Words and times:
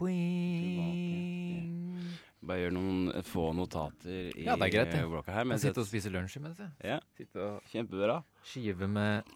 queen. 0.00 2.08
Bare 2.40 2.62
gjør 2.64 2.72
noen 2.74 3.10
få 3.28 3.50
notater 3.56 4.30
i 4.32 4.46
Ja, 4.46 4.54
det 4.56 4.70
er 4.70 4.74
greit, 4.74 4.92
det. 4.94 5.02
blokka 5.12 5.34
her. 5.34 5.44
Mens 5.48 5.62
sitter 5.64 5.82
og 5.84 5.88
spiser 5.90 6.12
lunsj 6.14 6.38
imens. 6.40 6.60
Ja, 6.82 6.98
og 7.36 7.60
kjempebra. 7.70 8.20
skiver 8.48 8.88
med, 8.88 9.28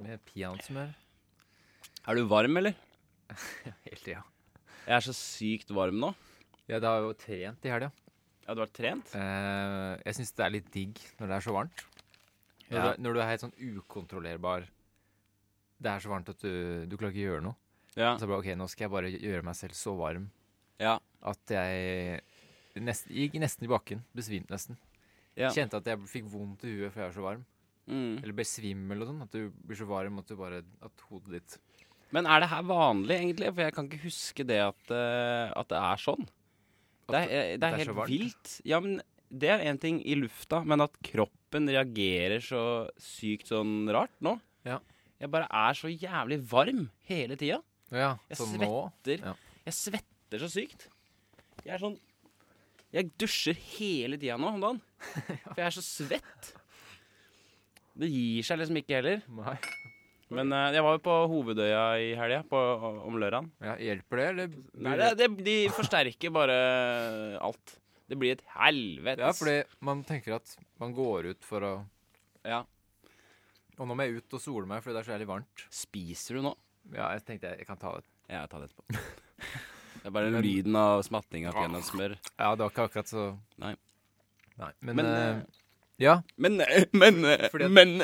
med 0.00 0.22
peanøttsmør. 0.30 0.94
Er 2.08 2.16
du 2.16 2.24
varm, 2.30 2.56
eller? 2.56 2.74
Helt 3.86 4.06
ja. 4.08 4.22
Jeg 4.86 4.96
er 4.96 5.04
så 5.04 5.12
sykt 5.14 5.70
varm 5.76 6.00
nå. 6.00 6.14
Ja, 6.70 6.78
det 6.80 6.88
har 6.88 7.04
jo 7.04 7.12
trent 7.18 7.64
i 7.66 7.70
helga. 7.70 7.90
Ja, 8.46 8.54
du 8.56 8.60
har 8.64 8.70
trent? 8.74 9.12
Eh, 9.14 9.92
jeg 10.06 10.16
syns 10.16 10.32
det 10.34 10.44
er 10.46 10.54
litt 10.56 10.70
digg 10.74 10.98
når 11.20 11.26
det 11.30 11.36
er 11.36 11.44
så 11.44 11.52
varmt. 11.54 11.84
Når, 12.70 12.78
Ja. 12.78 12.92
du, 12.96 13.02
når 13.02 13.14
du 13.14 13.20
er 13.20 13.28
helt 13.32 13.42
sånn 13.42 13.56
ukontrollerbar 13.58 14.62
Det 15.82 15.90
er 15.90 15.98
så 16.04 16.08
varmt 16.12 16.28
at 16.30 16.38
du, 16.38 16.86
du 16.86 16.94
klarer 16.96 17.10
ikke 17.12 17.24
å 17.24 17.30
gjøre 17.32 17.42
noe. 17.48 17.56
Ja. 17.98 18.14
Så 18.18 18.28
bare, 18.28 18.38
ok, 18.38 18.52
nå 18.58 18.68
skal 18.70 18.86
jeg 18.86 18.94
bare 18.94 19.10
gjøre 19.12 19.46
meg 19.46 19.56
selv 19.58 19.74
så 19.78 19.94
varm 19.98 20.28
ja. 20.80 20.96
at 21.26 21.54
jeg 21.54 22.20
nesten, 22.78 23.14
gikk 23.16 23.38
nesten 23.42 23.66
i 23.66 23.70
bakken. 23.70 24.04
Besvimte 24.16 24.54
nesten. 24.54 24.78
ja. 25.38 25.50
Kjente 25.54 25.80
at 25.80 25.90
jeg 25.90 26.10
fikk 26.10 26.28
vondt 26.30 26.66
i 26.68 26.76
huet 26.76 26.92
for 26.92 27.02
jeg 27.02 27.10
var 27.10 27.16
så 27.16 27.26
varm. 27.26 27.44
Mm. 27.90 28.20
Eller 28.20 28.36
ble 28.36 28.46
svimmel 28.46 29.02
og 29.02 29.10
sånn. 29.10 29.22
At 29.24 29.34
du 29.34 29.48
blir 29.66 29.78
så 29.78 29.88
varm 29.88 30.20
at 30.20 30.28
du 30.28 30.36
bare 30.38 30.60
At 30.84 31.06
hodet 31.08 31.40
ditt 31.40 31.56
Men 32.14 32.28
er 32.28 32.44
det 32.44 32.50
her 32.52 32.66
vanlig, 32.68 33.16
egentlig? 33.16 33.48
For 33.54 33.64
jeg 33.64 33.74
kan 33.74 33.88
ikke 33.88 34.04
huske 34.04 34.46
det 34.46 34.60
at, 34.62 34.84
uh, 34.92 35.50
at 35.58 35.72
det 35.72 35.80
er 35.80 36.04
sånn. 36.04 36.28
Det 37.10 37.18
er, 37.18 37.26
det 37.26 37.40
er, 37.40 37.56
det 37.58 37.70
er 37.70 37.80
helt 37.80 38.04
vilt. 38.10 38.52
Ja, 38.68 38.78
men 38.82 39.00
det 39.30 39.50
er 39.50 39.64
én 39.70 39.78
ting 39.78 40.00
i 40.02 40.16
lufta, 40.18 40.60
men 40.66 40.82
at 40.82 40.94
kroppen 41.06 41.70
reagerer 41.70 42.42
så 42.42 42.62
sykt 42.98 43.50
sånn 43.50 43.90
rart 43.90 44.14
nå 44.22 44.36
Ja. 44.66 44.80
Jeg 45.20 45.30
bare 45.30 45.46
er 45.52 45.76
så 45.76 45.90
jævlig 45.90 46.38
varm 46.48 46.86
hele 47.10 47.36
tida. 47.38 47.60
Ja, 47.90 48.14
Jeg 48.30 48.38
så 48.38 48.46
nå 48.46 48.54
svetter. 48.56 49.26
Ja. 49.26 49.34
Jeg 49.66 49.76
svetter 49.76 50.44
så 50.44 50.48
sykt. 50.52 50.86
Jeg 51.64 51.74
er 51.74 51.82
sånn 51.82 51.98
Jeg 52.94 53.10
dusjer 53.20 53.58
hele 53.76 54.18
tida 54.18 54.38
nå 54.40 54.54
om 54.54 54.62
dagen. 54.62 54.80
For 55.50 55.58
jeg 55.58 55.66
er 55.68 55.76
så 55.76 55.84
svett. 55.84 56.52
Det 58.00 58.08
gir 58.10 58.46
seg 58.46 58.60
liksom 58.60 58.78
ikke 58.80 59.00
heller. 59.00 59.24
Nei. 59.40 59.56
Men 60.30 60.54
uh, 60.54 60.68
jeg 60.70 60.82
var 60.86 60.94
jo 60.94 61.02
på 61.02 61.14
Hovedøya 61.32 61.84
i 61.98 62.10
helga, 62.18 62.44
om 63.02 63.18
lørdagen. 63.18 63.50
Ja, 63.66 63.74
hjelper 63.82 64.20
det, 64.20 64.26
eller? 64.30 64.52
Nei, 64.86 64.96
det, 65.00 65.08
det, 65.18 65.28
de 65.46 65.56
forsterker 65.74 66.34
bare 66.34 66.58
alt. 67.42 67.74
Det 68.10 68.18
blir 68.18 68.34
et 68.34 68.44
helvetes 68.56 69.22
Ja, 69.22 69.30
fordi 69.34 69.84
man 69.86 70.02
tenker 70.06 70.38
at 70.40 70.54
man 70.82 70.94
går 70.94 71.32
ut 71.34 71.46
for 71.46 71.66
å 71.66 71.72
Ja. 72.46 72.64
Og 73.78 73.86
nå 73.88 73.96
må 73.96 74.04
jeg 74.06 74.20
ut 74.20 74.34
og 74.36 74.42
sole 74.42 74.68
meg 74.68 74.82
fordi 74.84 74.96
det 74.96 75.02
er 75.02 75.08
så 75.08 75.14
jævlig 75.14 75.30
varmt. 75.30 75.62
Spiser 75.72 76.38
du 76.38 76.44
nå? 76.46 76.54
Ja, 76.92 77.10
jeg 77.14 77.24
tenkte 77.26 77.50
jeg, 77.50 77.58
jeg 77.62 77.66
kan 77.68 77.76
ta 77.80 77.94
det. 77.98 78.04
Ja, 78.30 78.46
ta 78.50 78.58
det 78.62 78.70
etterpå. 78.70 78.84
Det 80.00 80.06
er 80.08 80.10
bare 80.14 80.30
Men- 80.30 80.42
lyden 80.46 80.76
av 80.76 81.02
smatting 81.06 81.46
av 81.46 81.54
smør. 81.86 82.16
Ja, 82.38 82.54
det 82.56 82.64
var 82.64 82.70
ikke 82.70 82.86
akkurat 82.88 83.10
så 83.10 83.38
Nei. 83.58 83.74
Nei. 84.58 84.72
Men, 84.80 84.96
Men, 84.96 85.06
eh, 85.06 85.42
Ja, 86.00 86.22
Men, 86.36 86.60
eh, 86.60 86.84
men, 86.92 87.22
Fordi 87.50 87.64
at- 87.64 87.70
men 87.70 87.98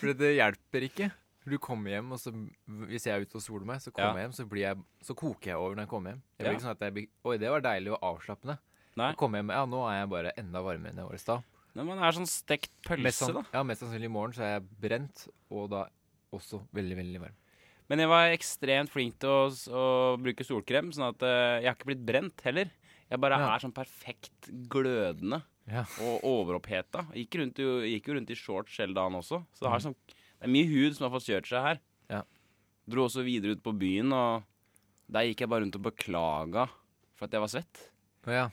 fordi 0.00 0.14
det 0.18 0.32
hjelper 0.38 0.82
ikke. 0.88 1.10
Du 1.46 1.58
kommer 1.58 1.90
hjem, 1.92 2.10
og 2.12 2.18
så 2.18 2.30
hvis 2.88 3.04
jeg 3.04 3.12
er 3.18 3.20
ute 3.26 3.36
og 3.36 3.42
soler 3.44 3.66
meg, 3.68 3.76
så 3.84 3.92
kommer 3.92 4.14
Ja. 4.16 4.22
jeg 4.22 4.30
hjem, 4.30 4.32
så, 4.38 4.48
blir 4.48 4.62
jeg, 4.64 4.76
så 5.04 5.14
koker 5.14 5.50
jeg 5.52 5.56
over 5.60 5.74
når 5.76 5.82
jeg 5.84 5.88
kommer 5.90 6.10
hjem. 6.14 6.22
Jeg 6.38 6.44
blir 6.44 6.52
Ja. 6.52 6.56
ikke 6.56 6.64
sånn 6.64 6.70
at 6.70 6.80
jeg 6.80 6.94
blir 6.94 7.08
Oi, 7.24 7.36
det 7.38 7.50
var 7.50 7.60
deilig 7.60 7.92
og 7.92 8.00
avslappende. 8.00 8.58
Nei. 8.96 9.08
Jeg 9.10 9.16
kommer 9.18 9.38
hjem, 9.42 9.50
ja, 9.52 9.64
nå 9.66 9.82
er 9.90 10.00
jeg 10.00 10.08
bare 10.08 10.32
enda 10.38 10.62
varmere 10.62 10.90
enn 10.90 10.96
jeg 10.96 11.04
var 11.06 11.14
i 11.14 11.18
stad. 11.18 11.42
Når 11.76 11.84
man 11.86 11.98
er 11.98 12.12
sånn 12.12 12.26
stekt 12.30 12.70
Mest, 12.88 12.88
pølse, 12.88 13.12
sann- 13.26 13.34
da. 13.34 13.42
ja, 13.52 13.62
mest 13.62 13.82
sannsynlig 13.82 14.04
i 14.04 14.14
morgen 14.14 14.32
så 14.32 14.42
er 14.46 14.52
jeg 14.60 14.68
brent, 14.80 15.28
og 15.50 15.70
da 15.70 15.86
også 16.32 16.62
veldig, 16.72 16.96
veldig 16.96 17.20
varm. 17.20 17.36
Men 17.90 18.00
jeg 18.00 18.08
var 18.08 18.32
ekstremt 18.32 18.88
flink 18.92 19.18
til 19.20 19.28
å, 19.28 19.40
å 19.68 19.84
bruke 20.20 20.44
solkrem, 20.46 20.88
sånn 20.94 21.10
at 21.10 21.22
eh, 21.22 21.60
jeg 21.60 21.68
har 21.68 21.76
ikke 21.76 21.90
blitt 21.92 22.04
brent 22.08 22.40
heller. 22.46 22.70
Jeg 23.10 23.20
bare 23.20 23.36
Ja. 23.38 23.50
er 23.54 23.60
sånn 23.60 23.74
perfekt 23.76 24.48
glødende 24.72 25.42
Ja. 25.68 25.84
og 26.00 26.22
overoppheta. 26.24 27.04
Gikk, 27.12 27.36
rundt, 27.40 27.60
gikk 27.88 28.08
jo 28.08 28.14
rundt 28.16 28.30
i 28.32 28.34
shorts 28.38 28.78
hele 28.80 28.94
dagen 28.96 29.12
også, 29.20 29.44
så 29.52 29.60
det, 29.60 29.68
har 29.70 29.78
Mhm. 29.78 29.84
sånn, 29.92 29.96
det 30.40 30.48
er 30.48 30.48
mye 30.48 30.66
hud 30.72 30.96
som 30.96 31.10
har 31.10 31.18
fått 31.20 31.28
kjørt 31.28 31.46
seg 31.46 31.62
her. 31.62 31.78
Ja. 32.10 32.22
Dro 32.88 33.04
også 33.06 33.24
videre 33.24 33.52
ut 33.52 33.62
på 33.62 33.76
byen, 33.78 34.12
og 34.12 34.44
der 35.10 35.22
gikk 35.28 35.40
jeg 35.40 35.48
bare 35.48 35.60
rundt 35.64 35.76
og 35.76 35.82
beklaga 35.82 36.68
for 37.14 37.24
at 37.26 37.30
jeg 37.32 37.40
var 37.40 37.48
svett. 37.52 37.90
Ja. 38.26 38.48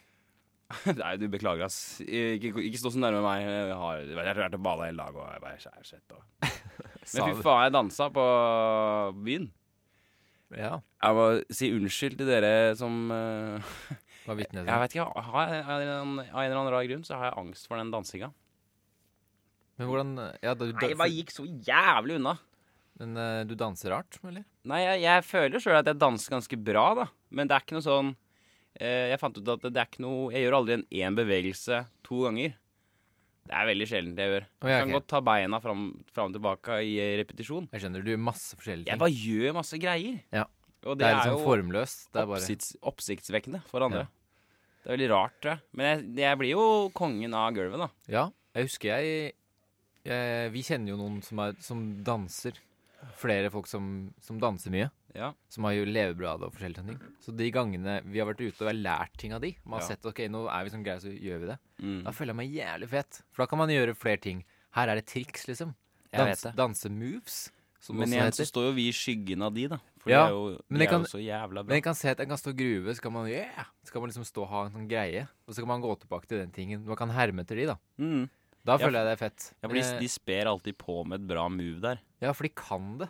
Nei, 0.95 1.15
du 1.17 1.27
beklager, 1.27 1.63
ass. 1.65 1.99
Ikke, 2.01 2.51
ikke 2.55 2.79
stå 2.79 2.91
så 2.91 2.99
nærme 2.99 3.21
meg. 3.23 3.43
Jeg 3.43 3.75
har 3.75 3.97
jeg 4.07 4.15
har 4.27 4.35
vært 4.35 4.53
og 4.55 4.63
bada 4.63 4.85
hele 4.87 5.03
dag, 5.03 5.15
og 5.15 5.31
jeg 5.31 5.41
bare 5.41 5.55
er 5.55 5.83
svett. 5.83 6.11
Og. 6.15 6.23
Men 7.01 7.34
fy 7.34 7.41
faen, 7.41 7.63
jeg 7.66 7.73
dansa 7.73 8.07
på 8.13 8.25
byen. 9.25 9.50
Ja. 10.57 10.75
Jeg 11.01 11.17
må 11.17 11.25
si 11.53 11.72
unnskyld 11.73 12.19
til 12.19 12.28
dere 12.29 12.75
som 12.78 12.95
uh, 13.07 13.72
Var 14.28 14.38
vitne 14.38 14.62
til 14.62 14.67
Jeg 14.69 14.84
vet 14.84 14.95
ikke, 14.97 15.06
har 15.31 15.53
jeg, 15.53 15.63
av 15.63 15.81
en 15.81 16.19
eller 16.19 16.57
annen- 16.59 16.72
rar 16.75 16.88
grunn 16.90 17.06
så 17.07 17.17
har 17.17 17.29
jeg 17.31 17.40
angst 17.41 17.69
for 17.69 17.79
den 17.79 17.94
dansinga. 17.94 18.31
Men 19.79 19.90
hvordan 19.90 20.11
Ja, 20.44 20.53
da, 20.53 20.67
Nei, 20.67 20.90
jeg 20.91 21.00
bare 21.00 21.16
gikk 21.16 21.31
så 21.34 21.47
jævlig 21.47 22.19
unna. 22.19 22.35
Men 23.00 23.16
uh, 23.17 23.44
du 23.47 23.56
danser 23.57 23.95
rart, 23.95 24.19
eller? 24.28 24.44
Nei, 24.67 24.81
jeg, 24.84 25.01
jeg 25.07 25.25
føler 25.25 25.63
sjøl 25.63 25.79
at 25.79 25.90
jeg 25.90 26.01
danser 26.03 26.35
ganske 26.35 26.59
bra, 26.59 26.85
da. 27.00 27.07
Men 27.31 27.50
det 27.50 27.56
er 27.56 27.63
ikke 27.66 27.79
noe 27.79 27.88
sånn 27.88 28.11
uh, 28.13 29.06
Jeg 29.09 29.22
fant 29.23 29.40
ut 29.40 29.53
at 29.56 29.66
det 29.72 29.79
er 29.79 29.88
ikke 29.90 30.03
noe 30.03 30.34
Jeg 30.35 30.45
gjør 30.45 30.59
aldri 30.59 30.78
en 30.78 30.88
én 30.91 31.17
bevegelse 31.17 31.85
to 32.06 32.25
ganger. 32.28 32.59
Det 33.41 33.57
er 33.57 33.68
veldig 33.68 33.88
sjelden 33.90 34.19
jeg 34.22 34.31
gjør. 34.31 34.47
Å, 34.47 34.69
ja, 34.69 34.74
Jeg 34.75 34.85
kan 34.85 34.96
godt 34.96 35.07
ta 35.12 35.19
beina 35.25 35.59
fram, 35.63 35.85
fram 36.13 36.29
og 36.29 36.35
tilbake 36.38 36.78
i 36.88 36.96
eh, 37.02 37.13
repetisjon. 37.19 37.68
Jeg 37.74 37.84
skjønner, 37.84 38.06
du 38.06 38.12
gjør 38.13 38.22
masse 38.29 38.57
forskjellige 38.57 38.85
ting. 38.85 38.94
Jeg 38.94 39.02
bare 39.02 39.18
gjør 39.18 39.56
masse 39.57 39.79
greier. 39.81 40.19
Ja. 40.35 40.46
Og 40.85 40.97
det 40.97 41.03
det, 41.03 41.09
er 41.09 41.16
er, 41.16 41.19
liksom 41.19 41.46
formløst. 41.46 42.07
Det 42.09 42.22
er 42.22 42.29
bare 42.29 42.41
oppsikts, 42.41 42.72
oppsiktsvekkende 42.91 43.62
for 43.69 43.85
andre. 43.85 44.06
Ja. 44.06 44.22
Det 44.81 44.90
er 44.90 44.96
veldig 44.96 45.09
rart, 45.12 45.35
tror 45.41 45.53
jeg. 45.53 45.63
Men 45.78 45.90
jeg, 45.90 46.06
jeg 46.24 46.41
blir 46.41 46.53
jo 46.56 46.66
kongen 46.97 47.35
av 47.38 47.52
gulvet, 47.57 47.84
da. 47.84 47.90
Ja, 48.09 48.24
jeg 48.57 48.68
husker 48.69 48.96
jeg, 48.96 49.35
jeg 50.08 50.53
Vi 50.56 50.63
kjenner 50.66 50.94
jo 50.94 51.02
noen 51.02 51.19
som, 51.25 51.41
er, 51.44 51.58
som 51.62 51.84
danser. 52.06 52.58
Flere 53.18 53.50
folk 53.53 53.69
som, 53.69 54.12
som 54.22 54.41
danser 54.41 54.73
mye. 54.73 54.90
Ja. 55.16 55.33
Som 55.49 55.66
har 55.67 55.73
jo 55.75 55.85
levebrød 55.85 56.27
av 56.29 56.39
det 56.39 56.47
og 56.47 56.53
forskjellige 56.55 56.81
sånne 56.81 56.94
ting. 56.99 57.16
Så 57.19 57.35
de 57.35 57.49
gangene 57.51 57.97
vi 58.05 58.19
har 58.19 58.27
vært 58.29 58.41
ute 58.45 58.61
og 58.63 58.69
har 58.72 58.77
lært 58.79 59.17
ting 59.17 59.33
av 59.33 59.41
de, 59.41 59.55
man 59.66 59.79
har 59.79 59.88
Ja. 59.89 59.95
sett 59.95 60.05
ok, 60.05 60.19
nå 60.31 60.45
er 60.49 60.63
vi 60.63 60.69
sånn 60.75 60.83
greie, 60.85 60.99
så 61.03 61.11
gjør 61.11 61.39
vi 61.41 61.47
det. 61.51 61.57
Mm. 61.81 62.03
Da 62.03 62.11
føler 62.11 62.31
jeg 62.33 62.39
meg 62.41 62.53
jævlig 62.55 62.89
fet. 62.89 63.22
For 63.31 63.44
da 63.44 63.47
kan 63.47 63.59
man 63.59 63.69
gjøre 63.69 63.95
flere 63.95 64.22
ting. 64.22 64.45
Her 64.72 64.88
er 64.89 64.95
det 64.95 65.05
triks, 65.07 65.47
liksom. 65.47 65.75
Jeg 66.13 66.25
vet 66.25 66.41
det. 66.44 66.55
Dansemoves. 66.55 67.51
Som 67.81 67.97
Men 67.97 68.09
igjen 68.13 68.29
så 68.31 68.45
står 68.45 68.67
jo 68.69 68.73
vi 68.77 68.88
i 68.89 68.91
skyggen 68.94 69.41
av 69.41 69.53
de, 69.55 69.67
da. 69.67 69.79
For 69.97 70.09
Ja, 70.11 70.27
de 70.27 70.29
er 70.29 70.35
jo, 70.35 70.49
de 70.69 70.77
det 70.77 70.88
er 70.88 70.91
jo 70.99 71.09
så 71.09 71.22
jævla 71.22 71.63
bra. 71.63 71.69
Men 71.69 71.75
jeg 71.79 71.83
kan 71.83 71.95
se 71.95 72.09
at 72.09 72.17
jeg 72.19 72.28
kan 72.29 72.38
stå 72.38 72.51
og 72.53 72.57
gruve, 72.57 72.93
så 72.95 73.01
kan 73.01 73.13
man 73.13 73.28
yeah! 73.28 73.66
Så 73.83 73.91
kan 73.91 74.01
man 74.01 74.09
liksom 74.11 74.25
stå 74.25 74.43
og 74.43 74.49
ha 74.49 74.66
en 74.67 74.72
sånn 74.72 74.88
greie. 74.88 75.28
Og 75.47 75.53
så 75.55 75.61
kan 75.63 75.67
man 75.67 75.81
gå 75.81 75.95
tilbake 75.99 76.28
til 76.28 76.38
den 76.39 76.51
tingen. 76.51 76.85
Man 76.85 76.95
kan 76.95 77.09
herme 77.09 77.41
etter 77.41 77.55
de, 77.57 77.66
da. 77.66 77.78
Mm. 77.99 78.29
Da 78.63 78.78
Ja, 78.78 78.85
føler 78.85 79.01
jeg 79.01 79.05
det 79.09 79.13
er 79.17 79.29
fett. 79.29 79.53
Ja, 79.63 79.67
for 79.67 79.73
de, 79.73 79.81
Men, 79.81 79.99
de 79.99 80.07
sper 80.07 80.45
alltid 80.45 80.78
på 80.78 81.05
med 81.07 81.22
et 81.22 81.28
bra 81.28 81.49
move 81.49 81.81
der. 81.81 81.99
ja, 82.22 82.31
for 82.33 82.43
de 82.43 82.49
kan 82.53 82.97
det. 82.99 83.09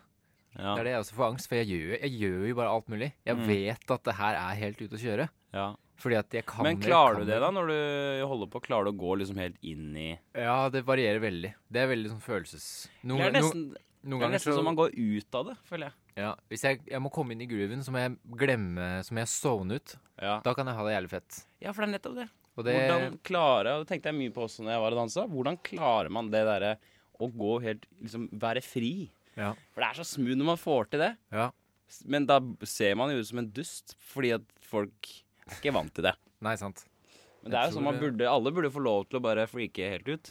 Ja. 0.58 0.74
Det 0.76 0.82
er 0.82 0.84
det 0.84 0.92
jeg 0.96 1.02
også 1.06 1.16
får 1.16 1.28
angst 1.32 1.48
for. 1.48 1.56
Jeg 1.62 1.68
gjør, 1.72 1.94
jeg 2.02 2.12
gjør 2.20 2.48
jo 2.50 2.56
bare 2.56 2.72
alt 2.76 2.88
mulig. 2.92 3.12
Jeg 3.26 3.38
Mm. 3.38 3.46
vet 3.48 3.92
at 3.96 4.04
det 4.04 4.16
her 4.16 4.36
er 4.36 4.56
helt 4.60 4.82
ute 4.82 4.98
å 4.98 5.04
kjøre. 5.06 5.30
ja. 5.54 5.70
Fordi 6.02 6.16
at 6.18 6.32
jeg 6.34 6.44
kan 6.50 6.64
Men 6.66 6.80
klarer 6.82 7.14
kan 7.20 7.26
du 7.28 7.30
det, 7.30 7.40
da, 7.40 7.52
når 7.54 7.68
du 7.70 8.26
holder 8.26 8.48
på? 8.50 8.60
Klarer 8.66 8.86
du 8.86 8.92
å 8.92 8.98
gå 8.98 9.18
liksom 9.20 9.38
helt 9.38 9.56
inn 9.62 9.96
i 9.96 10.18
Ja, 10.34 10.68
det 10.74 10.82
varierer 10.84 11.20
veldig. 11.22 11.54
Det 11.72 11.78
er 11.78 11.88
veldig 11.92 12.10
sånn 12.10 12.24
følelses... 12.26 12.88
Noen, 13.06 13.20
Det 13.20 13.28
er 13.28 13.32
no, 13.36 13.38
nesten, 13.38 13.76
noen 14.10 14.20
det 14.20 14.26
er 14.26 14.34
nesten 14.34 14.50
så 14.52 14.56
som 14.58 14.66
man 14.66 14.76
går 14.80 14.96
ut 14.98 15.36
av 15.38 15.46
det, 15.52 15.56
føler 15.70 15.86
jeg. 15.92 15.94
ja, 16.24 16.32
Hvis 16.50 16.64
jeg, 16.66 16.82
jeg 16.90 17.00
må 17.06 17.12
komme 17.14 17.34
inn 17.36 17.42
i 17.46 17.46
grooven, 17.46 17.84
så 17.86 17.92
må 17.94 18.02
jeg 18.02 18.18
glemme 18.36 19.04
Så 19.06 19.14
må 19.14 19.22
jeg 19.22 19.30
sovne 19.30 19.78
ut. 19.78 19.96
Ja. 20.20 20.40
Da 20.42 20.56
kan 20.58 20.66
jeg 20.66 20.76
ha 20.76 20.84
det 20.90 20.96
jævlig 20.98 21.10
fett. 21.14 21.44
ja, 21.62 21.72
for 21.72 21.86
det 21.86 21.90
er 21.92 22.00
nettopp 22.00 22.16
det. 22.18 22.28
Og 22.58 22.66
det 22.66 22.74
Hvordan 22.82 23.20
klare, 23.24 23.76
og 23.78 23.86
det 23.86 23.88
tenkte 23.94 24.10
jeg 24.10 24.18
mye 24.18 24.34
på 24.34 24.42
også 24.50 24.66
når 24.66 24.72
jeg 24.74 24.82
var 24.82 24.92
og 24.98 25.02
dansa, 25.06 25.28
hvordan 25.30 25.62
klarer 25.62 26.10
man 26.10 26.32
det 26.34 26.42
derre 26.50 26.78
å 27.22 27.30
gå 27.30 27.62
helt 27.62 27.86
Liksom 28.02 28.26
være 28.42 28.66
fri? 28.66 29.12
Ja. 29.42 29.52
For 29.74 29.84
det 29.84 29.90
er 29.90 30.00
så 30.02 30.06
smooth 30.14 30.38
når 30.40 30.50
man 30.54 30.62
får 30.62 30.92
til 30.94 31.04
det. 31.08 31.12
ja. 31.34 31.50
Men 32.08 32.24
da 32.24 32.38
ser 32.64 32.94
man 32.96 33.10
jo 33.12 33.20
ut 33.20 33.28
som 33.28 33.42
en 33.42 33.50
dust, 33.52 33.98
fordi 34.14 34.30
at 34.38 34.44
folk 34.64 35.10
er 35.44 35.58
ikke 35.58 35.74
vant 35.76 35.92
til 35.98 36.06
det. 36.06 36.14
Nei, 36.46 36.54
sant. 36.56 36.86
Men 37.42 37.52
det 37.52 37.58
er 37.60 37.66
jo 37.68 37.74
sånn 37.76 37.84
man 37.84 37.98
burde 38.00 38.30
Alle 38.30 38.54
burde 38.56 38.70
få 38.72 38.80
lov 38.86 39.08
til 39.10 39.18
å 39.20 39.24
bare 39.26 39.44
freake 39.50 39.90
helt 39.92 40.08
ut. 40.08 40.30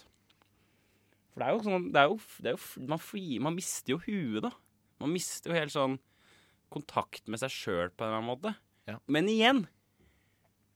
For 1.35 1.43
det 1.43 1.49
er 1.49 1.53
jo 1.57 1.65
sånn 1.67 1.89
Det 1.93 2.01
er 2.01 2.09
jo, 2.09 2.17
det 2.41 2.53
er 2.53 2.57
jo 2.57 2.87
man, 2.89 3.03
fri, 3.03 3.25
man 3.43 3.57
mister 3.59 3.93
jo 3.93 3.99
huet, 4.07 4.41
da. 4.47 4.53
Man 5.03 5.13
mister 5.13 5.53
jo 5.53 5.59
helt 5.59 5.75
sånn 5.75 5.99
kontakt 6.73 7.27
med 7.29 7.43
seg 7.43 7.51
sjøl 7.53 7.91
på 7.93 8.05
en 8.07 8.09
eller 8.09 8.21
annen 8.23 8.31
måte. 8.31 8.53
Ja. 8.89 8.97
Men 9.11 9.29
igjen 9.29 9.65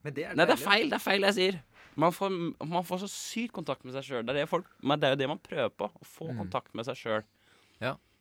Men 0.04 0.14
det 0.16 0.26
er 0.26 0.36
Nei, 0.36 0.44
det 0.50 0.56
er 0.58 0.64
feil. 0.66 0.90
Det 0.92 0.98
er 0.98 1.04
feil 1.06 1.25
jeg 1.31 1.38
sier. 1.38 1.60
Man 1.96 2.12
får, 2.12 2.34
man 2.66 2.84
får 2.84 3.04
så 3.06 3.08
sykt 3.08 3.54
kontakt 3.56 3.86
med 3.86 3.94
seg 3.96 4.04
sjøl. 4.10 4.26
Det, 4.26 4.34
det 4.36 4.64
men 4.82 5.00
det 5.00 5.08
er 5.08 5.14
jo 5.14 5.20
det 5.22 5.31
man 5.31 5.40
prøver 5.40 5.70
på. 5.72 5.88
Å 5.88 6.08
få 6.10 6.28
Mm. 6.32 6.42
kontakt 6.44 6.75
med 6.75 6.84
seg 6.90 6.98
sjøl. 6.98 7.25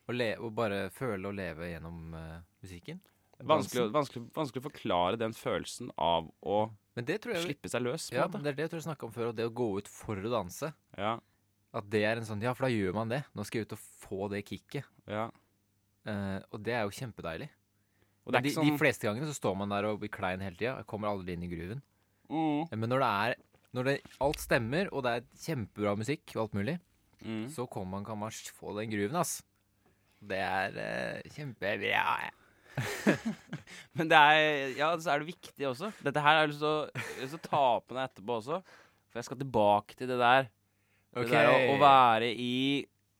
Å 0.03 0.15
å 0.43 0.49
bare 0.51 0.89
føle 0.91 1.29
og 1.29 1.35
leve 1.37 1.69
gjennom 1.71 2.15
uh, 2.15 2.39
musikken. 2.63 2.99
Vanskelig, 3.43 3.89
vanskelig, 3.91 4.23
vanskelig 4.35 4.61
å 4.61 4.65
forklare 4.67 5.19
den 5.19 5.33
følelsen 5.35 5.89
av 5.99 6.29
å 6.45 6.65
Men 6.95 7.07
det 7.07 7.17
tror 7.23 7.35
jeg 7.35 7.47
slippe 7.47 7.71
seg 7.71 7.83
løs. 7.83 8.09
Ja, 8.13 8.27
det 8.31 8.51
er 8.51 8.57
det 8.57 8.65
jeg 8.67 8.73
tror 8.73 8.81
jeg 8.81 8.87
snakka 8.87 9.07
om 9.07 9.13
før, 9.15 9.31
og 9.31 9.37
det 9.37 9.47
å 9.47 9.53
gå 9.53 9.67
ut 9.79 9.89
for 9.91 10.19
å 10.19 10.31
danse. 10.31 10.69
Ja, 10.99 11.17
At 11.73 11.87
det 11.89 12.03
er 12.05 12.19
en 12.19 12.27
sånn 12.27 12.43
Ja, 12.43 12.53
for 12.53 12.67
da 12.67 12.71
gjør 12.71 12.93
man 12.99 13.11
det. 13.11 13.23
Nå 13.33 13.47
skal 13.47 13.61
jeg 13.61 13.69
ut 13.69 13.77
og 13.77 13.83
få 14.03 14.29
det 14.33 14.43
kicket. 14.47 14.87
ja. 15.09 15.29
Uh, 16.03 16.43
og 16.51 16.59
det 16.59 16.73
er 16.75 16.81
jo 16.83 16.91
kjempedeilig. 16.91 17.45
Og 18.27 18.35
det 18.35 18.41
de, 18.43 18.51
sånn 18.51 18.67
de 18.67 18.75
fleste 18.79 19.07
gangene 19.07 19.27
så 19.29 19.35
står 19.37 19.53
man 19.55 19.71
der 19.71 19.87
og 19.87 20.01
blir 20.01 20.11
klein 20.11 20.43
hele 20.43 20.59
tida. 20.59 20.75
Kommer 20.87 21.11
aldri 21.11 21.35
inn 21.35 21.45
i 21.47 21.51
grooven. 21.51 21.79
mm, 22.27 22.73
Men 22.75 22.91
når 22.91 23.03
det 23.03 23.11
er 23.23 23.35
Når 23.73 23.87
det, 23.87 23.93
alt 24.21 24.37
stemmer, 24.43 24.89
og 24.93 25.01
det 25.01 25.11
er 25.15 25.23
kjempebra 25.41 25.95
musikk 25.97 26.35
og 26.35 26.41
alt 26.43 26.57
mulig, 26.59 26.75
mm. 27.25 27.47
så 27.49 27.65
kommer 27.65 27.97
man, 27.97 28.03
kan 28.05 28.19
man 28.21 28.29
få 28.29 28.75
den 28.77 28.91
grooven, 28.91 29.15
ass. 29.17 29.39
Det 30.29 30.39
er 30.39 30.77
uh, 30.77 31.33
kjempebra. 31.35 32.15
Men 33.97 34.09
det 34.09 34.17
er, 34.17 34.73
ja, 34.77 34.89
så 34.97 35.13
er 35.13 35.21
det 35.21 35.33
viktig 35.33 35.67
også. 35.69 35.91
Dette 36.05 36.23
her 36.23 36.41
er 36.41 36.49
lyst 36.49 36.63
til 36.63 37.37
å, 37.37 37.41
ta 37.43 37.65
på 37.83 37.97
meg 37.97 38.09
etterpå 38.09 38.39
også. 38.39 38.61
For 39.11 39.21
jeg 39.21 39.29
skal 39.29 39.41
tilbake 39.43 39.97
til 39.99 40.09
det 40.09 40.19
der. 40.21 40.49
Det 41.13 41.27
der 41.29 41.51
å, 41.51 41.57
å 41.75 41.77
være 41.81 42.31
i 42.33 42.53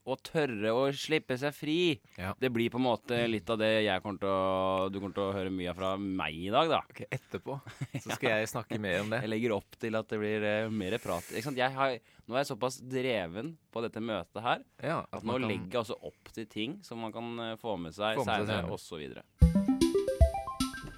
Å 0.04 0.18
tørre 0.20 0.72
å 0.76 0.82
slippe 0.92 1.38
seg 1.40 1.54
fri. 1.56 1.76
Ja. 2.20 2.34
Det 2.36 2.50
blir 2.52 2.68
på 2.74 2.76
en 2.76 2.84
måte 2.84 3.22
litt 3.32 3.48
av 3.54 3.56
det 3.62 3.70
jeg 3.86 4.02
kommer 4.04 4.20
til 4.20 4.28
å, 4.28 4.90
du 4.92 4.98
kommer 5.00 5.16
til 5.16 5.24
å 5.24 5.36
høre 5.38 5.54
mye 5.56 5.70
av 5.72 5.78
fra 5.80 5.92
meg 5.96 6.42
i 6.44 6.50
dag, 6.52 6.68
da. 6.74 6.82
Ok, 6.92 7.06
Etterpå 7.08 7.56
så 8.04 8.18
skal 8.18 8.34
jeg 8.34 8.50
snakke 8.52 8.80
mer 8.84 9.00
om 9.06 9.14
det. 9.14 9.22
Jeg 9.24 9.32
legger 9.32 9.54
opp 9.56 9.78
til 9.80 9.96
at 9.96 10.10
det 10.12 10.20
blir 10.20 10.44
uh, 10.44 10.68
mer 10.76 10.98
prat. 11.00 11.30
Har, 11.78 11.96
nå 12.28 12.36
er 12.36 12.42
jeg 12.44 12.50
såpass 12.52 12.82
dreven 12.84 13.54
på 13.72 13.84
dette 13.86 14.04
møtet 14.04 14.44
her 14.44 14.66
Ja, 14.84 14.98
at 15.08 15.24
nå 15.24 15.38
kan- 15.40 15.48
legger 15.48 15.72
jeg 15.72 15.82
også 15.86 15.98
opp 16.12 16.34
til 16.36 16.50
ting 16.52 16.76
som 16.84 17.00
man 17.00 17.16
kan 17.16 17.32
uh, 17.40 17.54
få 17.64 17.78
med 17.80 17.96
seg 17.96 18.20
seinere, 18.28 18.68
osv. 18.76 19.06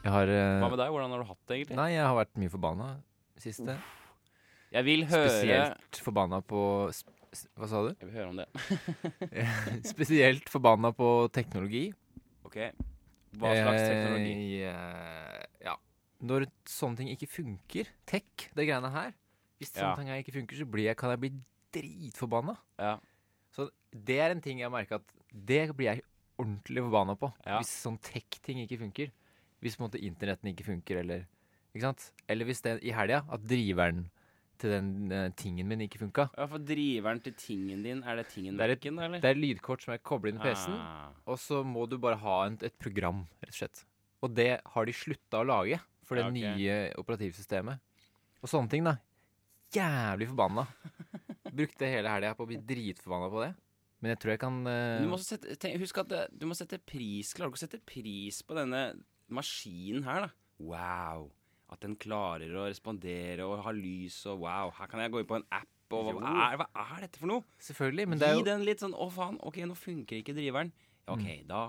Jeg 0.05 0.13
har 0.13 0.29
eh, 0.29 0.57
Hva 0.61 0.69
med 0.73 0.77
deg? 0.81 0.89
Hvordan 0.93 1.13
har 1.13 1.21
du 1.23 1.29
hatt 1.29 1.43
det, 1.49 1.59
egentlig? 1.59 1.77
Nei, 1.79 1.91
jeg 1.95 2.05
har 2.05 2.17
vært 2.17 2.35
mye 2.41 2.53
forbanna 2.53 2.89
siste. 3.41 3.77
Jeg 4.75 4.83
vil 4.89 5.05
høre 5.07 5.29
Spesielt 5.31 5.99
forbanna 6.03 6.41
på 6.45 6.61
sp- 6.93 7.13
Hva 7.57 7.69
sa 7.69 7.81
du? 7.85 7.91
Jeg 7.93 8.09
vil 8.09 8.17
høre 8.17 8.31
om 8.31 8.39
det. 8.39 8.47
Spesielt 9.93 10.51
forbanna 10.51 10.91
på 10.95 11.09
teknologi. 11.35 11.87
OK. 12.47 12.57
Hva 13.39 13.51
slags 13.57 13.81
teknologi? 13.83 14.61
Eh, 14.63 15.41
ja. 15.67 15.75
Når 16.25 16.47
sånne 16.69 17.01
ting 17.01 17.11
ikke 17.13 17.29
funker, 17.29 17.91
tech, 18.07 18.47
det 18.55 18.65
greiene 18.69 18.89
her 18.93 19.11
Hvis 19.59 19.73
sånne 19.75 19.97
ting 19.99 20.11
her 20.13 20.21
ikke 20.23 20.37
funker, 20.37 20.61
så 20.61 20.67
blir 20.69 20.89
jeg, 20.89 20.97
kan 20.99 21.11
jeg 21.13 21.21
bli 21.25 21.31
dritforbanna. 21.75 22.55
Ja. 22.79 22.95
Så 23.55 23.69
det 23.91 24.19
er 24.23 24.33
en 24.33 24.43
ting 24.43 24.61
jeg 24.63 24.71
merker 24.71 25.01
at 25.01 25.15
det 25.35 25.67
blir 25.75 25.91
jeg 25.91 26.05
ordentlig 26.39 26.83
forbanna 26.87 27.15
på. 27.19 27.31
Ja. 27.45 27.59
Hvis 27.59 27.71
sånn 27.83 27.99
tech-ting 28.03 28.61
ikke 28.63 28.79
funker. 28.83 29.13
Hvis 29.63 29.77
på 29.77 29.83
en 29.83 29.89
måte 29.89 30.01
internetten 30.03 30.51
ikke 30.51 30.67
funker, 30.67 31.01
eller 31.03 31.25
Ikke 31.75 31.89
sant? 31.89 32.03
Eller 32.31 32.47
hvis 32.47 32.61
det 32.63 32.77
i 32.87 32.93
helga, 32.95 33.25
at 33.27 33.41
driveren 33.43 34.05
til 34.61 34.69
den 34.73 35.11
eh, 35.11 35.29
tingen 35.37 35.67
min 35.67 35.81
ikke 35.85 35.99
funka. 36.03 36.29
ja, 36.37 36.45
for 36.51 36.57
driveren 36.59 37.21
til 37.23 37.33
tingen 37.39 37.83
din, 37.83 38.03
er 38.03 38.15
det 38.21 38.27
tingen 38.29 38.57
Det 38.57 38.63
er 38.65 38.73
et- 38.75 38.85
eller? 38.85 39.19
Det 39.19 39.25
er 39.29 39.35
et 39.35 39.43
lydkort 39.43 39.81
som 39.83 39.93
er 39.93 39.97
koblet 39.99 40.33
inn 40.33 40.41
i 40.41 40.43
PC-en, 40.43 40.73
Ah. 40.79 41.09
og 41.27 41.37
så 41.37 41.63
må 41.65 41.87
du 41.89 41.97
bare 41.97 42.17
ha 42.17 42.45
en, 42.45 42.57
et 42.61 42.77
program, 42.79 43.25
rett 43.43 43.49
og 43.49 43.59
slett. 43.61 43.83
Og 44.23 44.33
det 44.33 44.61
har 44.65 44.85
de 44.85 44.91
slutta 44.93 45.41
å 45.41 45.45
lage 45.45 45.79
for 46.03 46.15
det 46.15 46.23
Ja, 46.23 46.29
ok. 46.29 46.57
nye 46.57 46.93
operativsystemet. 46.97 47.79
Og 48.43 48.49
sånne 48.49 48.69
ting, 48.69 48.83
da. 48.83 48.97
Jævlig 49.73 50.27
forbanna. 50.29 50.67
Brukte 51.55 51.87
hele 51.87 52.09
helga 52.09 52.33
på 52.35 52.43
å 52.45 52.47
bli 52.47 52.57
dritforbanna 52.57 53.29
på 53.31 53.41
det. 53.45 53.55
Men 54.01 54.11
jeg 54.11 54.19
tror 54.19 54.31
jeg 54.35 54.39
kan 54.39 54.67
eh, 54.67 55.01
Du 55.01 55.07
må 55.07 55.15
også 55.17 55.37
sette, 55.37 55.55
tenk, 55.57 55.79
husk 55.81 55.97
at 55.97 56.07
det, 56.11 56.23
du 56.37 56.45
må 56.45 56.53
sette 56.53 56.77
pris 56.85 57.33
Klarer 57.33 57.49
du 57.49 57.55
ikke 57.55 57.61
å 57.63 57.65
sette 57.65 57.79
pris 57.85 58.41
på 58.43 58.53
denne 58.57 58.81
maskinen 59.31 60.03
her, 60.03 60.27
da? 60.27 60.29
Wow. 60.59 61.31
At 61.75 61.83
den 61.83 61.95
klarer 61.99 62.53
å 62.55 62.65
respondere 62.69 63.43
og 63.43 63.59
ha 63.65 63.71
lys 63.75 64.21
og 64.31 64.45
wow. 64.45 64.69
Her 64.77 64.87
kan 64.91 65.01
jeg 65.03 65.11
gå 65.11 65.21
inn 65.21 65.27
på 65.27 65.39
en 65.41 65.47
app 65.51 65.71
og 65.95 66.07
hva, 66.17 66.29
er, 66.49 66.55
hva 66.57 66.83
er 66.95 67.03
dette 67.05 67.19
for 67.21 67.29
noe? 67.29 67.43
Selvfølgelig, 67.61 68.05
men 68.09 68.21
det 68.21 68.29
er 68.29 68.39
Gi 68.39 68.45
den 68.47 68.63
litt 68.65 68.81
sånn 68.81 68.95
Å, 68.97 69.05
faen. 69.13 69.35
OK, 69.45 69.59
nå 69.69 69.75
funker 69.77 70.17
ikke 70.17 70.33
driveren. 70.37 70.71
Ja, 71.05 71.13
OK, 71.13 71.25
Mm. 71.27 71.43
da, 71.51 71.59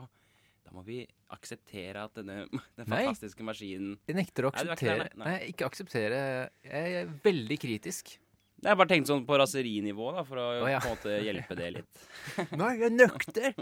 da 0.64 0.73
må 0.73 0.85
vi 0.87 1.03
akseptere 1.35 2.06
at 2.06 2.14
denne 2.17 2.47
den 2.79 2.87
Nei. 2.87 3.03
fantastiske 3.03 3.44
maskinen 3.44 3.99
Jeg 4.08 4.17
nekter 4.17 4.49
å 4.49 4.53
Nei, 4.55 4.62
er 4.62 4.70
ikke 4.70 4.76
akseptere 4.79 5.08
nei. 5.11 5.26
Nei, 5.26 5.37
ikke 5.50 5.69
akseptere 5.69 6.20
Jeg 6.64 6.94
er 7.02 7.12
veldig 7.26 7.59
kritisk. 7.67 8.14
Jeg 8.62 8.70
har 8.73 8.79
bare 8.81 8.88
tenkt 8.94 9.11
sånn 9.11 9.26
på 9.29 9.37
raserinivå, 9.37 10.09
da, 10.17 10.25
for 10.25 10.41
å 10.41 10.47
oh, 10.62 10.70
ja. 10.70 10.81
på 10.81 10.88
en 10.88 10.97
måte 10.97 11.19
hjelpe 11.26 11.59
det 11.59 11.73
litt. 11.76 12.05
Nei, 12.62 12.73
jeg 12.81 12.94
nøkter! 12.97 13.52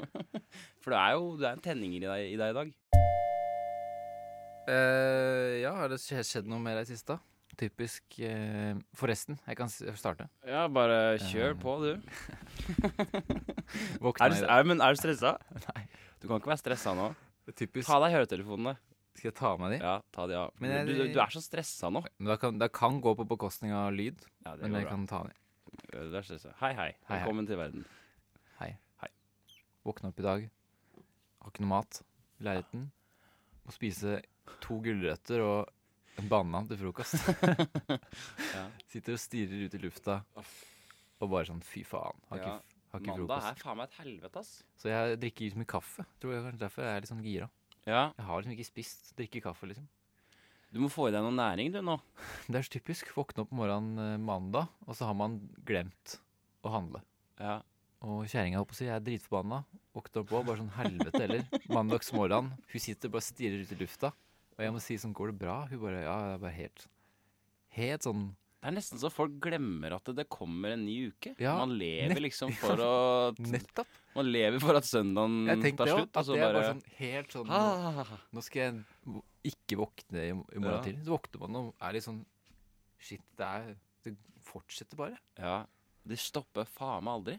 For 0.84 0.94
det 0.94 1.00
er 1.00 1.16
jo 1.18 1.32
det 1.40 1.48
er 1.50 1.56
en 1.58 1.64
tenninger 1.66 2.04
i, 2.04 2.36
deg 2.38 2.54
i 2.54 2.58
dag. 2.60 2.74
Eh, 4.70 5.60
ja, 5.62 5.74
har 5.76 5.90
det 5.92 5.98
skje- 6.02 6.24
skjedd 6.24 6.48
noe 6.48 6.60
mer 6.62 6.78
i 6.78 6.84
det 6.84 6.90
siste? 6.94 7.18
Typisk 7.54 8.16
uh, 8.26 8.74
Forresten, 8.98 9.36
jeg 9.46 9.56
kan 9.60 9.68
starte. 9.70 10.26
Ja, 10.48 10.64
bare 10.66 11.18
kjør 11.22 11.52
uh, 11.54 11.60
på, 11.62 11.74
du. 11.84 11.92
Er 14.24 14.32
du, 14.32 14.40
er, 14.42 14.64
men 14.66 14.82
er 14.82 14.94
du 14.94 14.98
stressa? 14.98 15.36
Nei. 15.68 15.84
Du 16.20 16.26
kan 16.26 16.40
ikke 16.40 16.50
være 16.50 16.62
stressa 16.62 16.94
nå. 16.98 17.12
Typisk. 17.54 17.86
Ta 17.86 18.00
deg 18.02 18.14
høretelefonene. 18.16 18.74
Skal 19.14 19.28
jeg 19.30 19.36
ta 19.38 19.52
av 19.52 19.60
meg 19.62 19.76
de? 19.76 19.78
Ja, 19.84 19.94
ta 20.14 20.26
de 20.30 20.36
av. 20.40 20.50
Men 20.58 20.72
jeg- 20.74 20.88
du, 20.88 20.92
du, 21.14 21.20
er 21.22 21.30
så 21.34 21.42
stressa 21.44 21.92
nå. 21.94 22.02
Men 22.18 22.32
det 22.32 22.38
kan, 22.42 22.58
det 22.58 22.70
kan 22.74 22.98
gå 23.04 23.14
på 23.20 23.28
bekostning 23.36 23.74
av 23.76 23.92
lyd, 23.94 24.18
Ja, 24.46 24.56
det 24.56 24.66
men 24.66 24.80
jeg 24.80 24.88
bra. 24.88 24.96
kan 24.96 25.06
ta 25.10 25.22
de. 25.28 25.36
Du 25.92 26.16
er 26.18 26.26
stressa. 26.26 26.56
Hei, 26.64 26.72
hei. 26.74 26.90
hei. 27.06 27.20
Velkommen 27.20 27.46
til 27.50 27.60
verden. 27.60 27.86
Hei 28.58 28.72
Våkna 29.84 30.08
opp 30.08 30.20
i 30.22 30.24
dag, 30.24 30.44
har 31.44 31.50
ikke 31.52 31.60
noe 31.60 31.70
mat 31.74 31.98
i 32.40 32.44
leiligheten. 32.46 32.86
Må 33.68 33.74
spise 33.74 34.14
to 34.64 34.78
gulrøtter 34.84 35.42
og 35.44 35.70
en 36.20 36.28
banan 36.30 36.68
til 36.70 36.78
frokost. 36.78 37.16
Ja. 38.54 38.68
Sitter 38.90 39.16
og 39.16 39.20
stirrer 39.22 39.64
ut 39.66 39.74
i 39.74 39.80
lufta 39.82 40.20
og 40.38 41.30
bare 41.30 41.46
sånn 41.48 41.62
fy 41.64 41.82
faen. 41.86 42.18
Har 42.30 42.38
ikke, 42.40 42.52
Ja. 42.54 42.60
har 42.92 43.00
ikke 43.02 43.10
Mandag 43.10 43.26
frokost. 43.26 43.50
er 43.50 43.64
faen 43.64 43.76
meg 43.80 43.88
et 43.88 43.98
helvete, 44.04 44.38
ass. 44.44 44.52
Så 44.78 44.88
jeg 44.92 45.18
drikker 45.22 45.46
ikke 45.48 45.54
så 45.56 45.62
mye 45.62 45.72
kaffe. 45.74 46.06
Tror 46.20 46.32
jeg 46.34 46.44
kanskje 46.46 46.62
derfor 46.64 46.82
jeg 46.84 46.92
er 46.96 47.00
litt 47.04 47.10
sånn 47.12 47.24
gira. 47.26 47.50
Ja, 47.86 48.12
Jeg 48.16 48.24
har 48.26 48.40
liksom 48.42 48.54
ikke 48.56 48.68
spist. 48.70 49.12
Drikker 49.18 49.42
kaffe, 49.44 49.66
liksom. 49.68 49.88
du 50.72 50.80
må 50.80 50.88
få 50.90 51.08
i 51.08 51.12
deg 51.12 51.22
noe 51.22 51.34
næring, 51.34 51.72
du, 51.72 51.80
nå. 51.82 51.98
Det 52.48 52.56
er 52.56 52.62
så 52.66 52.70
typisk. 52.78 53.10
Våkne 53.14 53.44
opp 53.44 53.52
morgenen 53.52 53.98
eh, 54.14 54.18
mandag, 54.18 54.68
og 54.86 54.94
så 54.96 55.06
har 55.06 55.14
man 55.14 55.36
glemt 55.64 56.18
å 56.64 56.70
handle. 56.72 57.02
Ja. 57.38 57.60
Og 58.04 58.26
kjerringa 58.28 58.58
holdt 58.60 58.68
på 58.72 58.74
å 58.76 58.78
si, 58.80 58.84
jeg 58.88 58.94
er 58.96 59.04
dritforbanna. 59.04 59.64
Våkner 59.94 60.22
opp 60.24 60.32
òg, 60.34 60.46
bare 60.46 60.58
sånn 60.60 60.74
helvete 60.76 61.20
heller. 61.22 61.44
Mandagsmorgen. 61.76 62.50
Hun 62.72 62.80
sitter 62.82 63.08
bare 63.12 63.22
og 63.22 63.28
stirrer 63.28 63.62
ut 63.64 63.72
i 63.72 63.78
lufta. 63.80 64.10
Og 64.54 64.62
jeg 64.62 64.72
må 64.74 64.80
si 64.82 64.96
sånn, 65.02 65.14
går 65.16 65.32
det 65.32 65.38
bra? 65.42 65.56
Hun 65.70 65.80
bare, 65.82 66.04
ja, 66.06 66.14
det 66.28 66.34
er 66.36 66.42
bare 66.44 66.56
helt 66.58 66.84
Helt 67.74 68.04
sånn 68.06 68.24
Det 68.62 68.68
er 68.70 68.74
nesten 68.76 69.00
så 69.02 69.10
folk 69.12 69.34
glemmer 69.44 69.96
at 69.96 70.06
det 70.16 70.24
kommer 70.32 70.72
en 70.72 70.84
ny 70.86 70.94
uke. 71.10 71.34
Ja, 71.42 71.56
man 71.60 71.74
lever 71.76 72.22
liksom 72.22 72.52
for 72.62 72.80
å 72.80 72.92
Nettopp. 73.36 73.90
Man 74.14 74.30
lever 74.30 74.62
for 74.62 74.78
at 74.78 74.86
søndagen 74.88 75.42
tar 75.44 75.50
slutt. 75.50 75.58
Jeg 75.58 75.64
tenkte 75.66 75.88
jo 75.90 75.96
at 75.98 76.14
det 76.14 76.38
bare 76.38 76.52
bare 76.54 76.68
sånn 76.70 76.84
helt 77.00 77.34
sånn 77.34 77.50
ah, 77.52 78.14
Nå 78.32 78.44
skal 78.46 78.62
jeg 78.62 79.22
ikke 79.52 79.80
våkne 79.82 80.22
i, 80.22 80.30
i 80.32 80.62
morgen 80.62 80.78
Ja. 80.78 80.84
tidlig. 80.86 81.02
Så 81.04 81.12
våkner 81.18 81.42
man 81.44 81.60
og 81.60 81.74
er 81.84 81.98
litt 81.98 82.06
sånn 82.06 82.22
Shit, 83.04 83.20
det 83.36 83.44
er 83.50 83.74
Det 84.06 84.14
fortsetter 84.46 84.96
bare. 84.96 85.18
Ja. 85.36 85.58
Det 86.08 86.16
stopper 86.20 86.64
faen 86.68 87.04
meg 87.04 87.18
aldri. 87.18 87.36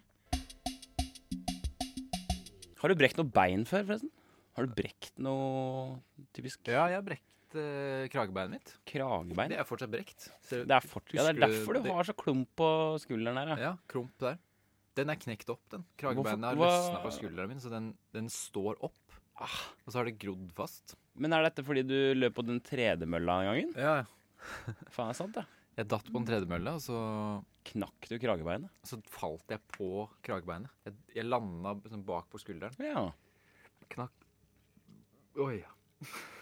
Har 2.82 2.92
du 2.92 3.00
brekt 3.00 3.18
noe 3.18 3.26
bein 3.34 3.64
før, 3.66 3.86
forresten? 3.88 4.12
Har 4.56 4.66
du 4.68 4.74
brekt 4.78 5.18
noe 5.20 6.00
typisk 6.36 6.68
Ja, 6.72 6.86
jeg 6.92 7.00
har 7.02 7.06
brekt 7.06 7.56
eh, 7.60 8.08
kragebeinet 8.12 8.56
mitt. 8.58 8.74
kragebein? 8.88 9.52
Det 9.52 9.60
er 9.60 9.68
fortsatt 9.68 9.92
brekt. 9.92 10.30
Ser? 10.48 10.66
Det 10.68 10.76
er, 10.78 10.86
fort, 10.88 11.12
ja, 11.16 11.24
det 11.28 11.36
er 11.36 11.48
derfor 11.48 11.74
du 11.78 11.82
det- 11.84 11.92
har 11.94 12.04
så 12.08 12.16
klump 12.16 12.50
på 12.56 12.70
skulderen 13.04 13.38
her, 13.38 13.48
ja. 13.54 13.58
Ja, 13.70 13.74
krump 13.92 14.14
der. 14.20 14.38
Den 14.96 15.10
er 15.12 15.16
knekt 15.20 15.50
opp, 15.52 15.60
den. 15.70 15.84
Kragebeinet 16.00 16.44
har 16.48 16.56
løsna 16.56 17.02
på 17.04 17.12
skulderen 17.12 17.50
min, 17.52 17.60
så 17.60 17.70
den, 17.70 17.90
den 18.16 18.30
står 18.32 18.78
opp. 18.82 18.96
Ah. 19.36 19.52
Og 19.86 19.92
så 19.92 20.00
har 20.00 20.06
det 20.08 20.18
grodd 20.20 20.54
fast. 20.56 20.96
Men 21.20 21.34
er 21.36 21.44
dette 21.44 21.64
fordi 21.68 21.84
du 21.84 21.98
løp 22.16 22.34
på 22.38 22.46
den 22.48 22.62
tredemølla 22.64 23.42
en 23.44 23.50
gangen? 23.52 23.74
Ja, 23.76 24.06
Faen, 24.96 25.10
er 25.12 25.18
sant, 25.18 25.36
det? 25.36 25.44
Jeg 25.76 25.90
datt 25.92 26.08
på 26.08 26.22
en 26.22 26.26
tredemølle, 26.28 26.72
og 26.78 26.80
så, 26.84 27.44
Knakk 27.68 28.08
du 28.08 28.16
kragebeinet? 28.22 28.70
så 28.88 29.02
falt 29.12 29.44
jeg 29.52 29.60
på 29.76 30.08
kragebeinet. 30.24 30.70
Jeg, 30.86 30.94
jeg 31.18 31.26
landa 31.28 31.76
sånn 31.92 32.06
bak 32.08 32.30
på 32.32 32.40
skulderen. 32.40 32.76
Ja. 32.80 33.10
Knakk 33.92 34.14
Oi. 35.36 35.60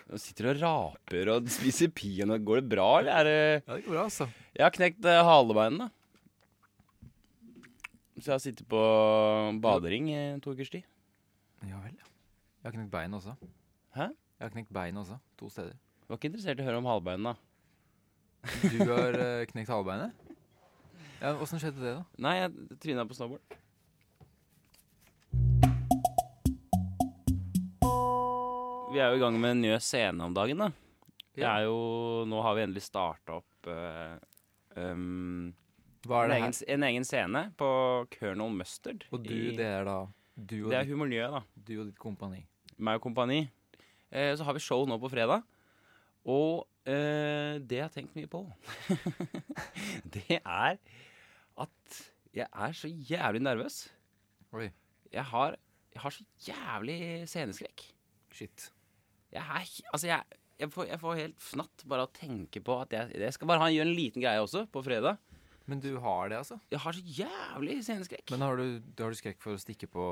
Du 0.09 0.19
sitter 0.21 0.51
og 0.51 0.59
raper 0.61 1.29
og 1.33 1.47
spiser 1.51 1.89
peanøtt. 1.95 2.43
Går 2.45 2.61
det 2.61 2.69
bra, 2.75 2.87
eller 2.99 3.13
er 3.15 3.23
det 3.29 3.37
Ja, 3.65 3.75
det 3.77 3.85
går 3.85 3.95
bra, 3.95 4.03
altså. 4.05 4.27
Jeg 4.53 4.65
har 4.67 4.73
knekt 4.75 5.07
eh, 5.09 5.21
halebeinet, 5.25 5.79
da. 5.87 5.89
Så 8.19 8.27
jeg 8.29 8.33
har 8.35 8.43
sittet 8.43 8.67
på 8.69 8.81
badering 9.63 10.11
i 10.13 10.19
to 10.43 10.53
ukers 10.53 10.69
tid. 10.71 10.85
Ja 11.65 11.79
vel, 11.81 11.95
ja. 11.97 12.05
Jeg 12.61 12.67
har 12.69 12.75
knekt 12.77 12.91
beinet 12.93 13.17
også. 13.17 13.33
Hæ? 13.97 14.11
Jeg 14.11 14.45
har 14.45 14.53
knekt 14.53 14.71
beinet 14.75 15.01
også. 15.01 15.17
To 15.41 15.49
steder. 15.49 15.73
Du 16.03 16.13
var 16.13 16.19
ikke 16.19 16.29
interessert 16.31 16.59
i 16.59 16.63
å 16.63 16.67
høre 16.69 16.83
om 16.83 16.87
halebeinet, 16.91 17.33
da? 17.33 17.35
Du 18.69 18.79
har 18.91 19.17
eh, 19.17 19.45
knekt 19.49 19.71
halebeinet? 19.73 20.13
Ja, 21.23 21.33
Åssen 21.39 21.59
skjedde 21.63 21.79
det, 21.81 21.97
da? 21.97 22.05
Nei, 22.21 22.35
jeg 22.43 22.79
tryna 22.83 23.07
på 23.07 23.15
snowboard. 23.17 23.59
Vi 28.93 28.99
er 29.01 29.09
jo 29.13 29.17
i 29.17 29.21
gang 29.23 29.37
med 29.41 29.55
en 29.55 29.61
ny 29.63 29.71
scene 29.81 30.21
om 30.27 30.33
dagen, 30.35 30.59
da. 30.61 30.69
Det 31.33 31.45
er 31.49 31.63
jo 31.65 31.77
Nå 32.29 32.41
har 32.45 32.53
vi 32.57 32.63
endelig 32.67 32.83
starta 32.85 33.39
opp 33.39 33.69
uh, 33.69 34.17
um, 34.77 35.47
en, 36.03 36.33
egen, 36.35 36.53
en 36.75 36.85
egen 36.89 37.07
scene 37.07 37.41
på 37.57 37.69
Colonel 38.13 38.53
Mustard. 38.59 39.05
Og 39.15 39.23
du, 39.25 39.31
i- 39.33 39.55
det 39.57 39.65
er 39.79 39.87
da 39.87 39.95
det 40.35 40.59
er 40.65 40.81
ditt, 40.81 40.89
Humornyet, 40.91 41.29
da. 41.33 41.41
du 41.55 41.73
og 41.79 41.87
ditt 41.91 41.99
kompani. 42.01 42.39
Meg 42.81 42.97
og 42.97 43.03
kompani. 43.05 43.43
Eh, 44.09 44.31
så 44.37 44.45
har 44.47 44.55
vi 44.57 44.61
show 44.65 44.81
nå 44.89 44.97
på 45.01 45.09
fredag. 45.13 45.43
Og 46.25 46.63
eh, 46.89 47.59
det 47.61 47.77
jeg 47.77 47.85
har 47.85 47.93
tenkt 47.93 48.15
mye 48.17 48.29
på, 48.31 48.41
det 50.15 50.39
er 50.41 50.79
at 51.63 51.99
jeg 52.33 52.47
er 52.49 52.73
så 52.77 52.89
jævlig 52.89 53.43
nervøs. 53.45 53.77
Oi. 54.57 54.71
Jeg 55.13 55.25
har, 55.29 55.57
jeg 55.93 56.01
har 56.01 56.15
så 56.17 56.25
jævlig 56.49 56.97
sceneskrekk. 57.29 57.85
Shit. 58.33 58.71
Jeg 59.33 59.83
Altså, 59.91 60.07
jeg, 60.07 60.39
jeg, 60.59 60.69
får, 60.73 60.87
jeg 60.91 60.99
får 61.01 61.19
helt 61.19 61.39
fnatt 61.41 61.85
bare 61.89 62.05
av 62.05 62.11
å 62.11 62.15
tenke 62.17 62.61
på 62.63 62.75
at 62.83 62.93
jeg, 62.93 63.13
jeg 63.23 63.33
skal 63.35 63.49
bare 63.49 63.63
ha, 63.65 63.71
gjøre 63.73 63.89
en 63.89 63.97
liten 63.97 64.23
greie 64.23 64.41
også, 64.43 64.65
på 64.71 64.83
fredag. 64.85 65.17
Men 65.65 65.79
du 65.79 65.93
har 66.03 66.29
det, 66.29 66.37
altså? 66.41 66.57
Jeg 66.73 66.81
har 66.83 66.95
så 66.97 67.03
jævlig 67.17 67.77
sceneskrekk. 67.85 68.31
Men 68.33 68.41
har 68.43 68.59
du, 68.59 68.65
har 68.99 69.13
du 69.13 69.19
skrekk 69.19 69.39
for 69.43 69.55
å 69.55 69.61
stikke 69.61 69.87
på 69.87 70.05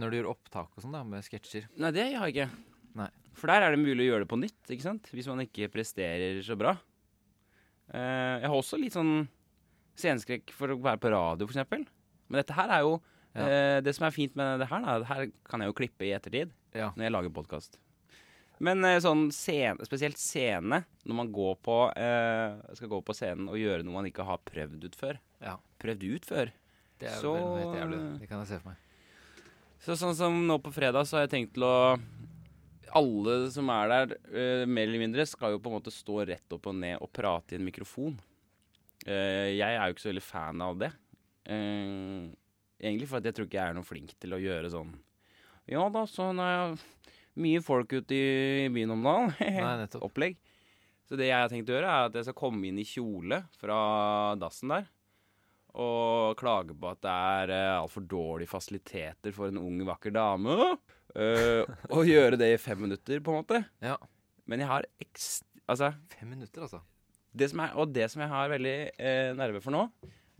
Når 0.00 0.08
du 0.08 0.16
gjør 0.16 0.30
opptak 0.32 0.70
og 0.72 0.80
sånn, 0.84 0.94
da, 0.96 1.02
med 1.04 1.24
sketsjer? 1.26 1.66
Nei, 1.76 1.90
det 1.92 2.06
har 2.16 2.30
jeg 2.30 2.36
ikke. 2.36 2.46
Nei. 2.96 3.10
For 3.36 3.52
der 3.52 3.66
er 3.66 3.74
det 3.74 3.80
mulig 3.82 4.06
å 4.06 4.08
gjøre 4.10 4.24
det 4.24 4.30
på 4.32 4.40
nytt, 4.40 4.62
ikke 4.72 4.86
sant? 4.86 5.10
Hvis 5.12 5.28
man 5.28 5.44
ikke 5.44 5.68
presterer 5.72 6.40
så 6.44 6.56
bra. 6.60 6.72
Uh, 7.92 8.40
jeg 8.40 8.48
har 8.48 8.56
også 8.56 8.78
litt 8.80 8.96
sånn 8.96 9.26
sceneskrekk 10.00 10.52
for 10.56 10.72
å 10.72 10.78
være 10.80 11.00
på 11.02 11.12
radio, 11.12 11.48
eksempel. 11.48 11.84
Men 12.32 12.40
dette 12.40 12.56
her 12.56 12.72
er 12.78 12.86
jo 12.86 13.00
Ja. 13.32 13.44
uh, 13.48 13.78
Det 13.84 13.94
som 13.96 14.04
er 14.08 14.12
fint 14.12 14.34
med 14.36 14.60
det 14.60 14.68
her, 14.68 14.82
da, 14.84 14.98
det 15.00 15.08
her 15.08 15.26
kan 15.48 15.60
jeg 15.60 15.70
jo 15.70 15.76
klippe 15.76 16.04
i 16.04 16.12
ettertid 16.16 16.50
Ja. 16.76 16.90
når 16.96 17.04
jeg 17.04 17.12
lager 17.12 17.30
podkast. 17.36 17.78
Men 18.62 18.84
eh, 18.86 19.00
sånn 19.02 19.26
scene, 19.34 19.82
spesielt 19.88 20.20
scene, 20.20 20.82
når 21.08 21.18
man 21.18 21.30
går 21.34 21.56
på, 21.66 21.76
eh, 21.98 22.74
skal 22.78 22.90
gå 22.92 23.00
på 23.02 23.16
scenen 23.16 23.50
og 23.50 23.58
gjøre 23.58 23.82
noe 23.82 23.98
man 23.98 24.08
ikke 24.08 24.26
har 24.28 24.42
prøvd 24.46 24.86
ut 24.86 24.98
før. 24.98 25.18
Ja. 25.42 25.56
Prøvd 25.82 26.06
ut 26.06 26.28
før. 26.28 26.52
Det 27.02 27.10
er 27.10 27.24
jo 27.26 27.34
helt 27.58 27.78
jævlig. 27.80 28.00
Det 28.22 28.28
kan 28.30 28.42
jeg 28.44 28.52
se 28.52 28.60
for 28.62 28.70
meg. 28.70 28.88
Så 29.82 29.96
sånn 29.98 30.14
som 30.14 30.36
nå 30.46 30.60
på 30.62 30.70
fredag, 30.70 31.08
så 31.10 31.18
har 31.18 31.26
jeg 31.26 31.34
tenkt 31.34 31.56
til 31.56 31.66
å 31.66 31.76
Alle 32.92 33.48
som 33.48 33.70
er 33.72 33.88
der, 33.88 34.10
eh, 34.36 34.66
mer 34.68 34.84
eller 34.84 35.00
mindre, 35.00 35.24
skal 35.26 35.54
jo 35.54 35.58
på 35.58 35.70
en 35.70 35.78
måte 35.78 35.90
stå 35.90 36.26
rett 36.28 36.52
opp 36.52 36.66
og 36.68 36.74
ned 36.76 36.98
og 37.00 37.08
prate 37.10 37.54
i 37.54 37.56
en 37.56 37.64
mikrofon. 37.64 38.18
Eh, 39.06 39.56
jeg 39.56 39.78
er 39.78 39.86
jo 39.86 39.94
ikke 39.94 40.04
så 40.04 40.10
veldig 40.12 40.22
fan 40.22 40.60
av 40.60 40.76
det. 40.78 40.90
Eh, 41.48 42.28
egentlig 42.78 43.08
for 43.08 43.16
at 43.16 43.24
jeg 43.24 43.34
tror 43.34 43.48
ikke 43.48 43.58
jeg 43.58 43.70
er 43.70 43.78
noe 43.78 43.88
flink 43.88 44.12
til 44.20 44.36
å 44.36 44.42
gjøre 44.42 44.70
sånn 44.70 44.92
Ja 45.72 45.88
da, 45.88 46.04
sånn 46.06 46.38
er 46.38 46.76
mye 47.40 47.60
folk 47.64 47.92
ute 47.92 48.16
i 48.16 48.70
byen 48.72 48.94
om 48.94 49.06
dagen. 49.06 49.86
Opplegg. 50.06 50.38
Så 51.08 51.18
det 51.18 51.28
jeg 51.28 51.44
har 51.44 51.50
tenkt 51.50 51.70
å 51.70 51.74
gjøre, 51.74 51.92
er 51.92 52.08
at 52.08 52.16
jeg 52.16 52.28
skal 52.28 52.38
komme 52.38 52.68
inn 52.68 52.80
i 52.80 52.86
kjole 52.88 53.42
fra 53.60 53.78
dassen 54.40 54.72
der. 54.72 54.86
Og 55.72 56.36
klage 56.40 56.76
på 56.76 56.90
at 56.90 57.00
det 57.04 57.12
er 57.12 57.52
uh, 57.52 57.82
altfor 57.82 58.04
dårlige 58.08 58.52
fasiliteter 58.52 59.34
for 59.36 59.48
en 59.48 59.60
ung, 59.60 59.80
vakker 59.88 60.12
dame. 60.14 60.56
Uh, 61.16 61.64
og 61.96 62.08
gjøre 62.08 62.38
det 62.40 62.52
i 62.54 62.60
fem 62.60 62.80
minutter, 62.84 63.20
på 63.24 63.32
en 63.32 63.40
måte. 63.40 63.62
Ja. 63.84 63.96
Men 64.48 64.64
jeg 64.64 64.70
har 64.72 64.88
ekst... 65.02 65.48
Altså, 65.70 65.92
Fem 66.10 66.32
minutter, 66.32 66.64
altså. 66.66 66.80
det 67.32 67.46
som 67.52 67.60
er, 67.62 67.76
og 67.78 67.92
det 67.94 68.08
som 68.12 68.20
jeg 68.24 68.32
har 68.32 68.50
veldig 68.50 68.76
uh, 68.98 69.30
nerve 69.38 69.60
for 69.64 69.72
nå, 69.72 69.86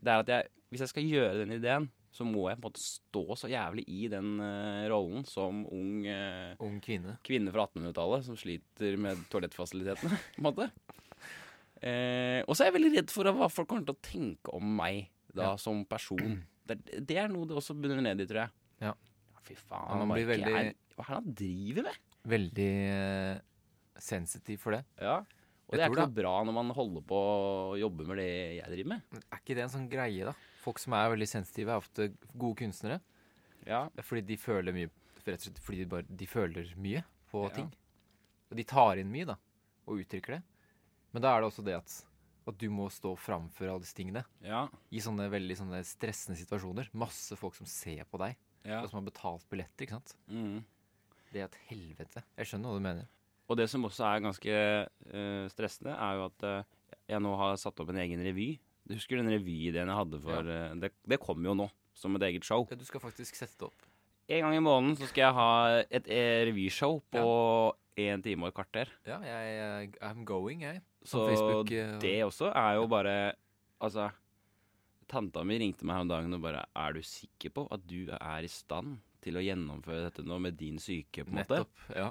det 0.03 0.13
er 0.13 0.25
at 0.25 0.33
jeg, 0.33 0.51
hvis 0.73 0.83
jeg 0.83 0.91
skal 0.91 1.07
gjøre 1.09 1.37
den 1.39 1.55
ideen, 1.57 1.87
så 2.13 2.27
må 2.29 2.43
jeg 2.51 2.59
på 2.61 2.67
en 2.67 2.71
måte 2.71 2.83
stå 2.85 3.23
så 3.41 3.49
jævlig 3.49 3.87
i 3.89 4.03
den 4.13 4.35
uh, 4.43 4.85
rollen 4.93 5.23
som 5.29 5.63
ung 5.73 6.03
uh, 6.05 6.53
Ung 6.61 6.77
kvinne. 6.85 7.15
kvinne 7.25 7.53
fra 7.55 7.65
1800-tallet 7.71 8.27
som 8.27 8.37
sliter 8.37 8.99
med 9.01 9.23
toalettfasilitetene, 9.33 10.19
på 10.37 10.43
en 10.43 10.49
måte. 10.51 10.69
Uh, 11.83 12.41
og 12.47 12.53
så 12.55 12.63
er 12.63 12.69
jeg 12.71 12.77
veldig 12.77 12.93
redd 12.99 13.11
for 13.15 13.33
hva 13.35 13.49
folk 13.51 13.71
kommer 13.73 13.89
til 13.89 13.97
å 13.97 14.03
tenke 14.05 14.53
om 14.55 14.69
meg 14.79 15.07
da, 15.33 15.49
Ja. 15.49 15.55
som 15.59 15.81
person. 15.89 16.37
Det, 16.69 16.77
det 17.09 17.17
er 17.19 17.33
noe 17.33 17.49
det 17.49 17.57
også 17.59 17.75
bunner 17.75 18.05
ned 18.05 18.21
i, 18.23 18.27
tror 18.29 18.45
jeg. 18.45 18.55
Ja. 18.85 18.93
ja 18.93 19.43
Fy 19.49 19.57
faen, 19.59 20.05
Mark, 20.13 20.27
veldig- 20.29 20.53
er, 20.61 20.71
hva 20.95 21.07
er 21.07 21.09
det 21.09 21.17
han 21.23 21.33
driver 21.41 21.89
med? 21.89 21.99
Veldig 22.33 22.71
sensitiv 24.03 24.61
for 24.63 24.77
det. 24.77 24.85
Ja. 25.01 25.23
Og 25.67 25.75
Jeg 25.75 25.81
det 25.81 25.85
er 25.87 25.91
ikke 25.95 26.05
noe 26.05 26.17
bra 26.21 26.33
når 26.45 26.55
man 26.59 26.71
holder 26.77 27.05
på 27.09 27.19
å 27.19 27.77
jobbe 27.81 28.05
med 28.07 28.19
det 28.21 28.31
jeg 28.61 28.73
driver 28.75 28.91
med. 28.93 29.21
Er 29.33 29.41
ikke 29.41 29.57
det 29.57 29.65
en 29.65 29.73
sånn 29.73 29.89
greie, 29.91 30.27
da? 30.29 30.35
Folk 30.63 30.79
som 30.83 30.95
er 30.95 31.11
veldig 31.13 31.27
sensitive, 31.29 31.75
er 31.75 31.83
ofte 31.83 32.09
gode 32.39 32.61
kunstnere. 32.63 33.01
Ja. 33.67 33.85
Fordi 34.03 34.23
de 34.33 34.39
føler 34.41 34.75
mye 34.77 34.91
Rett 35.23 35.39
og 35.39 35.45
slett 35.45 35.59
fordi 35.63 35.85
de, 35.85 35.87
bare, 35.87 36.03
de 36.19 36.27
føler 36.27 36.71
mye 36.83 37.05
på 37.31 37.45
Ja. 37.47 37.51
ting. 37.55 37.69
Og 38.51 38.57
de 38.59 38.65
tar 38.67 38.99
inn 38.99 39.11
mye, 39.13 39.25
da, 39.29 39.37
og 39.87 40.01
uttrykker 40.03 40.35
det. 40.35 40.41
Men 41.15 41.23
da 41.23 41.31
er 41.37 41.41
det 41.45 41.47
også 41.47 41.63
det 41.63 41.77
at, 41.79 41.95
at 42.51 42.57
du 42.59 42.65
må 42.75 42.89
stå 42.91 43.13
framfor 43.15 43.69
alle 43.71 43.85
disse 43.85 43.95
tingene. 43.95 44.25
Ja. 44.43 44.65
I 44.91 44.99
sånne 44.99 45.29
veldig 45.31 45.55
sånne 45.61 45.79
stressende 45.87 46.35
situasjoner. 46.41 46.91
Masse 46.99 47.39
folk 47.39 47.55
som 47.55 47.71
ser 47.71 48.03
på 48.11 48.19
deg, 48.19 48.35
og 48.67 48.89
som 48.91 48.99
har 48.99 49.07
betalt 49.13 49.47
billetter. 49.53 49.87
ikke 49.87 50.01
sant? 50.01 50.17
Mm. 50.27 50.65
Det 51.31 51.41
er 51.45 51.47
et 51.47 51.61
helvete. 51.71 52.25
Jeg 52.37 52.51
skjønner 52.51 52.73
hva 52.75 52.81
du 52.83 52.87
mener. 52.91 53.07
Og 53.47 53.57
det 53.63 53.71
som 53.71 53.87
også 53.87 54.05
er 54.09 54.27
ganske 54.27 54.59
uh, 55.15 55.47
stressende, 55.55 55.95
er 55.95 56.19
jo 56.19 56.27
at 56.33 56.49
uh, 56.51 56.99
jeg 57.15 57.23
nå 57.23 57.37
har 57.39 57.55
satt 57.63 57.79
opp 57.79 57.95
en 57.95 58.03
egen 58.03 58.27
revy. 58.27 58.57
Du 58.89 58.97
husker 58.97 59.21
den 59.21 59.31
revyideen 59.31 59.89
jeg 59.89 59.99
hadde 59.99 60.19
for 60.25 60.49
eh, 60.51 60.73
det, 60.83 60.93
det 61.09 61.21
kommer 61.23 61.53
jo 61.53 61.55
nå, 61.63 61.69
som 61.95 62.17
et 62.19 62.25
eget 62.31 62.47
show. 62.47 62.65
Ja, 62.71 62.79
du 62.79 62.85
skal 62.89 63.03
faktisk 63.03 63.39
sette 63.39 63.55
det 63.61 63.69
opp. 63.71 63.87
En 64.33 64.45
gang 64.47 64.57
i 64.57 64.63
måneden 64.65 64.97
så 64.99 65.09
skal 65.11 65.27
jeg 65.27 65.37
ha 65.37 65.53
et 65.91 66.09
eh, 66.11 66.41
revyshow 66.49 67.01
på 67.13 67.23
én 68.01 68.23
time 68.25 68.47
og 68.47 68.53
et 68.53 68.57
kvarter. 68.57 68.91
Ja, 69.07 69.19
jeg, 69.27 69.93
I'm 70.01 70.25
going, 70.27 70.63
jeg. 70.65 70.83
På 71.03 71.11
Så 71.13 71.29
Facebook, 71.29 71.73
eh, 71.75 71.95
det 72.03 72.17
også 72.25 72.53
er 72.55 72.77
jo 72.79 72.89
bare 72.91 73.15
Altså, 73.83 74.05
tanta 75.11 75.43
mi 75.43 75.57
ringte 75.59 75.83
meg 75.85 75.97
her 75.97 76.05
om 76.05 76.11
dagen 76.13 76.37
og 76.37 76.45
bare 76.45 76.61
Er 76.79 76.95
du 76.95 77.01
sikker 77.03 77.51
på 77.51 77.65
at 77.75 77.83
du 77.91 78.13
er 78.15 78.47
i 78.47 78.51
stand 78.51 79.01
til 79.23 79.39
å 79.39 79.43
gjennomføre 79.43 80.05
dette 80.07 80.23
nå 80.27 80.39
med 80.43 80.55
din 80.59 80.79
syke, 80.83 81.25
på 81.27 81.31
en 81.33 81.41
måte? 81.41 81.59
Nettopp. 81.63 81.83
Ja. 81.99 82.09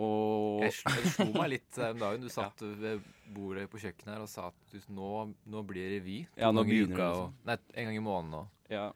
Og 0.00 0.62
Jeg, 0.64 0.74
slo- 1.12 1.28
meg 1.34 1.50
litt 1.54 1.76
den 1.76 2.00
dagen. 2.00 2.24
Du 2.24 2.32
satt 2.38 2.62
ved 2.80 3.04
bordet 3.34 3.66
på 3.70 3.80
kjøkkenet 3.82 4.14
her 4.14 4.24
og 4.24 4.30
sa 4.32 4.48
at 4.48 4.72
du, 4.72 4.78
nå, 4.96 5.10
nå 5.52 5.62
blir 5.68 5.84
det 5.86 5.98
revy. 5.98 6.18
Ja, 6.40 6.50
nå 6.54 6.64
begynner 6.66 6.96
det, 7.02 7.08
og, 7.20 7.34
Nei, 7.48 7.58
en 7.74 7.90
gang 7.90 7.98
i 7.98 8.04
måneden. 8.04 8.38
Og 8.40 8.72
ja. 8.74 8.86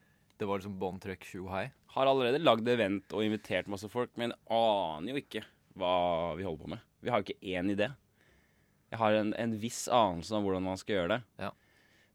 det 0.40 0.48
var 0.48 0.62
liksom 0.62 0.78
bånn 0.80 1.02
trøkk 1.02 1.26
tjo 1.28 1.48
high. 1.52 1.74
Har 1.94 2.10
allerede 2.10 2.40
lagd 2.42 2.68
event 2.72 3.12
og 3.14 3.26
invitert 3.26 3.68
masse 3.70 3.90
folk, 3.92 4.10
men 4.18 4.32
aner 4.50 5.12
jo 5.12 5.20
ikke 5.20 5.44
hva 5.78 5.94
vi 6.38 6.46
holder 6.46 6.64
på 6.64 6.72
med. 6.74 6.88
Vi 7.04 7.12
har 7.12 7.20
jo 7.20 7.28
ikke 7.28 7.52
én 7.54 7.70
idé. 7.74 7.90
Jeg 8.94 9.00
har 9.00 9.16
en, 9.18 9.34
en 9.38 9.54
viss 9.58 9.84
anelse 9.90 10.34
om 10.36 10.46
hvordan 10.46 10.64
man 10.64 10.78
skal 10.80 10.98
gjøre 11.00 11.16
det. 11.16 11.20
Ja. 11.42 11.50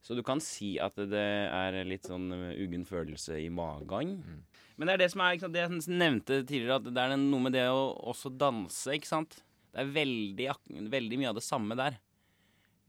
Så 0.02 0.16
du 0.16 0.24
kan 0.26 0.40
si 0.44 0.78
at 0.82 0.96
det 1.12 1.26
er 1.52 1.76
litt 1.88 2.08
sånn 2.08 2.32
uh, 2.32 2.52
uggen 2.56 2.86
følelse 2.88 3.38
i 3.44 3.50
magen. 3.52 4.18
Mm. 4.24 4.44
Men 4.80 4.88
det 4.88 4.94
er 4.96 5.02
det 5.04 5.10
som 5.12 5.24
er 5.26 5.40
sant, 5.42 5.56
det 5.56 5.66
jeg 5.66 5.98
nevnte 6.00 6.42
tidligere, 6.48 6.80
at 6.80 6.92
det 6.96 7.04
er 7.04 7.18
noe 7.20 7.44
med 7.44 7.56
det 7.58 7.66
å 7.68 7.90
også 8.14 8.32
danse, 8.32 8.96
ikke 8.96 9.10
sant. 9.10 9.42
Det 9.70 9.84
er 9.84 9.92
veldig, 9.94 10.48
veldig 10.94 11.20
mye 11.20 11.34
av 11.34 11.38
det 11.38 11.46
samme 11.46 11.76
der. 11.78 12.00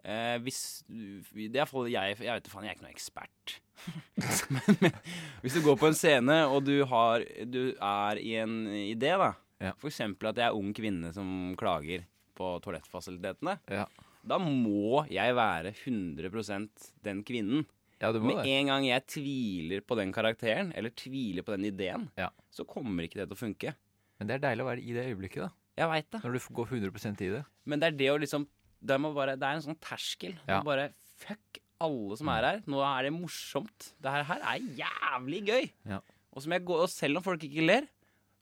Eh, 0.00 0.36
hvis 0.40 0.80
Det 0.88 1.50
er 1.50 1.58
iallfall 1.58 1.90
jeg 1.92 2.14
Jeg 2.22 2.32
vet 2.32 2.46
faen, 2.48 2.64
jeg 2.64 2.70
er 2.70 2.78
ikke 2.78 2.86
noen 2.86 2.94
ekspert. 2.94 3.56
men, 4.54 4.78
men 4.80 4.94
hvis 5.42 5.58
du 5.58 5.60
går 5.66 5.76
på 5.80 5.90
en 5.90 5.98
scene, 5.98 6.38
og 6.48 6.64
du, 6.64 6.78
har, 6.88 7.26
du 7.44 7.74
er 7.74 8.20
i 8.22 8.36
en 8.40 8.62
idé, 8.70 9.12
da. 9.20 9.34
Ja. 9.60 9.74
For 9.76 9.90
eksempel 9.90 10.30
at 10.30 10.40
jeg 10.40 10.48
er 10.48 10.56
ung 10.56 10.70
kvinne 10.76 11.12
som 11.12 11.52
klager 11.60 12.06
på 12.38 12.54
toalettfasilitetene. 12.64 13.58
Ja. 13.68 13.84
Da 14.30 14.38
må 14.38 15.02
jeg 15.10 15.34
være 15.34 15.72
100% 15.74 16.90
den 17.04 17.22
kvinnen. 17.26 17.64
Ja, 18.00 18.12
Med 18.16 18.38
det. 18.40 18.46
en 18.48 18.70
gang 18.70 18.84
jeg 18.86 19.04
tviler 19.12 19.82
på 19.84 19.96
den 19.98 20.12
karakteren, 20.14 20.70
eller 20.74 20.90
tviler 20.96 21.42
på 21.44 21.52
den 21.56 21.66
ideen, 21.68 22.08
Ja. 22.16 22.30
så 22.50 22.64
kommer 22.64 23.04
ikke 23.04 23.18
det 23.20 23.28
til 23.28 23.36
å 23.36 23.40
funke. 23.40 23.74
Men 24.18 24.28
det 24.28 24.34
er 24.38 24.44
deilig 24.48 24.64
å 24.64 24.68
være 24.70 24.84
i 24.84 24.92
det 24.96 25.04
øyeblikket, 25.10 25.42
da. 25.44 25.50
Jeg 25.76 25.88
vet 25.90 26.10
det. 26.10 26.22
Når 26.24 26.32
du 26.32 26.54
går 26.54 26.66
100% 26.70 27.20
i 27.20 27.28
det. 27.34 27.44
Men 27.66 27.80
det 27.80 27.86
er 27.92 27.96
det 27.96 28.08
å 28.10 28.18
liksom 28.20 28.46
Det, 28.82 28.96
bare, 28.98 29.36
det 29.36 29.44
er 29.44 29.52
en 29.58 29.60
sånn 29.60 29.76
terskel. 29.78 30.38
Ja. 30.48 30.62
Bare 30.64 30.94
fuck 31.18 31.58
alle 31.78 32.16
som 32.16 32.28
er 32.32 32.42
her. 32.46 32.62
Nå 32.66 32.80
er 32.80 33.02
det 33.02 33.12
morsomt. 33.12 33.92
Det 34.00 34.08
her, 34.10 34.22
her 34.24 34.40
er 34.40 34.58
jævlig 34.78 35.40
gøy. 35.46 35.70
Ja. 35.84 35.98
Og, 36.32 36.40
som 36.42 36.52
jeg 36.52 36.64
går, 36.64 36.80
og 36.86 36.88
selv 36.88 37.18
om 37.18 37.22
folk 37.22 37.42
ikke 37.44 37.66
ler, 37.66 37.86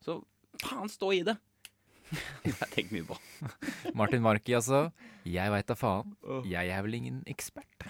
så 0.05 0.21
faen, 0.63 0.87
stå 0.89 1.11
i 1.17 1.23
det. 1.27 1.35
jeg 2.49 2.55
tenker 2.73 2.93
mye 2.97 3.07
på. 3.09 3.17
Martin 3.99 4.23
Marki, 4.25 4.55
altså. 4.57 4.89
Jeg 5.29 5.53
veit 5.53 5.69
da 5.69 5.77
faen. 5.77 6.15
Jeg 6.49 6.73
er 6.73 6.85
vel 6.87 6.97
ingen 7.01 7.23
ekspert. 7.29 7.89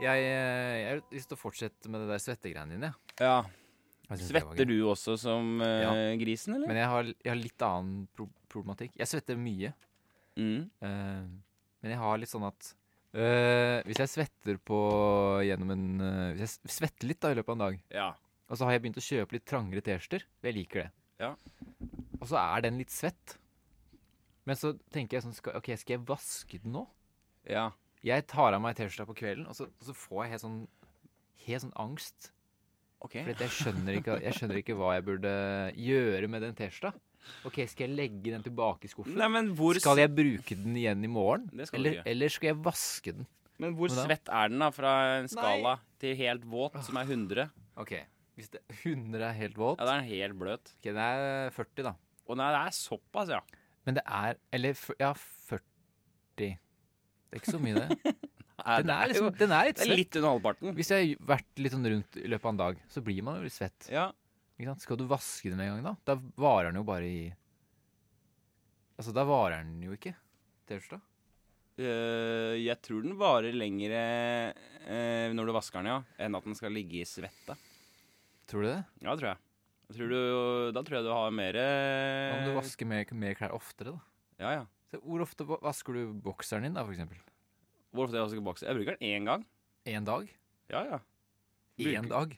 Jeg, 0.00 0.20
eh, 0.24 0.74
jeg 0.80 0.86
har 0.94 1.00
lyst 1.12 1.28
til 1.28 1.36
å 1.36 1.40
fortsette 1.40 1.90
med 1.92 2.04
det 2.04 2.08
der 2.14 2.22
svettegreiene 2.22 2.76
dine. 2.78 2.92
Ja. 3.20 3.42
Svetter 4.16 4.66
du 4.66 4.74
også 4.90 5.14
som 5.20 5.60
eh, 5.62 5.82
Ja. 5.84 5.92
grisen, 6.18 6.56
eller? 6.56 6.66
Men 6.70 6.80
jeg 6.80 6.88
har, 6.90 7.10
jeg 7.12 7.30
har 7.30 7.38
litt 7.38 7.62
annen 7.66 8.06
pro 8.16 8.26
problematikk. 8.50 8.96
Jeg 8.98 9.06
svetter 9.06 9.36
mye. 9.38 9.70
mm. 10.40 10.62
Uh, 10.82 11.28
men 11.80 11.92
jeg 11.94 11.98
har 12.00 12.18
litt 12.18 12.28
sånn 12.32 12.44
at 12.48 12.72
uh, 13.14 13.78
Hvis 13.86 14.00
jeg 14.02 14.10
svetter 14.10 14.58
på 14.68 14.78
gjennom 15.46 15.70
en 15.72 15.84
uh, 16.02 16.32
Hvis 16.34 16.58
jeg 16.58 16.72
svetter 16.74 17.08
litt 17.08 17.20
da 17.22 17.30
i 17.32 17.38
løpet 17.38 17.52
av 17.52 17.56
en 17.56 17.62
dag, 17.62 17.78
Ja. 17.94 18.08
Og 18.50 18.58
så 18.58 18.66
har 18.66 18.74
jeg 18.74 18.82
begynt 18.84 18.98
å 19.00 19.04
kjøpe 19.06 19.36
litt 19.36 19.46
trangere 19.46 19.82
T-skjorter 19.86 20.24
Jeg 20.44 20.56
liker 20.56 20.82
det. 20.82 20.88
Ja. 21.22 21.34
Og 22.20 22.26
så 22.28 22.36
er 22.40 22.64
den 22.66 22.80
litt 22.80 22.90
svett. 22.92 23.36
Men 24.48 24.58
så 24.58 24.72
tenker 24.90 25.18
jeg 25.18 25.26
sånn 25.28 25.36
skal, 25.36 25.54
OK, 25.60 25.70
skal 25.78 25.96
jeg 25.98 26.06
vaske 26.08 26.60
den 26.64 26.74
nå? 26.78 26.86
ja. 27.48 27.70
Jeg 28.00 28.24
tar 28.32 28.54
av 28.56 28.62
meg 28.64 28.78
T-skjorta 28.78 29.04
på 29.10 29.14
kvelden, 29.18 29.42
og 29.44 29.52
så, 29.52 29.66
og 29.68 29.84
så 29.84 29.92
får 29.92 30.22
jeg 30.24 30.30
helt 30.32 30.40
sånn, 30.40 30.60
helt 31.44 31.62
sånn 31.66 31.74
angst. 31.82 32.30
Ok. 33.04 33.18
For 33.26 33.42
jeg 33.44 33.52
skjønner, 33.58 33.98
ikke, 33.98 34.14
jeg 34.24 34.36
skjønner 34.38 34.60
ikke 34.62 34.76
hva 34.78 34.94
jeg 34.96 35.04
burde 35.04 35.32
gjøre 35.76 36.30
med 36.32 36.46
den 36.46 36.56
T-skjorta. 36.56 36.94
Ok, 37.44 37.58
Skal 37.68 37.84
jeg 37.90 37.98
legge 37.98 38.32
den 38.32 38.46
tilbake 38.46 38.88
i 38.88 38.92
skuffen? 38.94 39.18
Nei, 39.20 39.28
men 39.28 39.50
hvor, 39.58 39.76
Skal 39.76 40.00
jeg 40.00 40.14
bruke 40.16 40.56
den 40.56 40.78
igjen 40.80 41.04
i 41.04 41.10
morgen? 41.12 41.44
Det 41.52 41.68
skal 41.68 41.84
du 41.84 41.90
Eller, 41.90 41.98
ikke. 42.00 42.08
eller 42.14 42.32
skal 42.32 42.48
jeg 42.54 42.58
vaske 42.70 43.14
den? 43.18 43.28
men 43.60 43.74
hvor 43.76 43.92
svett 43.92 44.32
er 44.32 44.48
den, 44.48 44.62
da? 44.64 44.70
Fra 44.72 44.92
en 45.18 45.28
skala 45.28 45.74
til 46.00 46.16
helt 46.16 46.48
våt, 46.48 46.80
som 46.86 46.96
er 46.96 47.04
100? 47.12 47.50
Ok, 47.84 47.92
Hvis 48.40 48.50
det, 48.54 48.62
100 48.80 49.20
er 49.28 49.36
helt 49.36 49.58
våt 49.60 49.78
Ja, 49.82 49.84
da 49.86 49.94
er 49.98 50.00
den 50.02 50.08
helt 50.10 50.38
bløt. 50.40 50.72
Ok, 50.78 50.86
Den 50.90 51.00
er 51.04 51.50
40, 51.52 51.84
da. 51.90 51.92
Å 52.30 52.36
nei, 52.40 52.48
det 52.56 52.60
er 52.64 52.76
såpass, 52.80 53.28
ja. 53.36 53.40
Men 53.86 53.96
det 54.00 54.04
er 54.06 54.38
Eller 54.56 54.74
f- 54.76 54.96
ja, 55.00 55.12
40. 55.14 55.60
Det 56.40 56.50
er 57.36 57.40
ikke 57.42 57.52
så 57.54 57.60
mye, 57.62 57.74
det. 57.84 58.14
Nei, 58.60 58.76
Den 58.82 58.88
det 58.90 58.94
er, 58.94 59.02
jo- 59.02 59.10
liksom, 59.12 59.28
den 59.40 59.52
er 59.56 59.64
litt 59.70 59.76
det 59.78 59.84
er 59.84 59.88
svett. 59.88 59.98
litt 60.02 60.16
under 60.20 60.30
halvparten. 60.34 60.72
Hvis 60.76 60.90
jeg 60.92 61.12
har 61.14 61.28
vært 61.34 61.60
litt 61.64 61.72
sånn 61.76 61.86
rundt 61.92 62.16
i 62.20 62.26
løpet 62.28 62.44
av 62.48 62.50
en 62.54 62.58
dag, 62.60 62.80
så 62.92 63.02
blir 63.06 63.22
man 63.24 63.38
jo 63.38 63.46
litt 63.46 63.54
svett. 63.56 63.86
Ja. 63.92 64.08
Ikke 64.60 64.68
sant? 64.72 64.82
Skal 64.84 64.98
du 65.00 65.04
vaske 65.08 65.48
den 65.52 65.60
en 65.64 65.70
gang, 65.72 65.84
da? 65.86 65.94
Da 66.10 66.16
varer 66.44 66.68
den 66.72 66.80
jo 66.82 66.84
bare 66.88 67.06
i 67.08 67.20
Altså, 69.00 69.14
da 69.16 69.24
varer 69.24 69.62
den 69.64 69.80
jo 69.86 69.94
ikke. 69.96 70.12
T-skjorta. 70.68 70.98
Øh, 71.80 72.58
jeg 72.60 72.76
tror 72.84 73.00
den 73.06 73.14
varer 73.16 73.54
lengre 73.56 74.00
øh, 74.84 75.32
når 75.32 75.48
du 75.48 75.52
vasker 75.56 75.80
den, 75.80 75.88
ja, 75.94 76.00
enn 76.26 76.36
at 76.36 76.44
den 76.44 76.58
skal 76.58 76.74
ligge 76.76 77.00
i 77.00 77.06
svette. 77.08 77.56
Tror 78.50 78.64
du 78.66 78.68
det? 78.68 78.80
Ja, 79.04 79.14
tror 79.14 79.28
jeg. 79.30 79.38
jeg 79.90 79.96
tror 79.96 80.10
du, 80.10 80.20
da 80.74 80.82
tror 80.86 80.96
jeg 80.98 81.06
du 81.06 81.12
har 81.14 81.30
mer 81.34 81.58
Hva 81.60 82.36
om 82.40 82.44
du 82.48 82.52
vasker 82.58 82.88
mer, 82.90 83.06
mer 83.14 83.36
klær 83.38 83.54
oftere, 83.54 83.94
da? 83.94 84.00
Ja, 84.42 84.50
ja. 84.58 84.64
Så 84.90 84.98
hvor 85.04 85.22
ofte 85.22 85.46
vasker 85.46 85.94
du 85.94 86.12
bokseren 86.24 86.66
din, 86.66 86.74
da, 86.74 86.82
for 86.82 86.94
eksempel? 86.96 87.18
Hvor 87.94 88.08
ofte 88.08 88.18
jeg 88.18 88.26
vasker 88.26 88.42
bokseren? 88.46 88.70
Jeg 88.72 88.80
bruker 88.80 88.98
den 88.98 89.08
én 89.10 89.28
gang. 89.30 89.44
Én 89.86 90.06
dag? 90.06 90.30
Ja, 90.70 90.82
ja. 90.96 90.98
Én 91.80 92.08
dag? 92.10 92.34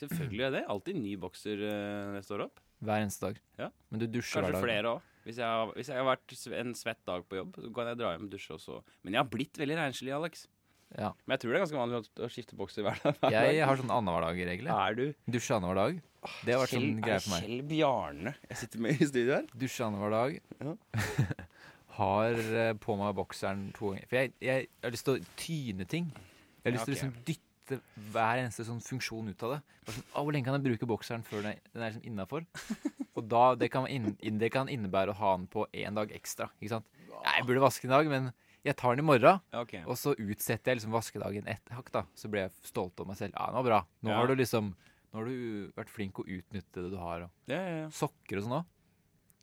Selvfølgelig 0.00 0.44
er 0.48 0.54
det. 0.56 0.62
Alltid 0.72 0.96
ny 0.98 1.12
bokser 1.20 1.60
øh, 1.60 2.06
når 2.10 2.16
jeg 2.18 2.26
står 2.26 2.46
opp. 2.48 2.62
Hver 2.84 3.04
eneste 3.04 3.28
dag? 3.28 3.36
Ja. 3.60 3.68
Men 3.92 4.00
du 4.02 4.06
dusjer 4.10 4.40
Kanskje 4.42 4.48
hver 4.48 4.56
dag? 4.56 4.62
Kanskje 4.62 4.68
flere 4.70 4.94
òg. 4.96 5.10
Hvis, 5.24 5.38
jeg 5.40 5.46
har- 5.48 5.70
hvis 5.76 5.88
jeg 5.88 5.96
har 5.96 6.08
vært 6.08 6.34
en 6.60 6.74
svett 6.76 7.04
dag 7.06 7.22
på 7.28 7.36
jobb, 7.38 7.54
så 7.62 7.70
kan 7.74 7.86
jeg 7.88 7.96
dra 8.00 8.10
hjem 8.16 8.26
og 8.26 8.30
dusje 8.34 8.56
også. 8.58 8.80
Men 9.04 9.14
jeg 9.14 9.20
har 9.22 9.30
blitt 9.30 9.56
veldig 9.60 9.76
renslig, 9.78 10.12
Alex. 10.12 10.46
Ja. 10.94 11.10
Men 11.24 11.34
jeg 11.34 11.42
tror 11.42 11.50
det 11.50 11.58
er 11.58 11.64
ganske 11.64 11.78
vanlig 11.80 11.98
å, 11.98 12.04
å 12.24 12.30
skifte 12.30 12.58
bokser 12.58 12.86
hver 12.86 13.00
dag. 13.02 13.24
Jeg 13.34 13.64
har 13.66 13.80
sånn 13.80 13.92
annenhver 13.92 14.28
dag-regel. 14.28 14.68
Er 14.70 14.98
du 14.98 15.06
Dusje 15.26 15.56
annenhver 15.56 15.80
dag. 15.80 16.02
Det 16.46 16.54
har 16.54 16.62
vært 16.62 16.74
sånn 16.76 17.00
greie 17.04 17.18
er 17.18 17.24
for 17.24 17.34
meg. 17.34 17.48
Kjell 17.48 17.64
Bjarne 17.68 18.32
jeg 18.48 18.56
sitter 18.62 18.80
med 18.80 19.02
i 19.02 19.08
studio 19.10 19.34
her? 19.34 19.48
Dusje 19.60 19.88
annenhver 19.88 20.14
dag. 20.14 20.38
Ja. 20.62 20.76
har 21.98 22.38
eh, 22.58 22.72
på 22.80 22.96
meg 22.98 23.16
bokseren 23.18 23.66
to 23.76 23.92
ganger. 23.92 24.06
For 24.10 24.20
jeg, 24.20 24.32
jeg, 24.42 24.68
jeg 24.70 24.86
har 24.86 24.94
lyst 24.94 25.08
til 25.08 25.18
å 25.18 25.34
tyne 25.40 25.88
ting. 25.90 26.08
Jeg 26.14 26.66
har 26.66 26.76
lyst 26.78 26.88
til 26.88 26.94
å 26.94 26.96
okay. 26.96 27.08
å 27.08 27.10
liksom 27.10 27.26
dytte 27.28 27.78
hver 28.14 28.40
eneste 28.42 28.66
sånn 28.66 28.80
funksjon 28.84 29.30
ut 29.30 29.44
av 29.46 29.54
det. 29.54 29.60
Sånn, 29.88 30.06
«Å, 30.12 30.22
hvor 30.24 30.32
lenge 30.34 30.48
kan 30.48 30.58
jeg 30.58 30.64
bruke 30.64 30.88
bokseren 30.88 31.24
før 31.26 31.44
den 31.44 31.52
er, 31.52 31.60
den 31.72 31.84
er 31.84 31.92
liksom 31.92 32.08
innafor? 32.08 32.48
Og 33.18 33.28
da, 33.30 33.44
det 33.58 33.70
kan, 33.72 33.86
inn, 33.90 34.14
inn- 34.24 34.40
det 34.40 34.50
kan 34.54 34.70
innebære 34.72 35.14
å 35.14 35.18
ha 35.20 35.36
den 35.38 35.46
på 35.50 35.68
én 35.70 35.96
dag 35.96 36.10
ekstra. 36.16 36.48
Ikke 36.58 36.76
sant? 36.76 36.88
Jeg 37.14 37.46
burde 37.46 37.62
vaske 37.62 37.86
den 37.86 37.94
i 37.94 37.96
dag, 37.96 38.10
men 38.10 38.32
jeg 38.64 38.76
tar 38.76 38.94
den 38.96 39.04
i 39.04 39.06
morgen. 39.06 39.40
okay. 39.52 39.82
Og 39.86 39.96
så 40.00 40.14
utsetter 40.16 40.72
jeg 40.72 40.78
liksom 40.80 40.92
vaskedagen 40.96 41.46
ett 41.48 41.68
hakk, 41.70 41.90
da. 41.92 42.04
Så 42.16 42.28
blir 42.32 42.46
jeg 42.46 42.52
stolt 42.62 42.98
av 43.00 43.06
meg 43.06 43.16
selv. 43.16 43.34
Ja, 43.36 43.46
det 43.46 43.54
var 43.60 43.64
bra. 43.68 43.80
Nå 44.02 44.10
Ja. 44.10 44.16
har 44.20 44.26
du 44.26 44.34
liksom 44.36 44.74
Nå 45.14 45.20
har 45.20 45.26
du 45.26 45.70
vært 45.76 45.88
flink 45.94 46.14
å 46.18 46.24
utnytte 46.26 46.82
det 46.82 46.90
du 46.90 46.96
har. 46.98 47.22
Og 47.22 47.30
Ja, 47.46 47.54
ja, 47.62 47.76
ja. 47.84 47.88
sokker 47.88 48.38
og 48.38 48.42
sånn 48.42 48.56
òg. 48.58 48.64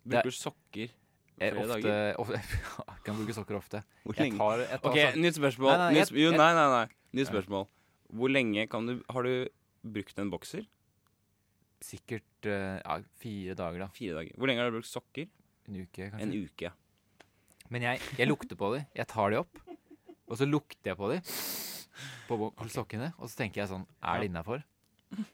Bruker 0.04 0.32
sokker 0.36 0.90
flere 1.38 1.62
ofte, 1.62 1.82
dager? 1.82 2.16
ofte, 2.22 2.34
jeg 2.42 3.04
kan 3.06 3.16
bruke 3.16 3.34
sokker 3.38 3.56
ofte. 3.56 3.84
Hvor 4.04 4.16
Jeg 4.20 4.36
tar, 4.38 4.58
jeg 4.66 4.82
tar 4.82 4.90
Ok, 4.92 4.98
sånn- 4.98 5.22
nytt 5.22 5.36
spørsmål. 5.40 5.72
Nei, 5.78 5.94
nei, 5.94 6.00
jeg- 6.02 6.12
jo, 6.20 6.32
nei, 6.32 6.52
nei, 6.54 6.68
nei. 6.76 6.88
Nytt 7.14 7.28
spørsmål. 7.32 7.68
Hvor 8.12 8.30
lenge 8.30 8.68
kan 8.70 8.86
du 8.86 9.02
Har 9.10 9.24
du 9.24 9.48
brukt 9.86 10.20
en 10.20 10.30
bokser? 10.30 10.68
sikkert 11.82 12.46
eh, 12.46 12.82
ja, 12.84 13.00
fire 13.22 13.56
dager, 13.58 13.80
da. 13.80 13.88
Fire 13.96 14.14
dager. 14.20 14.36
Hvor 14.38 14.48
lenge 14.48 14.62
har 14.62 14.70
du 14.70 14.78
brukt 14.78 14.90
sokker? 14.92 15.28
En 15.68 15.76
uke, 15.82 16.10
kanskje. 16.12 16.22
En 16.22 16.34
uke. 16.34 16.62
ja. 16.68 16.72
Men 17.72 17.86
jeg, 17.88 18.02
jeg 18.20 18.28
lukter 18.28 18.60
på 18.60 18.74
dem. 18.76 18.88
Jeg 18.98 19.08
tar 19.08 19.32
dem 19.32 19.46
opp, 19.46 19.62
og 20.28 20.40
så 20.40 20.48
lukter 20.48 20.92
jeg 20.92 21.00
på 21.00 21.12
dem. 21.14 21.34
På, 22.28 22.38
på 22.56 22.68
sokkene. 22.72 23.12
Og 23.20 23.30
så 23.32 23.42
tenker 23.44 23.62
jeg 23.64 23.70
sånn 23.72 23.84
Er 24.08 24.22
det 24.22 24.30
innafor? 24.32 24.64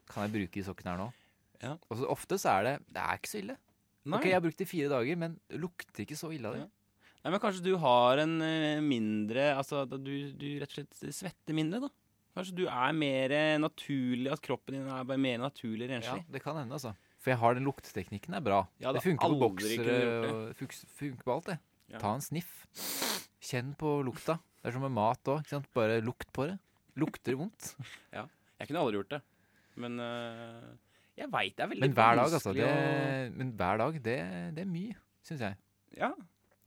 Kan 0.10 0.26
jeg 0.26 0.34
bruke 0.34 0.58
de 0.58 0.66
sokkene 0.66 0.94
her 0.94 1.02
nå? 1.02 1.12
Ja. 1.62 1.76
Og 1.90 2.00
så 2.00 2.10
ofte 2.10 2.38
så 2.42 2.52
er 2.58 2.66
det 2.68 2.74
Det 2.94 3.02
er 3.02 3.20
ikke 3.20 3.32
så 3.32 3.40
ille. 3.42 3.56
Nei. 4.08 4.18
Ok, 4.18 4.28
jeg 4.30 4.38
har 4.38 4.44
brukt 4.46 4.60
det 4.62 4.68
i 4.68 4.72
fire 4.72 4.90
dager, 4.94 5.20
men 5.20 5.38
det 5.52 5.60
lukter 5.62 6.06
ikke 6.06 6.18
så 6.18 6.30
ille 6.34 6.50
av 6.50 6.56
det. 6.58 6.66
Ja. 6.66 7.14
Nei, 7.26 7.34
men 7.34 7.42
kanskje 7.44 7.66
du 7.66 7.74
har 7.82 8.22
en 8.24 8.36
eh, 8.46 8.80
mindre 8.80 9.50
Altså 9.58 9.82
du, 9.90 10.14
du 10.38 10.46
rett 10.62 10.70
og 10.70 10.78
slett 10.78 11.16
svetter 11.18 11.58
mindre, 11.58 11.82
da. 11.88 11.90
Kanskje 12.38 12.56
du 12.60 12.64
er 12.70 12.94
mer 12.96 13.34
eh, 13.36 13.58
naturlig 13.60 14.32
At 14.32 14.44
kroppen 14.46 14.78
din 14.78 14.88
er 14.88 15.08
bare 15.10 15.20
mer 15.20 15.42
naturlig 15.42 15.90
renslig? 15.92 16.22
Ja, 16.24 16.34
det 16.38 16.44
kan 16.46 16.60
hende, 16.60 16.78
altså. 16.78 16.94
For 17.18 17.34
jeg 17.34 17.42
har 17.42 17.58
den 17.58 17.66
lukteteknikken 17.68 18.38
er 18.38 18.44
bra. 18.46 18.62
Ja, 18.80 18.94
det 18.94 19.02
det 19.02 19.08
funker 19.10 19.34
på 19.34 19.40
boksere 19.42 19.96
og 20.30 20.62
funker 20.96 21.26
på 21.26 21.34
alt, 21.34 21.50
det. 21.50 21.58
Ja. 21.92 22.00
Ta 22.02 22.14
en 22.18 22.22
sniff. 22.26 22.66
Kjenn 23.48 23.74
på 23.80 23.98
lukta. 24.04 24.38
Det 24.62 24.70
er 24.72 24.76
som 24.76 24.84
med 24.84 24.92
mat 24.96 25.30
òg. 25.32 25.48
Bare 25.78 26.02
lukt 26.04 26.32
på 26.36 26.48
det. 26.50 26.58
Lukter 27.00 27.38
vondt. 27.40 27.76
ja. 28.18 28.26
Jeg 28.60 28.68
kunne 28.72 28.82
aldri 28.84 28.98
gjort 29.00 29.14
det. 29.16 29.22
Men 29.78 30.00
eh, 30.02 30.72
jeg 31.22 31.30
veit 31.34 31.54
det 31.56 31.64
er 31.64 31.70
veldig 31.72 31.86
Men 31.86 31.94
hver 31.98 32.18
dag, 32.18 32.34
altså. 32.40 32.54
Det, 32.58 32.66
å- 32.66 33.36
men 33.38 33.52
hver 33.60 33.78
dag, 33.84 34.00
det, 34.08 34.18
det 34.58 34.64
er 34.66 34.70
mye, 34.72 34.98
syns 35.28 35.44
jeg. 35.46 35.58
Ja. 36.00 36.10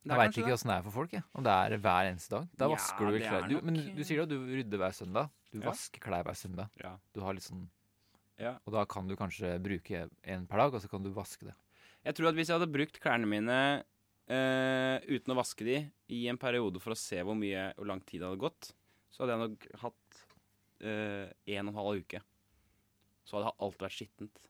Jeg 0.07 0.17
veit 0.17 0.39
ikke 0.41 0.55
åssen 0.55 0.71
det 0.73 0.77
er 0.79 0.85
for 0.87 0.95
folk. 1.03 1.13
Jeg. 1.13 1.25
Om 1.37 1.45
det 1.45 1.53
er 1.53 1.75
hver 1.85 2.07
eneste 2.09 2.33
dag. 2.39 2.47
Da 2.57 2.65
Ja, 2.71 2.73
vasker 2.73 3.05
du 3.11 3.13
vel 3.19 3.25
klær. 3.27 3.49
Du, 3.51 3.59
men 3.67 3.77
du 3.99 4.01
sier 4.07 4.23
at 4.25 4.31
du 4.33 4.39
rydder 4.49 4.81
hver 4.81 4.95
søndag. 4.97 5.29
Du 5.53 5.59
Ja. 5.61 5.67
vasker 5.69 6.01
klær 6.01 6.25
hver 6.25 6.39
søndag. 6.39 6.71
Ja. 6.81 6.95
Du 7.13 7.21
har 7.27 7.35
litt 7.37 7.45
sånn 7.45 7.67
Ja. 8.41 8.55
Og 8.65 8.73
da 8.73 8.87
kan 8.89 9.05
du 9.11 9.13
kanskje 9.21 9.59
bruke 9.61 10.07
en 10.25 10.47
per 10.49 10.63
dag, 10.63 10.73
og 10.73 10.81
så 10.81 10.89
kan 10.89 11.03
du 11.05 11.11
vaske 11.13 11.45
det. 11.51 11.55
Jeg 12.07 12.15
tror 12.17 12.31
at 12.31 12.35
hvis 12.39 12.49
jeg 12.49 12.57
hadde 12.57 12.73
brukt 12.73 12.97
klærne 13.03 13.29
mine 13.29 13.59
eh, 14.31 14.97
uten 15.11 15.35
å 15.35 15.39
vaske 15.39 15.67
de 15.67 15.81
i 16.15 16.21
en 16.31 16.39
periode 16.41 16.83
for 16.83 16.95
å 16.95 16.99
se 16.99 17.21
hvor 17.27 17.39
mye 17.39 17.71
hvor 17.77 17.89
lang 17.91 18.03
tid 18.07 18.23
det 18.23 18.31
hadde 18.31 18.43
gått, 18.45 18.71
så 19.11 19.25
hadde 19.25 19.37
jeg 19.37 19.43
nok 19.43 19.67
hatt 19.83 20.21
uh, 20.87 21.27
en 21.27 21.67
og 21.67 21.73
en 21.73 21.79
halv 21.81 22.05
uke. 22.05 22.23
Så 23.27 23.37
hadde 23.37 23.53
alt 23.67 23.85
vært 23.85 23.97
skittent. 23.99 24.43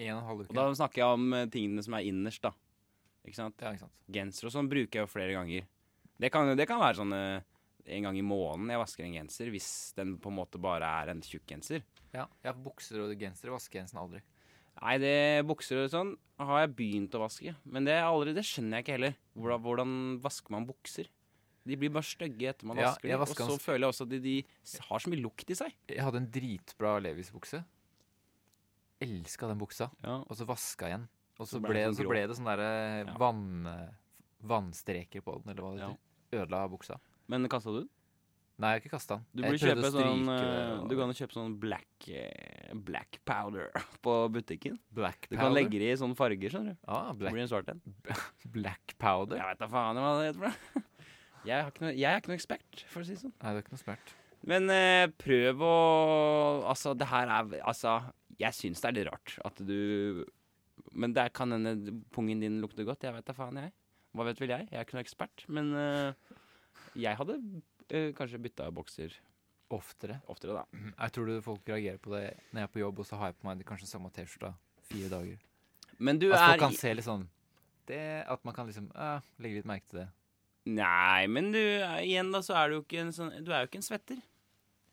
En 0.00 0.14
og 0.14 0.20
en 0.20 0.28
halv 0.30 0.44
uke. 0.44 0.52
Og 0.54 0.58
da 0.60 0.66
snakker 0.78 1.02
jeg 1.02 1.18
om 1.18 1.36
eh, 1.36 1.48
tingene 1.52 1.84
som 1.84 1.96
er 1.98 2.08
innerst, 2.08 2.46
da. 2.46 2.54
Ikke 3.26 3.36
sant? 3.36 3.60
ja, 3.60 3.74
ikke 3.74 3.84
sant. 3.84 3.96
Genser 4.14 4.48
og 4.48 4.54
sånn 4.54 4.70
bruker 4.70 5.00
jeg 5.00 5.04
jo 5.04 5.12
flere 5.12 5.36
ganger. 5.36 5.66
Det 6.20 6.30
kan, 6.32 6.54
det 6.56 6.66
kan 6.68 6.80
være 6.80 7.00
sånn 7.00 7.12
en 7.90 8.06
gang 8.06 8.16
i 8.16 8.24
måneden 8.24 8.72
jeg 8.72 8.80
vasker 8.80 9.04
en 9.06 9.16
genser, 9.16 9.50
hvis 9.52 9.70
den 9.96 10.16
på 10.22 10.30
en 10.30 10.38
måte 10.38 10.60
bare 10.62 10.88
er 11.02 11.12
en 11.12 11.22
tjukk 11.24 11.46
genser. 11.48 11.84
Ja, 12.14 12.26
jeg 12.42 12.50
har 12.50 12.60
bukser 12.62 13.04
og 13.04 13.14
gensere 13.18 13.54
vasker 13.54 13.82
jeg 13.82 13.90
aldri. 13.98 14.22
Nei, 14.80 14.96
det 15.02 15.14
bukser 15.48 15.84
og 15.84 15.90
sånn 15.92 16.12
har 16.40 16.62
jeg 16.62 16.74
begynt 16.78 17.16
å 17.16 17.22
vaske. 17.24 17.52
Men 17.68 17.84
det, 17.84 17.96
er 17.98 18.06
aldri, 18.08 18.32
det 18.36 18.44
skjønner 18.48 18.78
jeg 18.80 18.86
ikke 18.86 18.94
heller. 18.96 19.16
Hvordan, 19.36 19.64
hvordan 19.66 19.96
vasker 20.24 20.54
man 20.54 20.68
bukser? 20.68 21.10
De 21.68 21.76
blir 21.76 21.92
bare 21.92 22.08
stygge 22.08 22.48
etter 22.48 22.68
man 22.68 22.80
Ja, 22.80 22.94
vasker 22.94 23.10
dem. 23.10 23.20
Og 23.20 23.52
så 23.52 23.58
føler 23.60 23.84
jeg 23.84 23.92
også 23.92 24.06
at 24.06 24.12
de, 24.14 24.20
de 24.24 24.36
har 24.88 25.02
så 25.04 25.12
mye 25.12 25.20
lukt 25.20 25.52
i 25.52 25.58
seg. 25.58 25.74
Jeg 25.92 26.04
hadde 26.06 26.22
en 26.22 26.30
dritbra 26.32 26.94
Levis-bukse. 27.04 27.60
Elska 29.04 29.48
den 29.50 29.60
buksa. 29.60 29.90
Ja. 30.04 30.20
Og 30.24 30.38
så 30.38 30.48
vaska 30.48 30.88
jeg 30.88 31.02
den. 31.02 31.08
Og 31.40 31.46
så, 31.46 31.56
Så 31.56 31.62
ble 31.64 31.76
det, 31.76 31.84
sånn 31.88 32.00
så 32.00 32.08
ble 32.08 32.24
det 32.28 32.36
sånne 32.36 32.56
der 32.60 33.12
vann, 33.20 33.68
vannstreker 34.44 35.24
på 35.24 35.38
den, 35.40 35.52
eller 35.52 35.64
hva 35.64 35.74
det 35.76 35.84
Ja. 35.84 35.92
Ødela 36.40 36.66
buksa. 36.70 37.00
Men 37.32 37.48
kasta 37.50 37.72
du 37.74 37.80
den? 37.82 37.88
Nei, 38.60 38.70
jeg 38.74 38.76
har 38.76 38.82
ikke 38.82 38.92
kasta 38.92 39.16
den. 39.16 39.24
Du 39.32 39.42
Jeg 39.46 39.60
kjøpe 39.62 39.90
sånn 39.94 40.26
eh, 40.28 40.72
og- 40.76 40.88
Du 40.90 40.94
kan 40.98 41.08
jo 41.12 41.16
kjøpe 41.16 41.32
sånn 41.36 41.54
black, 41.62 42.08
eh, 42.12 42.74
black 42.74 43.18
powder 43.24 43.70
på 44.04 44.16
butikken. 44.34 44.78
Black 44.92 45.22
powder? 45.28 45.36
Du 45.36 45.40
kan 45.40 45.54
legge 45.56 45.80
det 45.80 45.88
i 45.94 45.98
sånne 46.00 46.16
farger, 46.18 46.52
skjønner 46.52 46.76
du. 46.76 46.84
ah, 46.86 47.12
black, 47.16 47.32
blir 47.32 47.42
en 47.46 47.48
svart 47.48 47.68
en. 47.72 47.80
black 48.58 48.94
powder? 49.00 49.40
Jeg 49.40 49.48
vet 49.54 49.58
da 49.64 49.68
faen 49.72 49.96
hva 50.02 50.12
det 50.20 50.28
heter. 50.34 50.40
for. 50.44 50.86
Jeg, 51.48 51.56
har 51.64 51.70
ikke 51.72 51.80
noe, 51.86 51.94
jeg 51.96 52.04
er 52.04 52.18
ikke 52.20 52.28
noe 52.28 52.36
ekspert, 52.36 52.82
for 52.92 53.00
å 53.00 53.06
si 53.08 53.14
det 53.14 53.20
sånn. 53.22 53.32
Nei, 53.40 53.52
du 53.54 53.56
er 53.56 53.62
ikke 53.62 53.72
noe 53.72 53.78
ekspert. 53.80 54.10
Men 54.50 54.66
eh, 54.74 55.06
prøv 55.20 55.62
å 55.64 55.70
Altså, 56.68 56.92
det 57.00 57.06
her 57.08 57.28
er 57.32 57.48
Altså, 57.64 57.94
jeg 58.40 58.52
syns 58.56 58.80
det 58.84 58.88
er 58.90 58.96
litt 58.98 59.08
rart 59.08 59.38
at 59.48 59.56
du 59.64 60.24
Men 60.92 61.12
det 61.16 61.26
kan 61.36 61.52
hende 61.56 61.94
pungen 62.12 62.40
din 62.44 62.60
lukter 62.60 62.84
godt. 62.84 63.04
Jeg 63.08 63.16
vet 63.16 63.24
da 63.24 63.32
faen, 63.36 63.56
jeg. 63.56 63.72
Hva 64.12 64.26
vet 64.28 64.40
vel 64.44 64.52
jeg? 64.52 64.68
Jeg 64.68 64.80
er 64.80 64.84
ikke 64.84 64.98
noe 64.98 65.04
ekspert. 65.06 65.44
Men 65.48 65.72
eh, 65.80 66.36
jeg 67.08 67.16
hadde 67.16 67.38
eh, 67.92 68.12
kanskje 68.16 68.38
bytta 68.42 68.70
bokser 68.74 69.14
Oftere. 69.70 70.16
oftere, 70.26 70.52
da. 70.58 70.64
Jeg 70.98 71.12
tror 71.14 71.26
du 71.30 71.40
folk 71.46 71.68
reagerer 71.70 71.98
på 72.02 72.10
det 72.10 72.24
når 72.50 72.58
jeg 72.58 72.68
er 72.68 72.72
på 72.74 72.80
jobb, 72.82 72.98
og 72.98 73.06
så 73.06 73.16
har 73.20 73.30
jeg 73.30 73.36
på 73.38 73.46
meg 73.46 73.60
kanskje 73.68 73.86
samme 73.86 74.10
T-skjorta 74.10 74.54
fire 74.90 75.08
dager. 75.12 75.36
Men 75.98 76.18
du 76.18 76.32
At 76.32 76.40
er 76.40 76.46
folk 76.56 76.64
kan 76.64 76.72
se 76.80 76.94
litt 76.94 77.04
sånn 77.06 77.28
det, 77.86 78.00
At 78.26 78.42
man 78.44 78.54
kan 78.54 78.66
liksom 78.66 78.88
eh, 78.94 79.20
legge 79.38 79.60
litt 79.60 79.68
merke 79.70 79.86
til 79.90 80.00
det. 80.00 80.08
Nei, 80.66 81.26
men 81.26 81.52
du 81.52 81.58
er- 81.58 82.02
igjen, 82.02 82.32
da, 82.32 82.40
så 82.42 82.54
er 82.58 82.68
du 82.68 82.74
jo 82.78 82.82
ikke 82.82 83.00
en 83.00 83.12
sånn 83.12 83.44
Du 83.44 83.52
er 83.52 83.62
jo 83.62 83.70
ikke 83.70 83.78
en 83.80 83.86
svetter. 83.86 84.18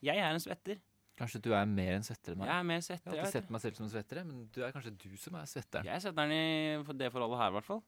Jeg 0.02 0.18
er 0.18 0.30
en 0.32 0.40
svetter. 0.40 0.78
Kanskje 1.18 1.42
du 1.42 1.50
er 1.58 1.66
mer 1.66 1.96
en 1.98 2.04
svetter 2.06 2.34
enn 2.36 2.38
meg. 2.44 2.48
Jeg 2.48 2.60
er 2.60 2.64
mer 2.70 2.82
svetter. 2.86 3.10
har 3.10 3.16
Jeg, 3.18 3.26
alltid 3.26 3.34
ikke 3.34 3.42
sett 3.42 3.50
meg 3.56 3.62
selv 3.62 3.76
som 3.80 3.86
en 3.88 3.94
svettere, 3.96 4.24
men 4.28 4.46
du 4.54 4.62
er 4.64 4.72
kanskje 4.72 4.94
du 4.94 5.18
som 5.18 5.36
er 5.36 5.46
svetteren. 5.50 5.86
jeg 5.90 5.96
er 5.96 6.00
svetteren 6.06 6.32
i 6.32 6.98
det 7.02 7.12
forholdet 7.12 7.40
her, 7.42 7.50
i 7.50 7.58
hvert 7.58 7.66
fall. 7.66 7.82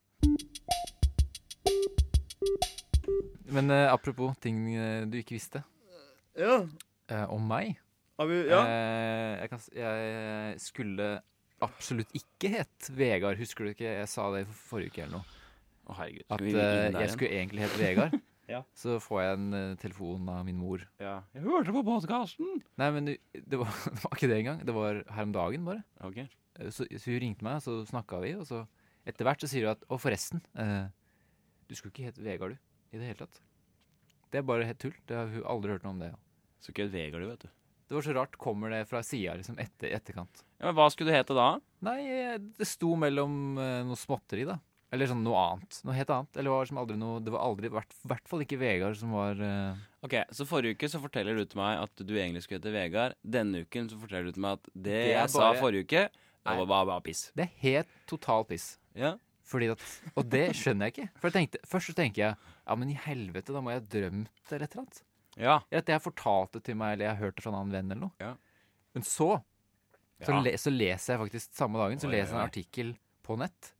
Men 3.50 3.70
eh, 3.74 3.88
apropos 3.90 4.36
ting 4.42 4.60
eh, 4.76 5.04
du 5.10 5.18
ikke 5.20 5.34
visste 5.36 5.62
Ja. 6.38 6.60
eh, 7.10 7.26
om 7.32 7.42
meg. 7.50 7.76
Har 8.20 8.28
vi, 8.30 8.38
ja. 8.50 8.60
Eh, 8.62 9.40
jeg, 9.42 9.50
kan, 9.50 9.58
s- 9.62 9.72
jeg 9.74 10.60
skulle 10.62 11.10
absolutt 11.64 12.12
ikke 12.16 12.50
hett 12.54 12.90
Vegard. 12.96 13.38
Husker 13.40 13.64
du 13.66 13.72
ikke 13.74 13.88
jeg 13.98 14.08
sa 14.12 14.28
det 14.34 14.44
i 14.46 14.50
forrige 14.52 14.92
uke 14.94 15.02
eller 15.06 15.18
noe? 15.18 15.38
Å, 15.90 15.96
herregud. 15.98 16.26
At 16.30 16.44
eh, 16.46 16.98
jeg 17.00 17.14
skulle 17.16 17.32
egentlig 17.40 17.64
hete 17.66 17.80
Vegard. 17.82 18.18
Ja. 18.50 18.64
Så 18.74 18.96
får 18.98 19.20
jeg 19.22 19.34
en 19.36 19.52
eh, 19.54 19.74
telefon 19.78 20.24
av 20.32 20.40
min 20.42 20.56
mor. 20.58 20.82
Ja. 20.98 21.20
Jeg 21.36 21.44
hørte 21.44 21.70
på 21.70 21.84
podkasten! 21.86 22.56
Nei, 22.82 22.88
men 22.96 23.06
du, 23.06 23.12
det, 23.46 23.58
var, 23.60 23.68
det 23.94 24.00
var 24.02 24.16
ikke 24.16 24.26
det 24.32 24.38
engang. 24.40 24.64
Det 24.66 24.74
var 24.74 24.96
her 25.06 25.22
om 25.28 25.34
dagen, 25.36 25.68
bare. 25.68 25.84
Ok. 26.02 26.16
Eh, 26.24 26.70
Så, 26.74 26.82
så 26.90 27.12
hun 27.12 27.20
ringte 27.22 27.46
meg, 27.46 27.60
så 27.62 27.76
snakka 27.86 28.18
vi, 28.24 28.32
og 28.34 28.42
så 28.48 28.64
etter 29.06 29.28
hvert 29.28 29.44
så 29.44 29.46
sier 29.52 29.68
hun 29.68 29.76
at 29.76 29.86
Og 29.86 30.00
forresten. 30.02 30.42
Eh, 30.58 30.88
du 31.70 31.76
skulle 31.78 31.94
ikke 31.94 32.08
hete 32.08 32.26
Vegard, 32.26 32.56
du. 32.58 32.69
I 32.90 32.98
det 32.98 33.12
hele 33.12 33.22
tatt. 33.22 33.40
Det 34.30 34.40
er 34.40 34.46
bare 34.46 34.66
helt 34.68 34.80
tull. 34.82 34.94
Det 35.06 35.16
har 35.16 35.30
hun 35.30 35.46
aldri 35.54 35.74
hørt 35.74 35.86
noe 35.86 35.94
om 35.96 36.02
det. 36.02 36.12
Så 36.62 36.72
ikke 36.72 36.90
Vegard, 36.92 37.24
du, 37.24 37.30
vet 37.30 37.46
du. 37.46 37.52
Det 37.90 37.96
var 37.96 38.06
så 38.06 38.14
rart. 38.14 38.36
Kommer 38.38 38.70
det 38.70 38.84
fra 38.86 39.02
sida, 39.02 39.34
liksom, 39.38 39.58
etter 39.58 39.94
etterkant? 39.96 40.44
Ja, 40.60 40.68
men 40.68 40.76
Hva 40.78 40.90
skulle 40.92 41.10
du 41.10 41.16
hete 41.16 41.34
da? 41.34 41.52
Nei, 41.86 42.00
det 42.38 42.68
sto 42.68 42.92
mellom 42.98 43.58
eh, 43.58 43.80
noe 43.88 43.98
småtteri, 43.98 44.44
da. 44.46 44.60
Eller 44.90 45.06
sånn 45.10 45.22
noe 45.22 45.38
annet. 45.38 45.78
Noe 45.86 45.94
helt 45.94 46.10
annet. 46.10 46.38
Eller 46.38 46.54
var 46.54 46.66
som 46.66 46.80
aldri 46.82 46.96
noe 46.98 47.20
Det 47.22 47.30
var 47.30 47.44
aldri, 47.46 47.68
i 47.70 47.74
hvert, 47.74 47.92
hvert 48.10 48.30
fall 48.30 48.42
ikke 48.42 48.58
Vegard 48.58 48.98
som 48.98 49.14
var 49.14 49.38
uh... 49.38 49.78
Ok, 50.06 50.16
Så 50.34 50.46
forrige 50.50 50.74
uke 50.74 50.90
så 50.90 50.98
forteller 51.02 51.38
du 51.38 51.44
til 51.46 51.60
meg 51.60 51.78
at 51.84 52.02
du 52.02 52.14
egentlig 52.16 52.42
skulle 52.42 52.58
hete 52.58 52.74
Vegard. 52.74 53.14
Denne 53.22 53.62
uken 53.66 53.90
så 53.92 53.98
forteller 54.00 54.30
du 54.30 54.38
til 54.38 54.46
meg 54.46 54.58
at 54.58 54.70
det, 54.72 54.82
Det 54.88 54.98
jeg 54.98 55.14
jeg 55.14 55.32
sa 55.36 55.50
forrige 55.60 55.86
uke, 55.86 56.04
det 56.10 56.56
var 56.62 56.70
bare, 56.72 56.88
bare 56.90 57.04
piss. 57.06 57.28
Det 57.38 57.46
er 57.46 57.52
helt 57.62 57.94
total 58.10 58.46
piss. 58.48 58.72
Ja. 58.98 59.14
Fordi 59.50 59.70
at, 59.72 59.84
og 60.14 60.26
det 60.30 60.44
skjønner 60.54 60.88
jeg 60.88 60.94
ikke. 60.94 61.08
For 61.18 61.30
jeg 61.30 61.36
tenkte, 61.36 61.60
Først 61.66 61.90
så 61.90 61.94
tenker 61.98 62.22
jeg 62.22 62.36
ja, 62.38 62.76
men 62.78 62.92
i 62.92 62.98
helvete, 63.06 63.54
da 63.54 63.62
må 63.64 63.72
jeg 63.72 63.82
ha 63.82 63.86
drømt 63.96 64.52
eller 64.52 64.66
et 64.66 64.74
eller 64.76 64.84
annet. 64.84 65.00
Ja. 65.36 65.56
Eller 65.70 65.82
at 65.82 65.90
jeg 65.90 65.98
har 65.98 66.04
fortalt 66.04 66.54
det 66.54 66.62
til 66.68 66.78
meg, 66.78 66.94
eller 66.94 67.08
jeg 67.08 67.16
har 67.16 67.24
hørt 67.24 67.38
det 67.38 67.44
fra 67.44 67.52
en 67.52 67.58
annen 67.60 67.74
venn 67.74 67.90
eller 67.94 68.04
noe. 68.08 68.14
Ja. 68.22 68.34
Men 68.94 69.06
så 69.06 69.30
så, 70.20 70.34
le, 70.44 70.52
så 70.60 70.70
leser 70.72 71.14
jeg 71.14 71.20
faktisk 71.22 71.54
samme 71.56 71.80
dagen 71.80 72.00
så 72.02 72.08
Oi, 72.10 72.12
leser 72.12 72.34
jeg 72.34 72.36
en 72.36 72.48
artikkel 72.50 72.90
på 73.24 73.38
nett 73.40 73.70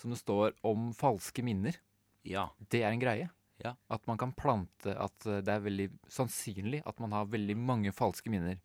som 0.00 0.14
det 0.14 0.20
står 0.22 0.54
om 0.64 0.90
falske 0.96 1.44
minner. 1.44 1.76
ja. 2.24 2.48
Det 2.72 2.80
er 2.80 2.94
en 2.94 3.02
greie. 3.02 3.28
Ja. 3.60 3.74
At 3.92 4.06
man 4.08 4.16
kan 4.16 4.30
plante 4.32 4.94
At 4.96 5.26
eh, 5.28 5.42
det 5.44 5.52
er 5.52 5.60
veldig 5.60 5.90
sannsynlig 6.08 6.78
at 6.88 7.00
man 7.02 7.12
har 7.12 7.26
veldig 7.28 7.56
mange 7.60 7.92
falske 7.92 8.32
minner 8.32 8.56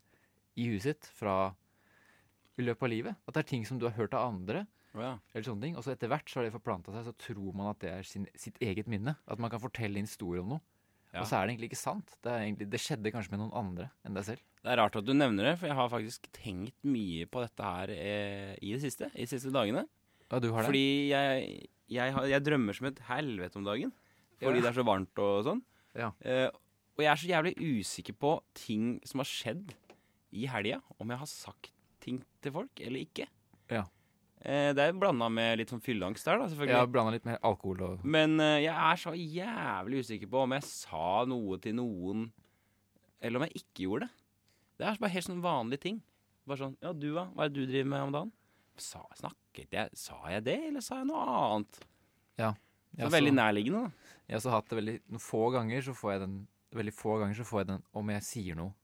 i 0.56 0.70
huset 0.70 0.96
sitt 0.96 1.10
fra 1.18 1.52
i 2.56 2.64
løpet 2.64 2.86
av 2.86 2.88
livet. 2.88 3.18
At 3.28 3.36
det 3.36 3.42
er 3.42 3.50
ting 3.50 3.66
som 3.68 3.76
du 3.76 3.84
har 3.84 3.92
hørt 3.98 4.14
av 4.16 4.30
andre, 4.30 4.62
ja. 5.02 5.12
eller 5.34 5.46
sånne 5.46 5.66
ting. 5.66 5.76
Og 5.76 5.84
så 5.84 5.92
etter 5.94 6.10
hvert 6.12 6.30
så 6.30 6.40
har 6.40 6.46
det 6.48 6.54
forplanta 6.54 6.94
seg, 6.94 7.04
så 7.08 7.14
tror 7.20 7.52
man 7.56 7.70
at 7.72 7.80
det 7.82 7.92
er 7.92 8.06
sin, 8.08 8.26
sitt 8.38 8.56
eget 8.64 8.88
minne. 8.90 9.16
At 9.26 9.42
man 9.42 9.52
kan 9.52 9.62
fortelle 9.62 10.00
en 10.00 10.08
historie 10.08 10.42
om 10.42 10.56
noe. 10.56 10.64
Ja. 11.12 11.22
Og 11.22 11.28
så 11.30 11.38
er 11.38 11.46
det 11.46 11.54
egentlig 11.54 11.70
ikke 11.70 11.80
sant. 11.80 12.10
Det, 12.20 12.28
er 12.32 12.42
egentlig, 12.44 12.66
det 12.72 12.80
skjedde 12.82 13.12
kanskje 13.14 13.32
med 13.32 13.40
noen 13.40 13.54
andre 13.56 13.86
enn 14.04 14.16
deg 14.18 14.26
selv. 14.26 14.42
Det 14.60 14.72
er 14.72 14.80
rart 14.82 14.98
at 14.98 15.06
du 15.06 15.14
nevner 15.16 15.50
det, 15.50 15.54
for 15.60 15.70
jeg 15.70 15.78
har 15.78 15.92
faktisk 15.92 16.26
tenkt 16.34 16.76
mye 16.84 17.28
på 17.30 17.44
dette 17.44 17.70
her 17.70 17.92
eh, 17.94 18.52
i 18.60 18.74
det 18.74 18.82
siste. 18.82 19.08
I 19.14 19.24
de 19.24 19.30
siste 19.30 19.52
dagene. 19.54 19.86
Ja, 20.26 20.40
du 20.42 20.50
har 20.50 20.64
det? 20.64 20.68
Fordi 20.72 20.84
jeg, 21.12 21.46
jeg, 21.94 22.14
har, 22.16 22.26
jeg 22.28 22.44
drømmer 22.44 22.76
som 22.76 22.90
et 22.90 23.00
helvete 23.08 23.60
om 23.60 23.66
dagen. 23.68 23.94
Fordi 24.42 24.60
Ja. 24.60 24.66
det 24.66 24.70
er 24.72 24.76
så 24.76 24.84
varmt 24.84 25.22
og 25.22 25.46
sånn. 25.46 25.62
Ja. 25.96 26.10
Eh, 26.20 26.48
og 26.96 27.04
jeg 27.04 27.10
er 27.12 27.20
så 27.22 27.30
jævlig 27.30 27.54
usikker 27.60 28.16
på 28.18 28.34
ting 28.58 28.96
som 29.06 29.22
har 29.22 29.28
skjedd 29.30 29.72
i 30.36 30.44
helga. 30.50 30.82
Om 31.00 31.14
jeg 31.14 31.22
har 31.22 31.30
sagt 31.30 31.70
ting 32.02 32.20
til 32.44 32.52
folk 32.52 32.82
eller 32.84 33.06
ikke. 33.06 33.28
Ja. 33.72 33.86
Eh, 34.44 34.72
det 34.76 34.82
er 34.84 34.92
blanda 35.00 35.28
med 35.32 35.58
litt 35.58 35.70
sånn 35.72 35.80
fylleangst 35.82 36.24
der, 36.28 36.38
da, 36.38 36.46
selvfølgelig. 36.52 36.76
Ja, 36.76 36.86
blanda 36.86 37.12
litt 37.14 37.24
med 37.26 37.38
alkohol 37.42 37.80
og 37.82 38.04
Men 38.04 38.38
eh, 38.40 38.60
jeg 38.66 38.74
er 38.74 39.00
så 39.00 39.14
jævlig 39.16 40.02
usikker 40.04 40.30
på 40.30 40.42
om 40.44 40.52
jeg 40.52 40.62
sa 40.68 41.24
noe 41.26 41.58
til 41.62 41.74
noen, 41.78 42.26
eller 43.20 43.40
om 43.40 43.46
jeg 43.48 43.62
ikke 43.64 43.86
gjorde 43.86 44.06
det. 44.06 44.12
Det 44.76 44.86
er 44.86 44.98
bare 45.00 45.14
helt 45.16 45.26
sånn 45.26 45.40
vanlige 45.42 45.80
ting. 45.86 46.02
Bare 46.46 46.60
sånn 46.60 46.76
Ja, 46.84 46.92
du, 46.92 47.08
da? 47.14 47.24
Hva 47.34 47.46
er 47.46 47.48
det 47.50 47.62
du 47.64 47.70
driver 47.72 47.88
med 47.90 48.02
om 48.06 48.12
dagen? 48.14 48.32
Sa, 48.76 49.00
snakket 49.16 49.72
jeg 49.72 49.96
Sa 49.96 50.18
jeg 50.28 50.44
det, 50.44 50.58
eller 50.68 50.84
sa 50.84 50.98
jeg 51.00 51.08
noe 51.08 51.22
annet? 51.24 51.78
Ja. 52.38 52.50
Så 52.52 52.98
Jeg 53.00 53.06
har 53.06 53.14
veldig 53.16 53.32
så- 53.32 53.38
nærliggende, 53.40 53.80
da. 53.86 54.12
Jeg 54.28 54.34
har 54.34 54.40
også 54.42 54.50
hatt 54.52 54.68
det 54.68 54.76
veldig 54.78 54.96
noen 55.08 55.24
få 55.24 55.40
ganger 55.52 55.80
så 55.82 55.94
får 55.96 56.12
jeg 56.12 56.20
den 56.20 56.36
Veldig 56.76 56.92
få 56.94 57.18
ganger 57.22 57.34
så 57.40 57.44
får 57.48 57.60
jeg 57.60 57.66
den 57.72 57.82
om 57.94 58.08
jeg 58.12 58.22
sier 58.22 58.54
noe 58.54 58.74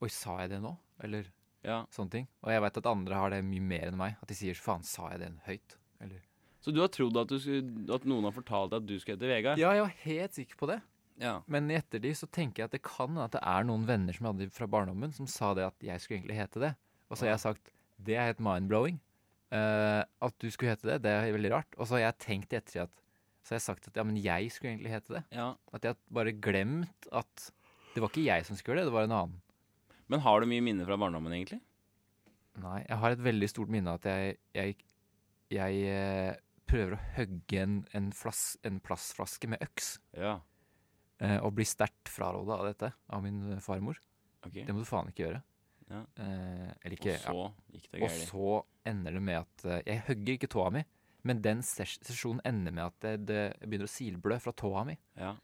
Oi, 0.00 0.08
sa 0.08 0.38
jeg 0.40 0.50
det 0.50 0.62
nå? 0.64 0.72
Eller 1.04 1.26
Ja. 1.64 1.84
sånne 1.92 2.10
ting. 2.10 2.26
Og 2.42 2.50
jeg 2.54 2.62
vet 2.64 2.76
at 2.80 2.86
andre 2.88 3.14
har 3.14 3.30
det 3.30 3.42
mye 3.44 3.60
mer 3.60 3.88
enn 3.90 3.98
meg. 4.00 4.16
At 4.22 4.28
de 4.28 4.34
sier 4.34 4.54
'faen, 4.54 4.82
sa 4.84 5.10
jeg 5.10 5.20
det 5.20 5.32
høyt?' 5.46 5.76
Eller 6.00 6.20
Så 6.60 6.72
du 6.72 6.80
har 6.80 6.88
trodd 6.88 7.16
at, 7.16 7.28
du 7.28 7.38
skulle, 7.38 7.94
at 7.94 8.04
noen 8.04 8.24
har 8.24 8.32
fortalt 8.32 8.70
deg 8.70 8.82
at 8.82 8.86
du 8.86 8.98
skulle 8.98 9.16
hete 9.16 9.28
Vegard? 9.28 9.58
Ja, 9.58 9.72
jeg 9.72 9.82
var 9.82 9.94
helt 10.04 10.32
sikker 10.34 10.56
på 10.56 10.66
det. 10.68 10.80
Ja. 11.20 11.42
Men 11.46 11.70
i 11.70 11.74
ettertid 11.76 12.16
så 12.16 12.26
tenker 12.30 12.62
jeg 12.62 12.64
at 12.64 12.72
det 12.72 12.82
kan 12.82 13.16
at 13.18 13.32
det 13.32 13.40
er 13.44 13.64
noen 13.64 13.84
venner 13.86 14.12
som 14.12 14.26
jeg 14.26 14.34
hadde 14.34 14.50
fra 14.56 14.66
barndommen, 14.66 15.12
som 15.12 15.26
sa 15.26 15.52
det 15.54 15.64
at 15.66 15.78
jeg 15.80 16.00
skulle 16.00 16.20
egentlig 16.20 16.36
hete 16.36 16.60
det. 16.60 16.74
Og 17.10 17.16
så 17.16 17.26
har 17.26 17.32
jeg 17.36 17.40
sagt 17.44 17.72
det 18.00 18.16
er 18.16 18.30
helt 18.30 18.40
mind-blowing. 18.40 18.98
Eh, 19.52 20.04
at 20.22 20.38
du 20.38 20.48
skulle 20.50 20.72
hete 20.72 20.86
det, 20.88 21.02
det 21.02 21.10
er 21.10 21.32
veldig 21.34 21.50
rart. 21.52 21.76
Og 21.76 21.86
så 21.88 21.98
har 21.98 22.06
jeg 22.06 22.18
tenkt 22.24 22.52
i 22.52 22.56
ettertid 22.56 22.82
at 22.86 22.96
Så 23.42 23.54
har 23.54 23.56
jeg 23.56 23.62
sagt 23.68 23.88
at 23.88 23.96
ja, 23.96 24.02
men 24.04 24.16
jeg 24.20 24.50
skulle 24.52 24.74
egentlig 24.76 24.90
hete 24.92 25.14
det. 25.16 25.24
ja. 25.32 25.54
At 25.72 25.82
jeg 25.82 25.94
har 25.94 25.98
bare 26.12 26.32
glemt 26.32 27.06
at 27.10 27.52
det 27.94 28.02
var 28.02 28.08
ikke 28.12 28.24
jeg 28.28 28.44
som 28.46 28.54
skulle 28.56 28.76
gjøre 28.76 28.84
det, 28.84 28.90
det 28.92 28.96
var 28.98 29.04
en 29.08 29.16
annen. 29.16 29.40
Men 30.10 30.22
har 30.24 30.42
du 30.42 30.48
mye 30.50 30.64
minner 30.64 30.88
fra 30.88 30.98
barndommen, 30.98 31.32
egentlig? 31.36 31.60
Nei, 32.60 32.80
jeg 32.82 32.98
har 32.98 33.14
et 33.14 33.22
veldig 33.24 33.48
stort 33.50 33.70
minne 33.72 33.92
av 33.92 34.00
at 34.00 34.08
jeg, 34.10 34.38
jeg, 34.58 34.76
jeg 35.54 35.82
eh, 35.86 36.38
prøver 36.70 36.96
å 36.96 37.02
hogge 37.16 37.60
en, 37.62 37.76
en, 37.96 38.08
en 38.10 38.80
plastflaske 38.84 39.50
med 39.52 39.62
øks. 39.64 39.92
Ja. 40.18 40.40
eh, 41.22 41.38
og 41.38 41.54
blir 41.58 41.68
sterkt 41.68 42.10
fraråda 42.10 42.58
av 42.58 42.66
dette 42.72 42.90
av 43.14 43.22
min 43.24 43.44
eh, 43.54 43.62
farmor. 43.64 44.00
Ok. 44.46 44.62
Det 44.64 44.74
må 44.74 44.82
du 44.82 44.88
faen 44.88 45.12
ikke 45.12 45.28
gjøre. 45.28 45.42
Ja. 45.90 46.00
Eh, 46.22 46.66
eller 46.84 46.94
ikke 46.94 47.16
Og 47.16 47.22
så 47.22 47.46
gikk 47.74 47.88
det 47.90 48.00
ja. 48.00 48.06
Og 48.06 48.18
så 48.30 48.50
ender 48.90 49.16
det 49.16 49.22
med 49.26 49.40
at 49.40 49.64
eh, 49.66 49.80
Jeg 49.88 50.02
hogger 50.06 50.36
ikke 50.36 50.50
tåa 50.52 50.68
mi, 50.74 50.84
men 51.26 51.42
den 51.44 51.62
ses 51.66 51.96
sesjonen 52.06 52.42
ender 52.46 52.74
med 52.74 52.84
at 52.86 53.06
det, 53.06 53.14
det 53.28 53.40
begynner 53.64 53.90
å 53.90 53.94
silblø 53.94 54.38
fra 54.42 54.54
tåa 54.56 54.84
mi. 54.88 54.94
Ja. 55.18 55.34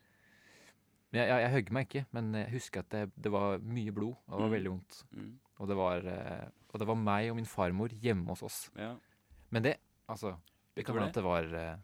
Men 1.16 1.22
jeg, 1.22 1.28
jeg, 1.32 1.40
jeg 1.46 1.52
hogg 1.56 1.70
meg 1.72 1.86
ikke, 1.88 2.00
men 2.12 2.26
jeg 2.36 2.50
husker 2.52 2.82
at 2.84 2.88
det, 2.92 3.02
det 3.24 3.30
var 3.32 3.58
mye 3.64 3.92
blod, 3.96 4.16
og 4.28 4.34
det 4.34 4.42
var 4.42 4.48
Mm. 4.50 4.54
veldig 4.56 4.70
vondt. 4.74 4.96
Mm. 5.16 5.30
Og 5.56 5.68
det, 5.70 5.76
var, 5.78 6.04
eh, 6.12 6.48
og 6.74 6.80
det 6.82 6.86
var 6.90 6.98
meg 7.00 7.30
og 7.30 7.36
min 7.38 7.46
farmor 7.48 7.88
hjemme 8.04 8.28
hos 8.28 8.42
oss. 8.44 8.58
ja. 8.76 8.92
Men 9.50 9.62
det, 9.62 9.76
altså 10.10 10.34
Det 10.76 10.84
kan 10.84 10.96
hende 10.98 11.08
at 11.08 11.14
det 11.14 11.22
var 11.24 11.44
eh, 11.54 11.76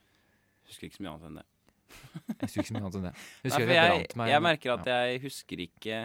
Husker 0.66 0.88
ikke 0.88 0.96
så 0.98 1.02
mye 1.06 1.12
annet 1.14 1.26
enn 1.30 1.38
det. 1.38 1.44
Jeg 1.92 2.42
husker 2.42 2.60
ikke 2.60 2.68
så 2.68 2.74
mye 2.74 2.82
annet 2.82 2.98
enn 2.98 3.06
det. 3.06 3.12
Nei, 3.22 3.46
husker 3.46 3.62
at 3.62 3.74
jeg 3.76 3.94
jeg, 4.02 4.16
meg. 4.20 4.28
jeg 4.32 4.42
merker 4.42 4.72
at 4.74 4.86
ja. 4.90 4.96
jeg 5.06 5.22
husker 5.22 5.62
ikke 5.64 5.96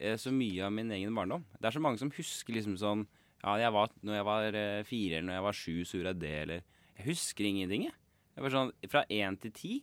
eh, 0.00 0.16
så 0.18 0.32
mye 0.34 0.64
av 0.66 0.72
min 0.74 0.90
egen 0.96 1.14
barndom. 1.14 1.44
Det 1.60 1.68
er 1.70 1.76
så 1.76 1.82
mange 1.84 2.00
som 2.02 2.10
husker 2.16 2.56
liksom 2.56 2.76
sånn 2.80 3.06
Ja, 3.44 3.54
jeg 3.62 3.72
var, 3.76 3.92
når 4.02 4.14
jeg 4.18 4.24
var 4.30 4.58
fire 4.88 5.16
eller 5.20 5.28
når 5.30 5.36
jeg 5.38 5.46
var 5.46 5.56
sju, 5.60 5.76
så 5.84 5.96
gjorde 6.00 6.10
jeg 6.16 6.20
det, 6.24 6.34
eller 6.42 6.64
Jeg 6.98 7.06
husker 7.12 7.44
ingenting, 7.48 7.86
jeg. 7.86 7.94
jeg 8.36 8.42
var 8.44 8.50
sånn, 8.56 8.72
fra 8.92 9.04
én 9.08 9.38
til 9.40 9.52
ti. 9.56 9.74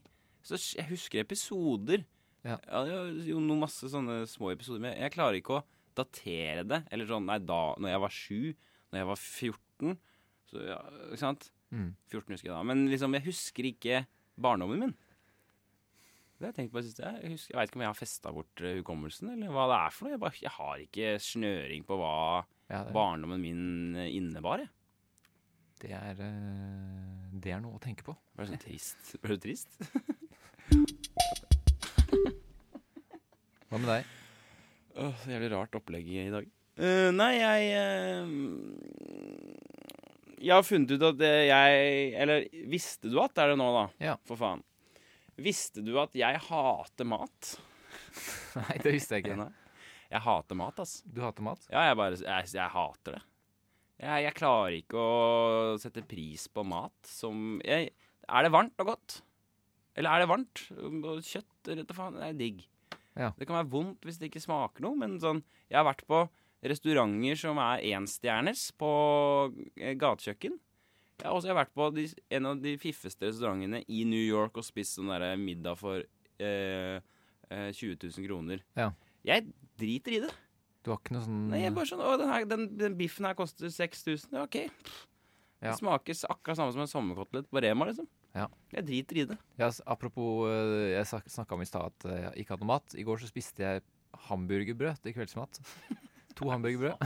Så 0.45 0.59
jeg 0.77 0.85
husker 0.91 1.23
episoder. 1.23 2.03
Ja. 2.47 2.57
er 2.79 2.91
jo 3.27 3.41
noen 3.43 3.65
masse 3.65 3.89
sånne 3.91 4.21
små 4.29 4.53
episoder, 4.53 4.81
men 4.85 4.95
jeg 4.95 5.13
klarer 5.15 5.39
ikke 5.39 5.57
å 5.59 5.65
datere 5.97 6.63
det. 6.67 6.83
Eller 6.93 7.09
sånn 7.09 7.27
Nei, 7.27 7.39
da 7.43 7.61
når 7.75 7.93
jeg 7.93 8.03
var 8.03 8.13
sju, 8.15 8.41
når 8.91 9.01
jeg 9.01 9.09
var 9.11 9.23
14 9.23 9.97
så 10.47 10.61
ja, 10.63 10.77
Ikke 11.09 11.19
sant? 11.19 11.49
Mm. 11.75 11.89
14 12.07 12.31
husker 12.31 12.47
jeg 12.47 12.55
da. 12.55 12.63
Men 12.63 12.85
liksom, 12.87 13.15
jeg 13.17 13.25
husker 13.27 13.67
ikke 13.67 14.05
barndommen 14.39 14.85
min. 14.85 14.93
Det 16.37 16.45
har 16.45 16.51
jeg 16.53 16.57
tenkt 16.61 16.75
på 16.75 16.83
sist. 16.85 17.01
Jeg, 17.01 17.33
husker, 17.33 17.51
jeg 17.51 17.59
vet 17.59 17.71
ikke 17.71 17.79
om 17.79 17.83
jeg 17.83 17.91
har 17.91 17.97
festa 17.97 18.31
bort 18.31 18.61
eh, 18.63 18.77
hukommelsen, 18.77 19.31
eller 19.33 19.51
hva 19.51 19.65
det 19.71 19.79
er 19.81 19.95
for 19.95 20.05
noe. 20.07 20.13
Jeg, 20.13 20.21
bare, 20.21 20.39
jeg 20.45 20.53
har 20.53 20.83
ikke 20.85 21.13
snøring 21.27 21.87
på 21.87 21.97
hva 21.99 22.13
Ja, 22.69 22.83
barndommen 22.93 23.41
min 23.41 23.97
eh, 23.97 24.11
innebar. 24.15 24.63
Jeg. 24.63 24.71
det, 25.81 25.91
er, 25.97 26.23
eh, 26.29 27.27
det 27.43 27.55
er 27.57 27.63
noe 27.65 27.79
å 27.79 27.83
tenke 27.83 28.05
på. 28.07 28.15
Ble 28.37 28.45
du 28.47 28.53
sånn 28.53 28.63
trist? 28.63 29.15
Ble 29.23 29.35
du 29.35 29.47
trist? 29.49 29.79
Hva 33.67 33.79
med 33.81 33.89
deg? 33.91 34.11
Åh, 34.97 35.15
så 35.21 35.31
jævlig 35.33 35.49
rart 35.51 35.75
opplegg 35.75 36.07
i 36.07 36.29
dag. 36.31 36.45
Eh, 36.77 37.09
nei, 37.11 37.31
jeg 37.35 37.69
eh, 37.73 38.25
Jeg 40.45 40.53
har 40.53 40.65
funnet 40.65 40.93
ut 40.93 41.05
at 41.07 41.23
eh, 41.25 41.47
jeg 41.49 42.11
Eller 42.21 42.43
visste 42.69 43.09
du 43.09 43.17
at 43.17 43.33
det 43.33 43.41
er 43.43 43.53
det 43.53 43.57
nå, 43.57 43.69
da? 43.73 43.85
Ja. 44.11 44.13
For 44.29 44.39
faen. 44.39 44.61
Visste 45.41 45.81
du 45.85 45.95
at 46.01 46.13
jeg 46.17 46.39
hater 46.47 47.09
mat? 47.09 47.55
Nei, 48.61 48.77
det 48.81 48.93
visste 48.95 49.17
jeg 49.17 49.25
ikke. 49.25 49.39
Nei. 49.41 49.51
Jeg 50.07 50.23
hater 50.23 50.57
mat, 50.57 50.79
ass. 50.85 51.01
Du 51.03 51.19
hater 51.25 51.43
mat? 51.45 51.65
Ja, 51.67 51.89
jeg 51.89 51.97
bare 51.99 52.21
Jeg, 52.21 52.53
jeg 52.55 52.73
hater 52.77 53.17
det. 53.17 53.23
Jeg, 53.97 54.23
jeg 54.27 54.37
klarer 54.37 54.77
ikke 54.77 55.01
å 55.01 55.75
sette 55.81 56.05
pris 56.07 56.45
på 56.53 56.63
mat 56.65 57.09
som 57.09 57.57
jeg, 57.65 57.91
Er 58.29 58.45
det 58.45 58.53
varmt 58.53 58.85
og 58.85 58.93
godt? 58.93 59.19
Eller 59.97 60.13
er 60.13 60.23
det 60.23 60.29
varmt? 60.31 60.67
Kjøtt 61.25 61.73
Rett 61.73 61.91
og 61.91 61.97
faen? 61.97 62.17
Det 62.21 62.27
er 62.29 62.37
digg. 62.37 62.65
Ja. 63.17 63.31
Det 63.37 63.47
kan 63.49 63.59
være 63.59 63.71
vondt 63.71 64.05
hvis 64.05 64.19
det 64.21 64.29
ikke 64.29 64.43
smaker 64.43 64.85
noe, 64.85 64.97
men 64.99 65.17
sånn 65.21 65.41
Jeg 65.67 65.79
har 65.79 65.87
vært 65.87 66.05
på 66.09 66.27
restauranter 66.67 67.37
som 67.37 67.59
er 67.61 67.83
enstjerners 67.93 68.69
på 68.77 68.89
eh, 69.77 69.93
gatekjøkken. 69.99 70.57
Jeg 71.17 71.25
har 71.25 71.33
også 71.33 71.53
vært 71.57 71.73
på 71.73 71.89
de, 71.95 72.05
en 72.37 72.49
av 72.49 72.59
de 72.61 72.75
fiffeste 72.81 73.29
restaurantene 73.29 73.81
i 73.89 74.03
New 74.09 74.21
York 74.21 74.57
og 74.57 74.65
spist 74.65 74.97
sånn 74.97 75.09
der 75.09 75.37
middag 75.41 75.79
for 75.79 76.01
eh, 76.01 76.97
eh, 76.97 77.69
20 77.73 77.97
000 78.03 78.27
kroner. 78.27 78.61
Ja. 78.77 78.91
Jeg 79.25 79.47
driter 79.77 80.17
i 80.17 80.21
det. 80.25 80.33
Du 80.85 80.93
har 80.93 81.01
ikke 81.01 81.17
noe 81.17 81.25
sånn 81.25 81.39
Nei, 81.51 81.63
jeg 81.65 81.73
bare 81.75 81.89
sånn 81.89 82.03
Å, 82.05 82.11
den, 82.21 82.29
her, 82.31 82.45
den, 82.47 82.67
den 82.79 82.97
biffen 82.99 83.27
her 83.27 83.37
koster 83.37 83.71
6000. 83.73 84.37
Ja, 84.37 84.45
OK. 84.45 84.61
Ja. 85.57 85.71
Det 85.71 85.79
smaker 85.79 86.19
akkurat 86.29 86.59
samme 86.59 86.75
som 86.75 86.83
en 86.85 86.91
sommerkotelett 86.91 87.49
på 87.49 87.61
Rema, 87.65 87.89
liksom. 87.89 88.07
Ja. 88.37 88.47
Jeg 88.75 88.85
driter 88.87 89.19
i 89.21 89.25
det. 89.31 89.37
Ja, 89.59 89.69
apropos, 89.89 90.47
eh, 90.51 90.93
jeg 90.93 91.23
snakka 91.33 91.55
om 91.57 91.63
i 91.63 91.69
stad 91.69 91.89
at 91.89 92.07
eh, 92.09 92.19
jeg 92.25 92.43
ikke 92.43 92.55
hadde 92.55 92.65
noe 92.67 92.73
mat. 92.75 92.97
I 92.97 93.05
går 93.07 93.21
så 93.21 93.29
spiste 93.29 93.63
jeg 93.63 93.85
hamburgerbrød 94.27 95.01
til 95.03 95.15
kveldsmat. 95.17 95.61
To 96.37 96.51
hamburgerbrød. 96.53 97.01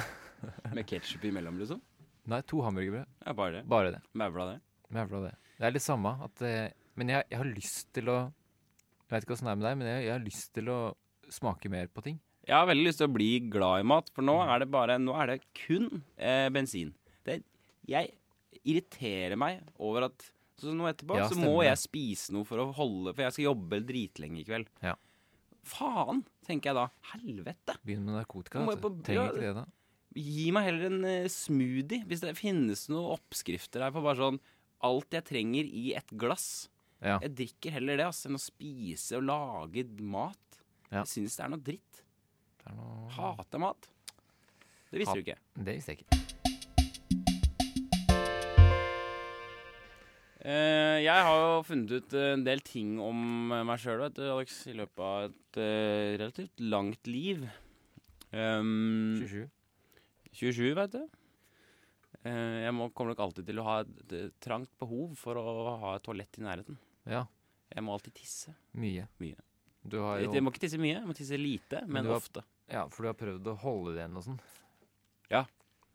Med 0.76 0.84
ketsjup 0.90 1.24
imellom, 1.30 1.56
liksom. 1.62 1.80
Nei, 2.28 2.42
to 2.44 2.60
hamburgerbrød. 2.66 3.08
Ja, 3.24 3.34
bare 3.38 3.54
det. 3.54 3.62
Bare 3.72 3.94
det. 3.96 4.02
Mævla 4.20 4.48
det. 4.50 4.58
Mævla 4.92 5.22
det. 5.24 5.32
Det 5.56 5.70
er 5.70 5.76
litt 5.78 5.86
samme 5.86 6.12
at 6.26 6.44
eh, 6.44 6.74
Men 7.00 7.14
jeg, 7.14 7.28
jeg 7.32 7.40
har 7.40 7.48
lyst 7.48 7.94
til 7.96 8.10
å 8.12 8.18
Jeg 8.26 9.14
vet 9.14 9.24
ikke 9.26 9.38
åssen 9.38 9.48
det 9.48 9.54
er 9.54 9.62
med 9.62 9.68
deg, 9.70 9.78
men 9.80 9.88
jeg, 9.88 10.04
jeg 10.08 10.14
har 10.14 10.26
lyst 10.26 10.52
til 10.58 10.72
å 10.74 10.80
smake 11.32 11.72
mer 11.72 11.88
på 11.88 12.04
ting. 12.04 12.20
Jeg 12.44 12.58
har 12.58 12.68
veldig 12.68 12.84
lyst 12.90 13.00
til 13.00 13.08
å 13.08 13.14
bli 13.14 13.30
glad 13.54 13.84
i 13.84 13.88
mat, 13.88 14.10
for 14.12 14.26
nå 14.26 14.36
er 14.44 14.64
det 14.64 14.68
bare 14.74 14.98
Nå 15.00 15.16
er 15.22 15.32
det 15.32 15.40
kun 15.64 15.88
eh, 16.18 16.50
bensin. 16.52 16.92
Det, 17.28 17.40
jeg 17.88 18.12
irriterer 18.68 19.38
meg 19.40 19.62
over 19.80 20.10
at 20.10 20.28
Så 20.62 20.74
nå 20.78 20.86
etterpå 20.90 21.18
Ja, 21.18 21.28
så 21.32 21.38
må 21.42 21.56
jeg 21.66 21.78
spise 21.82 22.34
noe 22.36 22.46
for 22.46 22.62
å 22.62 22.68
holde 22.78 23.16
For 23.18 23.26
jeg 23.26 23.34
skal 23.36 23.48
jobbe 23.50 23.80
dritlenge 23.88 24.42
i 24.44 24.46
kveld. 24.48 24.68
Ja. 24.86 24.94
Faen, 25.68 26.24
tenker 26.48 26.72
jeg 26.72 26.78
da. 26.80 26.88
Helvete. 27.14 27.76
Begynn 27.86 28.06
med 28.08 28.16
narkotika. 28.20 28.64
Du. 28.66 28.76
på- 28.82 28.92
Trenger 29.06 29.30
ikke 29.34 29.42
det, 29.46 29.54
da. 29.60 29.66
Gi 30.22 30.48
meg 30.52 30.66
heller 30.68 30.86
en 30.90 31.06
uh, 31.06 31.28
smoothie. 31.32 32.04
Hvis 32.10 32.24
det 32.26 32.34
finnes 32.40 32.88
noen 32.92 33.14
oppskrifter 33.16 33.86
her 33.86 33.94
på 33.96 34.02
bare 34.04 34.20
sånn 34.20 34.40
alt 34.84 35.14
jeg 35.14 35.24
trenger 35.30 35.68
i 35.70 35.94
et 35.96 36.10
glass. 36.18 36.68
Ja. 37.02 37.20
Jeg 37.22 37.36
drikker 37.38 37.72
heller 37.78 37.98
det 38.02 38.08
ass, 38.10 38.26
enn 38.26 38.38
å 38.38 38.42
spise 38.42 39.18
og 39.20 39.26
lage 39.30 39.86
mat. 40.02 40.62
Ja. 40.92 41.04
Jeg 41.04 41.12
syns 41.14 41.38
det 41.38 41.46
er 41.46 41.54
noe 41.54 41.64
dritt. 41.70 42.02
Det 42.62 42.70
er 42.70 42.76
noe 42.78 43.10
Hater 43.16 43.62
mat. 43.62 43.88
Det 44.92 45.00
visste 45.00 45.14
ha. 45.14 45.22
du 45.22 45.24
ikke. 45.24 45.40
Det 45.56 45.78
visste 45.78 45.94
jeg 45.96 46.04
ikke. 46.04 46.20
Jeg 50.42 51.24
har 51.28 51.40
jo 51.42 51.64
funnet 51.68 51.92
ut 52.00 52.14
eh, 52.18 52.32
en 52.34 52.44
del 52.46 52.62
ting 52.66 52.96
om 53.04 53.52
eh, 53.54 53.64
meg 53.68 53.82
sjøl, 53.82 54.00
vet 54.02 54.16
du, 54.18 54.24
Alex, 54.34 54.56
i 54.72 54.74
løpet 54.78 55.04
av 55.06 55.26
et 55.28 55.60
eh, 55.62 56.18
relativt 56.22 56.64
langt 56.66 57.10
liv. 57.10 57.44
Um, 58.32 59.20
27. 59.22 59.50
27, 60.32 60.64
vet 60.80 60.96
du. 60.96 61.04
Eh, 62.26 62.58
jeg 62.66 62.74
må, 62.78 62.90
kommer 62.94 63.14
nok 63.14 63.24
alltid 63.28 63.48
til 63.50 63.62
å 63.62 63.68
ha 63.68 63.78
et, 63.84 64.16
trangt 64.44 64.72
behov 64.82 65.14
for 65.20 65.38
å 65.42 65.76
ha 65.84 65.96
et 65.98 66.06
toalett 66.06 66.42
i 66.42 66.46
nærheten. 66.46 66.80
Ja. 67.10 67.26
Jeg 67.72 67.86
må 67.86 67.94
alltid 67.96 68.18
tisse. 68.18 68.56
Mye. 68.78 69.08
Mye. 69.22 69.38
Du 69.82 69.98
har 70.04 70.20
Jeg, 70.22 70.44
må 70.46 70.52
ikke 70.54 70.66
tisse 70.68 70.78
mye, 70.82 70.98
jeg 71.00 71.08
må 71.10 71.16
tisse 71.18 71.38
lite, 71.40 71.82
men, 71.88 72.02
men 72.04 72.12
har- 72.12 72.22
ofte. 72.22 72.44
Ja, 72.72 72.86
for 72.88 73.04
du 73.04 73.10
har 73.12 73.18
prøvd 73.20 73.48
å 73.52 73.56
holde 73.64 73.96
det 73.96 74.04
igjen 74.04 74.18
og 74.20 74.26
sånn. 74.28 74.42
Ja. 75.32 75.46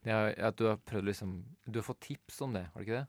Ja, 0.07 0.19
at 0.49 0.59
du 0.59 0.67
har 0.69 0.77
prøvd 0.87 1.09
liksom 1.09 1.31
Du 1.67 1.81
har 1.81 1.87
fått 1.87 2.05
tips 2.07 2.37
om 2.45 2.53
det, 2.55 2.67
har 2.73 2.83
du 2.83 2.85
ikke 2.87 3.01
det? 3.01 3.07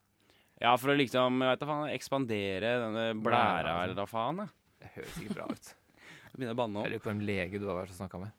Ja, 0.62 0.72
for 0.82 0.90
å 0.94 0.98
liksom, 0.98 1.42
jeg 1.44 1.52
vet 1.54 1.62
da 1.62 1.68
faen, 1.70 1.92
ekspandere 1.94 2.72
denne 2.82 3.06
Blæra, 3.22 3.62
blæra, 3.62 3.76
eller 3.86 4.00
hva 4.00 4.08
faen. 4.10 4.44
Det 4.82 4.90
høres 4.96 5.20
ikke 5.22 5.36
bra 5.38 5.46
ut. 5.52 5.72
Begynner 6.38 6.56
å 6.56 6.60
banne 6.64 6.84
Jeg 6.86 6.94
lurer 6.96 7.04
på 7.06 7.12
en 7.14 7.24
lege 7.28 7.60
du 7.62 7.68
har 7.70 7.78
vært 7.84 7.94
og 7.94 8.00
snakka 8.00 8.22
med. 8.26 8.34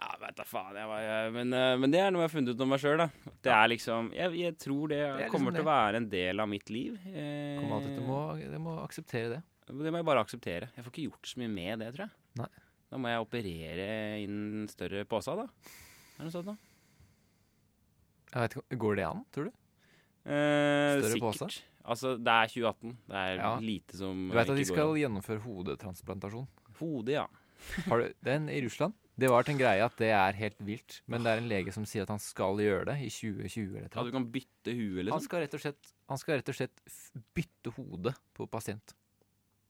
Ja, 0.00 0.06
vet 0.22 0.38
da 0.38 0.44
faen. 0.48 0.76
Jeg, 0.78 0.88
var- 0.88 1.02
jeg, 1.04 1.32
men, 1.34 1.50
eh, 1.58 1.74
men 1.82 1.92
det 1.92 2.00
er 2.00 2.14
noe 2.14 2.22
jeg 2.22 2.30
har 2.30 2.34
funnet 2.36 2.54
ut 2.54 2.62
om 2.64 2.70
meg 2.72 2.80
sjøl, 2.80 3.02
da. 3.02 3.08
Det 3.44 3.52
er 3.52 3.66
liksom 3.68 4.08
Jeg, 4.16 4.32
jeg 4.40 4.56
tror 4.62 4.88
det, 4.94 5.00
er 5.04 5.18
liksom 5.18 5.34
kommer 5.34 5.56
til 5.58 5.66
å 5.66 5.68
være 5.68 6.00
en 6.00 6.08
del 6.14 6.40
av 6.40 6.48
mitt 6.48 6.70
liv. 6.72 6.96
Eh, 7.10 7.58
Kom 7.60 7.74
til 7.84 8.00
må, 8.06 8.20
jeg 8.40 8.62
må 8.64 8.78
akseptere 8.86 9.34
det. 9.34 9.42
Det 9.70 9.76
må 9.92 10.00
jeg 10.00 10.06
bare 10.08 10.22
akseptere. 10.24 10.70
Jeg 10.74 10.82
får 10.86 10.94
ikke 10.94 11.04
gjort 11.10 11.28
så 11.34 11.38
mye 11.42 11.52
med 11.52 11.82
det, 11.84 11.90
tror 11.94 12.06
jeg. 12.06 12.14
Nei. 12.40 12.48
Da 12.90 12.98
må 12.98 13.10
jeg 13.12 13.22
operere 13.22 13.90
inn 14.24 14.64
større 14.72 15.04
pose, 15.06 15.34
da. 15.38 15.44
Er 15.44 16.16
det 16.16 16.26
noe 16.26 16.34
sånt, 16.34 16.48
da? 16.48 16.56
Jeg 18.32 18.42
vet 18.46 18.56
ikke, 18.56 18.78
Går 18.86 18.96
det 18.98 19.04
an, 19.10 19.20
tror 19.34 19.50
du? 19.50 19.52
Eh, 20.26 21.00
Større 21.00 21.12
sikkert. 21.14 21.38
pose? 21.40 21.62
Altså, 21.90 22.14
det 22.20 22.28
er 22.28 22.46
2018. 22.52 22.96
Det 23.08 23.16
er 23.16 23.34
Ja. 23.40 23.58
lite 23.58 23.96
som 23.96 24.28
Du 24.28 24.34
vet 24.34 24.42
at 24.48 24.48
ikke 24.48 24.56
de 24.56 24.64
går 24.64 24.74
skal 24.74 24.90
an. 24.90 25.00
gjennomføre 25.00 25.40
hodetransplantasjon. 25.42 26.48
Hodet, 26.78 27.12
ja. 27.14 27.26
Har 27.88 27.98
du 28.00 28.12
den 28.24 28.48
i 28.48 28.60
Russland? 28.64 28.94
Det 29.18 29.28
var 29.28 29.42
til 29.44 29.52
en 29.54 29.58
greie 29.60 29.84
at 29.84 29.96
det 29.98 30.08
er 30.16 30.32
helt 30.32 30.58
vilt. 30.64 31.00
Men 31.06 31.22
det 31.22 31.28
er 31.32 31.38
en 31.42 31.48
lege 31.48 31.72
som 31.72 31.84
sier 31.84 32.02
at 32.02 32.08
han 32.08 32.18
skal 32.18 32.56
gjøre 32.56 32.86
det 32.86 32.96
i 33.04 33.08
2020 33.10 33.76
eller 33.76 33.84
At 33.86 33.94
noe. 33.96 34.04
du 34.04 34.12
kan 34.12 34.24
bytte 34.32 34.72
hue, 34.72 34.96
Han 34.96 35.04
liksom. 35.06 35.20
skal 35.22 35.40
rett 35.42 35.54
og 35.54 35.60
slett, 35.60 35.92
han 36.08 36.18
skal 36.18 36.36
rett 36.38 36.48
og 36.48 36.54
slett 36.54 36.80
f- 36.88 37.12
bytte 37.34 37.72
hode 37.76 38.14
på 38.34 38.46
pasient. 38.48 38.94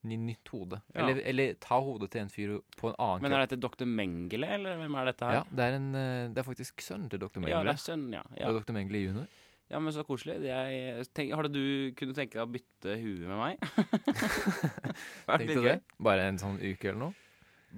Ny, 0.05 0.17
nytt 0.17 0.49
hode. 0.49 0.81
Ja. 0.95 1.01
Eller, 1.03 1.21
eller 1.27 1.55
ta 1.61 1.81
hodet 1.81 2.11
til 2.11 2.21
en 2.23 2.29
fyr 2.29 2.61
på 2.77 2.89
en 2.91 2.95
annen 2.99 3.23
Men 3.23 3.33
er 3.33 3.47
dette 3.47 3.59
dr. 3.61 3.85
Mengele, 3.85 4.47
eller 4.49 4.77
hvem 4.79 4.95
er 4.97 5.05
dette 5.13 5.21
her? 5.27 5.33
Ja, 5.33 5.43
det 5.51 5.59
er, 5.61 5.75
en, 5.77 5.95
eh, 5.95 6.29
det 6.29 6.39
er 6.39 6.43
faktisk 6.55 6.77
sønnen 6.81 7.11
til 7.11 7.19
dr. 7.19 7.29
Ja, 7.37 7.41
Mengele. 7.41 7.65
det 7.65 7.75
er 7.75 7.85
sønnen, 7.93 8.13
ja. 8.13 8.23
Ja. 8.39 8.49
Og 8.49 8.63
dr. 8.65 8.73
Mengele 8.73 9.03
junior. 9.05 9.27
Ja, 9.71 9.79
men 9.79 9.95
så 9.95 10.03
koselig. 10.07 10.41
Jeg 10.43 11.05
tenk, 11.15 11.33
har 11.39 11.47
du 11.47 11.93
kunne 11.99 12.15
tenke 12.17 12.35
deg 12.35 12.43
å 12.43 12.51
bytte 12.51 12.97
hue 12.99 13.29
med 13.31 13.39
meg? 13.39 13.61
Vært 15.31 15.45
litt 15.47 15.61
gøy. 15.63 15.77
Bare 16.03 16.25
en 16.31 16.41
sånn 16.43 16.59
uke 16.59 16.91
eller 16.91 17.03
noe? 17.05 17.15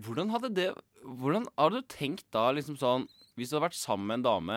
Hvordan 0.02 0.30
hadde 0.32 0.48
det 0.56 0.68
Hvordan 1.04 1.44
hadde 1.58 1.82
du 1.82 1.88
tenkt 1.92 2.24
da, 2.32 2.46
liksom 2.56 2.78
sånn 2.80 3.02
Hvis 3.36 3.50
du 3.50 3.58
hadde 3.58 3.66
vært 3.66 3.76
sammen 3.76 4.08
med 4.08 4.20
en 4.22 4.24
dame, 4.24 4.56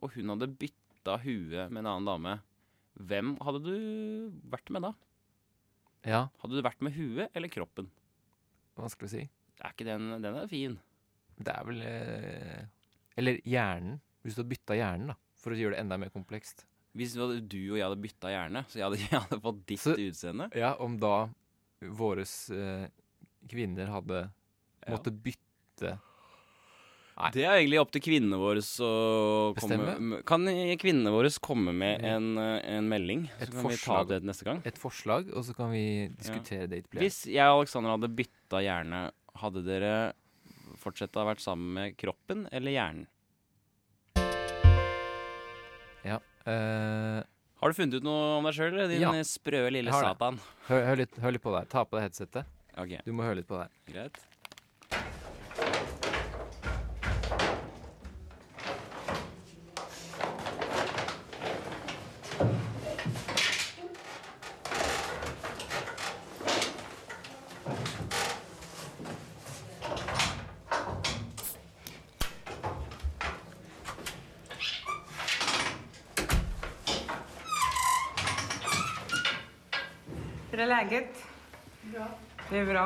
og 0.00 0.14
hun 0.14 0.32
hadde 0.32 0.48
bytta 0.56 1.18
hue 1.20 1.66
med 1.68 1.82
en 1.82 1.90
annen 1.90 2.08
dame, 2.08 2.32
hvem 2.96 3.34
hadde 3.44 3.60
du 3.66 3.74
vært 4.48 4.72
med 4.72 4.86
da? 4.88 4.94
Ja, 6.08 6.22
Hadde 6.40 6.56
du 6.56 6.64
vært 6.64 6.80
med 6.84 6.96
huet 6.96 7.28
eller 7.36 7.52
kroppen? 7.52 7.90
vanskelig 8.78 9.08
å 9.08 9.12
si. 9.16 9.24
Er 9.58 9.72
ikke 9.74 9.84
den 9.88 10.12
Den 10.22 10.36
er 10.38 10.48
fin. 10.48 10.76
Det 11.36 11.50
er 11.52 11.64
vel 11.66 11.80
eh, 11.82 12.60
Eller 13.18 13.40
hjernen. 13.44 13.98
Hvis 14.22 14.36
du 14.38 14.44
har 14.44 14.48
bytta 14.52 14.76
hjernen, 14.78 15.12
da. 15.12 15.16
For 15.38 15.54
å 15.54 15.58
gjøre 15.58 15.76
det 15.76 15.82
enda 15.84 15.98
mer 16.00 16.10
komplekst. 16.14 16.64
Hvis 16.98 17.12
du, 17.14 17.20
og 17.22 17.76
jeg 17.78 17.84
hadde 17.84 18.00
bytta 18.02 18.30
hjerne, 18.32 18.64
så 18.66 18.80
jeg 18.80 18.86
hadde, 18.88 18.98
jeg 19.04 19.20
hadde 19.22 19.40
fått 19.44 19.60
ditt 19.70 19.82
Så- 19.84 19.94
utseende 19.96 20.48
Ja, 20.58 20.72
om 20.82 20.96
da 20.98 21.28
våre 21.94 22.24
eh, 22.26 22.88
kvinner 23.48 23.86
hadde 23.92 24.24
Ja. 24.86 24.94
måttet 24.96 25.18
bytte 25.22 25.98
Nei. 27.18 27.30
Det 27.34 27.42
er 27.42 27.56
egentlig 27.58 27.80
opp 27.82 27.90
til 27.90 28.02
kvinnene 28.04 28.38
våre 28.38 28.60
å 28.62 28.90
komme 29.58 29.76
Bestemme? 29.78 30.18
Kan 30.26 30.44
kvinnene 30.78 31.10
våre 31.10 31.30
komme 31.42 31.72
med 31.74 32.04
en, 32.06 32.28
eh, 32.38 32.76
en 32.76 32.86
melding? 32.88 33.24
Et 33.42 33.50
så 33.50 33.58
kan 33.58 33.70
vi 33.72 33.76
ta 33.82 34.04
det 34.04 34.20
neste 34.22 34.44
gang. 34.46 34.60
et 34.64 34.78
forslag, 34.78 35.32
og 35.34 35.42
så 35.44 35.54
kan 35.56 35.72
vi 35.72 36.08
diskutere 36.14 36.68
det 36.70 36.84
ytterligere. 36.84 37.02
Hvis 37.02 37.24
jeg 37.26 37.42
og 37.50 37.64
Alexander 37.64 37.90
hadde 37.96 38.14
bytta 38.14 38.62
hjerne, 38.62 39.00
hadde 39.34 39.64
dere 39.66 40.12
fortsatt 40.78 41.14
ha 41.18 41.24
vært 41.26 41.42
sammen 41.42 41.72
med 41.74 41.96
kroppen 41.98 42.46
eller 42.52 42.70
hjernen? 42.70 43.06
Eh, 46.46 47.22
Har 47.58 47.68
du 47.68 47.74
funnet 47.74 47.94
ut 47.98 48.04
noe 48.06 48.38
om 48.38 48.44
deg 48.44 48.54
sjøl, 48.54 48.88
din 48.88 49.00
Ja. 49.02 49.10
sprø 49.26 49.70
lille 49.72 49.90
satan? 49.90 50.38
hør, 50.68 50.84
hør, 50.86 50.96
litt, 50.96 51.16
hør 51.18 51.32
litt 51.32 51.42
på 51.42 51.50
det 51.52 51.58
her. 51.64 51.66
Ta 51.72 51.84
på 51.84 51.98
deg 51.98 52.06
headsetet. 52.10 52.44
Okay. 52.78 53.00
Du 53.04 53.12
må 53.12 53.22
høre 53.26 53.36
litt 53.40 53.48
på 53.48 53.58
det 53.58 53.66
her. 53.66 53.92
greit. 53.92 54.18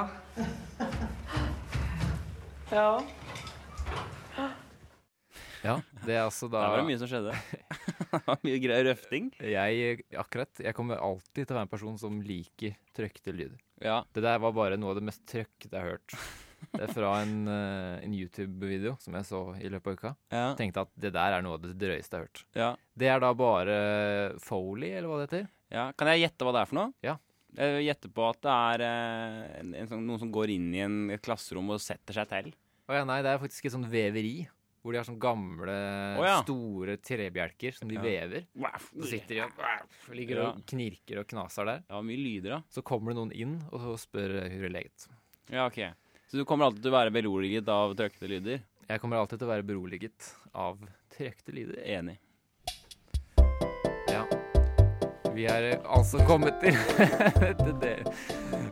Bra. 0.03 0.87
Ja. 2.73 3.03
Ja, 5.63 5.77
det 6.03 6.15
er 6.17 6.25
altså 6.25 6.49
Da 6.51 6.59
Det 6.65 6.71
var 6.73 6.81
det 6.81 6.87
mye 6.89 6.99
som 6.99 7.07
skjedde. 7.11 7.35
Mye 8.43 8.59
greier 8.61 8.89
røfting. 8.89 9.29
Jeg 9.47 10.01
akkurat 10.19 10.59
Jeg 10.65 10.75
kommer 10.75 10.99
alltid 10.99 11.47
til 11.47 11.55
å 11.55 11.59
være 11.61 11.69
en 11.69 11.71
person 11.71 12.01
som 12.01 12.17
liker 12.27 12.75
trøkte 12.97 13.31
lyder. 13.37 13.61
Ja. 13.83 14.01
Det 14.11 14.25
der 14.25 14.41
var 14.43 14.57
bare 14.57 14.79
noe 14.81 14.91
av 14.93 14.99
det 14.99 15.05
mest 15.07 15.23
trøkkete 15.31 15.71
jeg 15.71 15.79
har 15.85 15.95
hørt. 15.95 16.17
Det 16.73 16.83
er 16.89 16.93
fra 16.95 17.13
en, 17.23 17.37
eh, 17.51 18.03
en 18.07 18.13
YouTube-video 18.15 18.97
som 19.03 19.15
jeg 19.19 19.27
så 19.27 19.41
i 19.59 19.71
løpet 19.71 19.87
av 19.87 19.97
uka. 19.99 20.13
Ja. 20.35 20.45
Tenkte 20.59 20.85
at 20.85 20.93
det 21.03 21.11
der 21.15 21.39
er 21.39 21.43
noe 21.47 21.57
av 21.59 21.65
det 21.65 21.73
drøyeste 21.79 22.11
jeg 22.11 22.21
har 22.21 22.27
hørt. 22.29 22.43
ja. 22.59 22.69
Det 22.99 23.09
er 23.09 23.23
da 23.25 23.31
bare 23.35 23.77
Foley, 24.43 24.91
eller 24.99 25.09
hva 25.11 25.21
det 25.23 25.29
heter. 25.31 25.47
ja. 25.73 25.87
Kan 25.99 26.11
jeg 26.13 26.27
gjette 26.27 26.45
hva 26.47 26.53
det 26.59 26.61
er 26.65 26.71
for 26.71 26.79
noe? 26.83 26.93
Ja. 27.07 27.17
Jeg 27.57 27.85
gjetter 27.85 28.13
på 28.17 28.25
at 28.31 28.41
det 28.47 28.53
er 28.73 28.83
eh, 28.87 29.61
en, 29.61 29.75
en 29.83 29.89
sånn, 29.91 30.07
noen 30.09 30.21
som 30.23 30.33
går 30.33 30.55
inn 30.55 30.71
i 30.75 30.81
en, 30.87 30.99
et 31.13 31.23
klasserom 31.25 31.69
og 31.75 31.83
setter 31.85 32.17
seg 32.17 32.31
til. 32.31 32.51
Å 32.89 32.97
ja, 32.97 33.05
nei, 33.09 33.21
det 33.25 33.33
er 33.35 33.41
faktisk 33.43 33.69
et 33.69 33.75
sånt 33.75 33.91
veveri. 33.93 34.47
Hvor 34.83 34.91
de 34.91 34.99
har 34.99 35.07
sånne 35.07 35.23
gamle, 35.23 35.75
oh 36.19 36.25
ja. 36.27 36.39
store 36.43 36.97
trebjelker 36.99 37.77
som 37.77 37.87
de 37.87 37.95
Ja. 37.95 38.03
vever. 38.03 38.49
Så 38.91 39.13
sitter 39.13 39.37
de 39.37 39.43
og 39.45 40.17
ligger 40.19 40.41
og 40.43 40.65
knirker 40.67 41.21
og 41.21 41.29
knaser 41.31 41.69
der. 41.69 41.85
Ja, 41.87 42.01
mye 42.03 42.19
lyder, 42.19 42.57
da. 42.57 42.61
Så 42.73 42.83
kommer 42.83 43.13
det 43.13 43.21
noen 43.21 43.31
inn 43.37 43.61
og 43.71 43.79
så 43.85 43.95
spør 44.09 44.35
hvordan 44.41 44.65
det 44.67 44.73
leget. 44.75 45.07
Ja, 45.53 45.69
ok. 45.69 45.79
Så 46.27 46.41
du 46.41 46.45
kommer 46.49 46.67
alltid 46.67 46.83
til 46.83 46.91
å 46.91 46.97
være 46.99 47.15
beroliget 47.15 47.71
av 47.71 47.95
trøkkete 47.95 48.33
lyder? 48.33 48.65
Jeg 48.89 49.01
kommer 49.05 49.21
alltid 49.23 49.39
til 49.39 49.47
å 49.47 49.53
være 49.53 49.69
beroliget 49.69 50.29
av 50.57 50.83
trøkte 51.15 51.55
lyder. 51.55 51.79
Enig. 51.87 52.19
Vi 55.33 55.47
er 55.49 55.65
eh, 55.73 55.85
altså 55.89 56.21
kommet 56.29 56.59
til 56.63 57.75
del, 57.81 58.03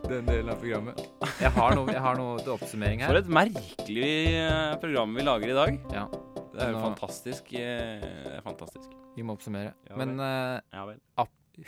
den 0.09 0.27
delen 0.29 0.51
av 0.53 0.59
programmet. 0.61 1.01
Jeg 1.41 1.53
har 1.57 1.77
noe, 1.79 1.89
jeg 1.95 2.03
har 2.05 2.19
noe 2.19 2.35
til 2.43 2.53
oppsummering 2.55 3.01
her. 3.05 3.13
For 3.13 3.21
et 3.23 3.31
merkelig 3.33 4.11
eh, 4.37 4.75
program 4.83 5.15
vi 5.17 5.25
lager 5.27 5.53
i 5.53 5.57
dag. 5.57 5.79
Ja, 5.95 6.05
Det 6.51 6.61
er 6.67 6.73
jo 6.75 6.79
Nå- 6.79 6.83
fantastisk. 6.91 7.53
eh, 7.57 8.03
Det 8.03 8.35
er 8.39 8.45
fantastisk. 8.45 8.91
vi 9.17 9.25
må 9.25 9.37
oppsummere. 9.39 9.73
Ja, 9.89 9.97
Men 10.01 10.19
eh, 10.21 10.61
Ja 10.77 10.85
vel. 10.91 11.01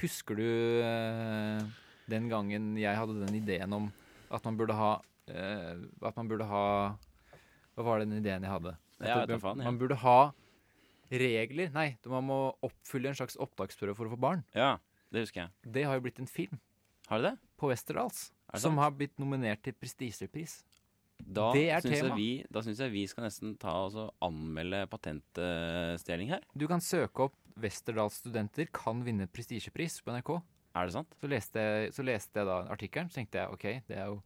husker 0.02 0.36
du 0.38 0.44
eh, 0.82 1.62
den 2.12 2.28
gangen 2.28 2.76
jeg 2.80 2.96
hadde 2.96 3.16
den 3.26 3.34
ideen 3.40 3.72
om 3.76 3.90
at 4.32 4.44
man 4.44 4.56
burde 4.56 4.72
ha 4.76 4.92
eh, 5.28 5.74
At 6.02 6.16
man 6.16 6.28
burde 6.30 6.46
ha 6.48 6.62
Hva 7.76 7.84
var 7.84 8.00
den 8.00 8.12
ideen 8.16 8.42
jeg 8.44 8.50
hadde? 8.52 8.76
Jeg 9.02 9.16
vet 9.18 9.28
da 9.32 9.38
faen, 9.42 9.58
ja. 9.60 9.64
Man 9.70 9.78
burde 9.80 9.96
ha 10.04 10.18
regler 11.20 11.70
Nei, 11.74 11.96
man 12.08 12.24
må 12.24 12.38
oppfylle 12.64 13.10
en 13.12 13.18
slags 13.18 13.36
opptaksprøve 13.36 13.94
for 13.98 14.08
å 14.08 14.14
få 14.14 14.18
barn. 14.20 14.44
Ja, 14.56 14.78
det 15.12 15.26
husker 15.26 15.44
jeg. 15.44 15.72
Det 15.76 15.84
har 15.84 15.98
jo 15.98 16.04
blitt 16.06 16.18
en 16.22 16.26
film 16.30 16.58
Har 17.08 17.18
du 17.20 17.28
det? 17.30 17.34
på 17.60 17.68
Westerdals 17.68 18.30
Er 18.52 18.58
som 18.62 18.78
har 18.80 18.90
blitt 18.96 19.18
nominert 19.20 19.62
til 19.62 19.74
prestisjepris. 19.74 20.62
Da 21.22 21.52
Det 21.54 21.68
er 21.70 21.80
syns 21.84 22.00
tema. 22.00 22.16
vi, 22.18 22.44
da 22.50 22.60
syns 22.64 22.80
jeg 22.82 22.90
vi 22.90 23.06
skal 23.06 23.24
nesten 23.28 23.52
ta 23.60 23.70
og 23.86 24.14
anmelde 24.20 24.86
patentstjeling 24.90 26.28
her. 26.32 26.42
Du 26.56 26.66
kan 26.68 26.80
søke 26.82 27.28
opp 27.28 27.36
Westerdals 27.62 28.16
studenter 28.22 28.66
kan 28.72 29.02
vinne 29.04 29.28
prestisjepris 29.30 30.00
på 30.02 30.10
NRK. 30.16 30.40
Er 30.74 30.86
det 30.88 30.94
sant? 30.94 31.14
Så 31.20 31.28
leste, 31.28 31.54
jeg- 31.60 31.92
så 31.92 32.02
leste 32.02 32.32
jeg 32.40 32.46
da 32.46 32.62
artikkelen, 32.72 33.08
så 33.10 33.20
tenkte 33.20 33.38
jeg 33.38 33.52
OK, 33.52 33.82
det 33.86 33.96
er 33.98 34.06
jo 34.06 34.22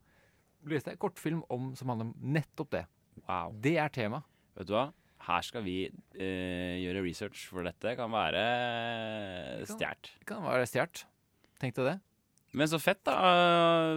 leste 0.65 0.91
jeg 0.91 0.99
kortfilm 0.99 1.43
om, 1.51 1.75
som 1.75 1.89
handler 1.89 2.07
om 2.07 2.15
nettopp 2.23 2.71
det. 2.71 2.87
Wow. 3.29 3.53
Det 3.61 3.77
er 3.79 3.89
tema. 3.89 4.23
Vet 4.57 4.67
du 4.69 4.73
hva? 4.75 4.93
Her 5.27 5.43
skal 5.43 5.65
vi 5.67 5.77
eh, 5.89 6.77
gjøre 6.85 7.03
research, 7.03 7.47
for 7.51 7.67
dette 7.67 7.97
kan 7.99 8.13
være 8.13 8.43
kan- 9.65 9.73
stjålet. 9.73 10.13
Det 10.21 10.29
kan 10.29 10.45
være 10.47 10.69
stjålet. 10.71 11.05
Tenkte 11.63 11.87
det. 11.89 11.97
Men 12.57 12.69
så 12.71 12.79
fett, 12.81 13.03
da. 13.05 13.17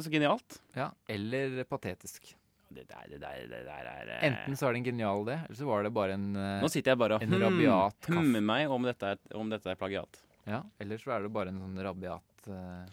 Så 0.04 0.12
genialt. 0.12 0.58
Ja. 0.76 0.90
Eller 1.08 1.62
patetisk. 1.70 2.34
Det 2.70 2.84
der, 2.90 3.06
det 3.10 3.20
der, 3.22 3.38
det 3.50 3.60
der 3.66 3.88
er 3.90 4.10
eh, 4.14 4.26
Enten 4.28 4.58
så 4.58 4.68
er 4.68 4.76
det 4.76 4.82
en 4.84 4.90
genial 4.92 5.24
idé, 5.24 5.40
eller 5.48 5.58
så 5.58 5.66
var 5.66 5.86
det 5.86 5.90
bare 5.96 6.14
en 6.14 6.28
eh, 6.38 6.60
Nå 6.62 6.70
sitter 6.70 6.94
jeg 6.94 7.00
bare 7.02 7.18
og 7.18 7.24
rabiat 7.42 8.10
hmm, 8.10 8.20
hummer 8.20 8.44
meg 8.46 8.74
om 8.76 8.86
dette, 8.86 9.14
er, 9.16 9.22
om 9.40 9.50
dette 9.50 9.72
er 9.74 9.80
plagiat. 9.80 10.20
Ja, 10.46 10.60
eller 10.82 11.02
så 11.02 11.16
er 11.16 11.26
det 11.26 11.32
bare 11.34 11.50
en 11.50 11.58
sånn 11.64 11.82
rabiat 11.88 12.50
eh, 12.54 12.92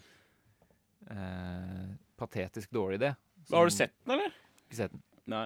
eh, 1.13 1.85
Patetisk 2.17 2.73
dårlig 2.73 2.97
idé. 3.03 3.11
Har 3.51 3.69
du 3.69 3.75
sett 3.75 3.93
den, 4.01 4.15
eller? 4.17 4.33
Ikke 4.65 4.79
sett 4.79 4.95
den. 4.95 5.03
Nei. 5.29 5.45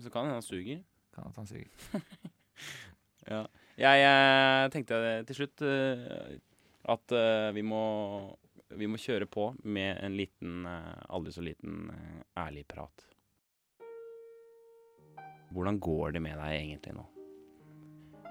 Så 0.00 0.08
kan 0.14 0.24
hende 0.24 0.38
han 0.38 0.46
suger. 0.46 0.80
Kan 1.14 1.30
at 1.30 1.40
han 1.40 1.50
suger. 1.50 1.70
Ja. 3.28 3.42
Jeg 3.76 4.00
jeg, 4.00 4.70
tenkte 4.72 4.98
til 5.28 5.36
slutt 5.36 5.60
uh, 5.60 6.30
at 6.88 7.12
uh, 7.12 7.50
vi 7.52 7.60
må 7.60 7.82
vi 8.80 8.88
må 8.88 8.96
kjøre 8.96 9.28
på 9.28 9.50
med 9.68 10.00
en 10.00 10.16
liten, 10.16 10.64
uh, 10.64 10.96
aldri 11.12 11.34
så 11.36 11.44
liten, 11.44 11.90
eh, 11.92 12.22
ærlig 12.40 12.66
prat. 12.68 13.04
Hvordan 15.52 15.78
går 15.80 16.16
det 16.16 16.22
med 16.22 16.36
deg 16.36 16.54
egentlig 16.56 16.94
nå? 16.98 17.04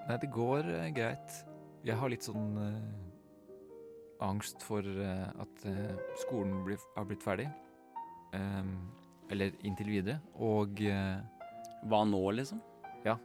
Nei, 0.07 0.17
det 0.21 0.29
går 0.31 0.69
eh, 0.69 0.89
greit. 0.95 1.39
Jeg 1.87 1.97
har 1.97 2.11
litt 2.11 2.27
sånn 2.27 2.53
eh, 2.61 3.55
angst 4.23 4.61
for 4.65 4.85
eh, 4.85 5.25
at 5.41 5.65
eh, 5.67 5.95
skolen 6.21 6.61
blir, 6.67 6.79
har 6.95 7.07
blitt 7.09 7.25
ferdig. 7.25 7.47
Um, 8.35 8.91
eller 9.33 9.55
inntil 9.65 9.89
videre. 9.89 10.19
Og 10.43 10.79
eh, 10.85 11.17
Hva 11.85 12.03
nå, 12.07 12.21
liksom? 12.31 12.61
Ja. 13.05 13.17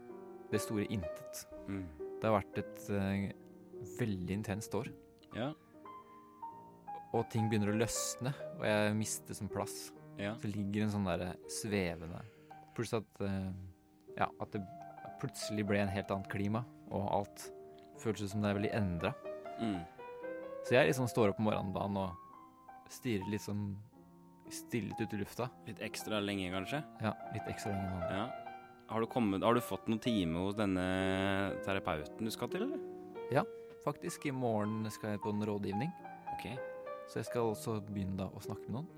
det 0.52 0.60
store 0.60 0.84
intet. 0.92 1.46
Mm. 1.66 1.86
Det 2.20 2.28
har 2.28 2.36
vært 2.36 2.58
et 2.60 2.82
uh, 2.92 3.86
veldig 3.98 4.34
intenst 4.36 4.74
år. 4.76 4.90
Ja. 5.34 5.48
Og 7.12 7.24
ting 7.32 7.48
begynner 7.48 7.72
å 7.72 7.78
løsne, 7.80 8.34
og 8.58 8.66
jeg 8.68 8.92
mister 8.98 9.36
som 9.36 9.48
plass. 9.52 9.92
ja. 10.20 10.34
Så 10.40 10.52
ligger 10.52 10.84
en 10.84 10.92
sånn 10.92 11.08
derre 11.08 11.32
svevende 11.50 12.20
Pluss 12.76 12.92
at 12.96 13.20
uh, 13.20 13.50
Ja, 14.16 14.28
at 14.40 14.52
det 14.54 14.62
plutselig 15.20 15.64
ble 15.68 15.80
en 15.82 15.92
helt 15.92 16.10
annet 16.10 16.28
klima, 16.32 16.64
og 16.90 17.08
alt 17.08 17.46
føles 18.02 18.32
som 18.32 18.42
det 18.42 18.50
er 18.50 18.58
veldig 18.58 18.72
endra. 18.76 19.12
Mm. 19.60 19.80
Så 20.66 20.76
jeg 20.76 20.88
liksom 20.88 21.08
står 21.10 21.32
opp 21.32 21.40
om 21.40 21.48
morgendagen 21.48 21.98
og 22.00 22.90
stirrer 22.92 23.28
litt 23.30 23.44
sånn 23.44 23.70
stille 24.52 24.92
ut 24.98 25.14
i 25.14 25.20
lufta. 25.20 25.48
Litt 25.66 25.80
ekstra 25.84 26.20
lenge, 26.20 26.50
kanskje? 26.52 26.82
Ja, 27.00 27.14
litt 27.34 27.46
ekstra 27.50 27.72
lenge. 27.72 28.08
Ja. 28.12 28.41
Har 28.90 29.00
du, 29.00 29.06
kommet, 29.06 29.42
har 29.42 29.54
du 29.56 29.60
fått 29.64 29.86
noen 29.88 30.00
time 30.02 30.42
hos 30.44 30.56
denne 30.58 30.82
terapeuten 31.64 32.26
du 32.28 32.32
skal 32.34 32.50
til, 32.52 32.66
eller? 32.66 32.80
Ja, 33.32 33.44
Faktisk, 33.82 34.26
i 34.26 34.30
morgen 34.30 34.86
skal 34.94 35.16
jeg 35.16 35.20
på 35.24 35.32
en 35.32 35.42
rådgivning, 35.42 35.88
Ok. 36.36 36.44
så 37.10 37.18
jeg 37.18 37.26
skal 37.26 37.48
også 37.50 37.80
begynne 37.82 38.14
da 38.20 38.28
å 38.30 38.42
snakke 38.44 38.68
med 38.68 38.76
noen. 38.76 38.90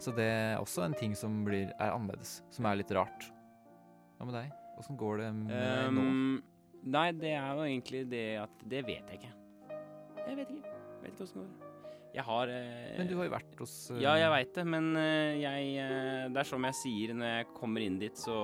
Så 0.00 0.12
det 0.16 0.26
er 0.26 0.58
også 0.60 0.84
en 0.84 0.96
ting 0.96 1.14
som 1.16 1.38
blir, 1.44 1.72
er 1.80 1.94
annerledes, 1.94 2.42
som 2.52 2.66
er 2.68 2.76
litt 2.80 2.92
rart. 2.92 3.30
Hva 4.18 4.28
med 4.28 4.36
deg? 4.36 4.52
Åssen 4.80 4.96
går 5.00 5.22
det 5.22 5.30
med 5.38 5.88
um, 5.88 5.96
nå? 5.96 6.04
Um, 6.04 6.42
nei, 6.84 7.06
det 7.16 7.32
er 7.32 7.48
jo 7.56 7.64
egentlig 7.64 8.04
det 8.12 8.26
at 8.44 8.62
Det 8.68 8.84
vet 8.86 9.08
jeg 9.12 9.20
ikke. 9.22 9.32
Jeg 10.26 10.36
vet 10.36 10.54
ikke. 10.56 10.68
Jeg 10.68 11.02
Vet 11.02 11.12
ikke 11.14 11.24
åssen 11.24 11.40
det 11.40 11.48
går. 11.48 11.69
Jeg 12.14 12.24
har 12.26 12.50
eh, 12.50 12.96
Men 12.98 13.06
du 13.06 13.14
har 13.20 13.28
jo 13.28 13.32
vært 13.36 13.60
hos 13.62 13.74
eh, 13.94 14.00
Ja, 14.02 14.16
jeg 14.18 14.30
veit 14.32 14.54
det, 14.56 14.64
men 14.66 14.88
eh, 14.98 15.36
jeg 15.38 15.68
eh, 15.78 16.24
Det 16.34 16.40
er 16.42 16.48
som 16.48 16.64
jeg 16.66 16.74
sier 16.80 17.12
når 17.14 17.28
jeg 17.36 17.46
kommer 17.54 17.84
inn 17.86 17.98
dit, 18.02 18.18
så 18.18 18.36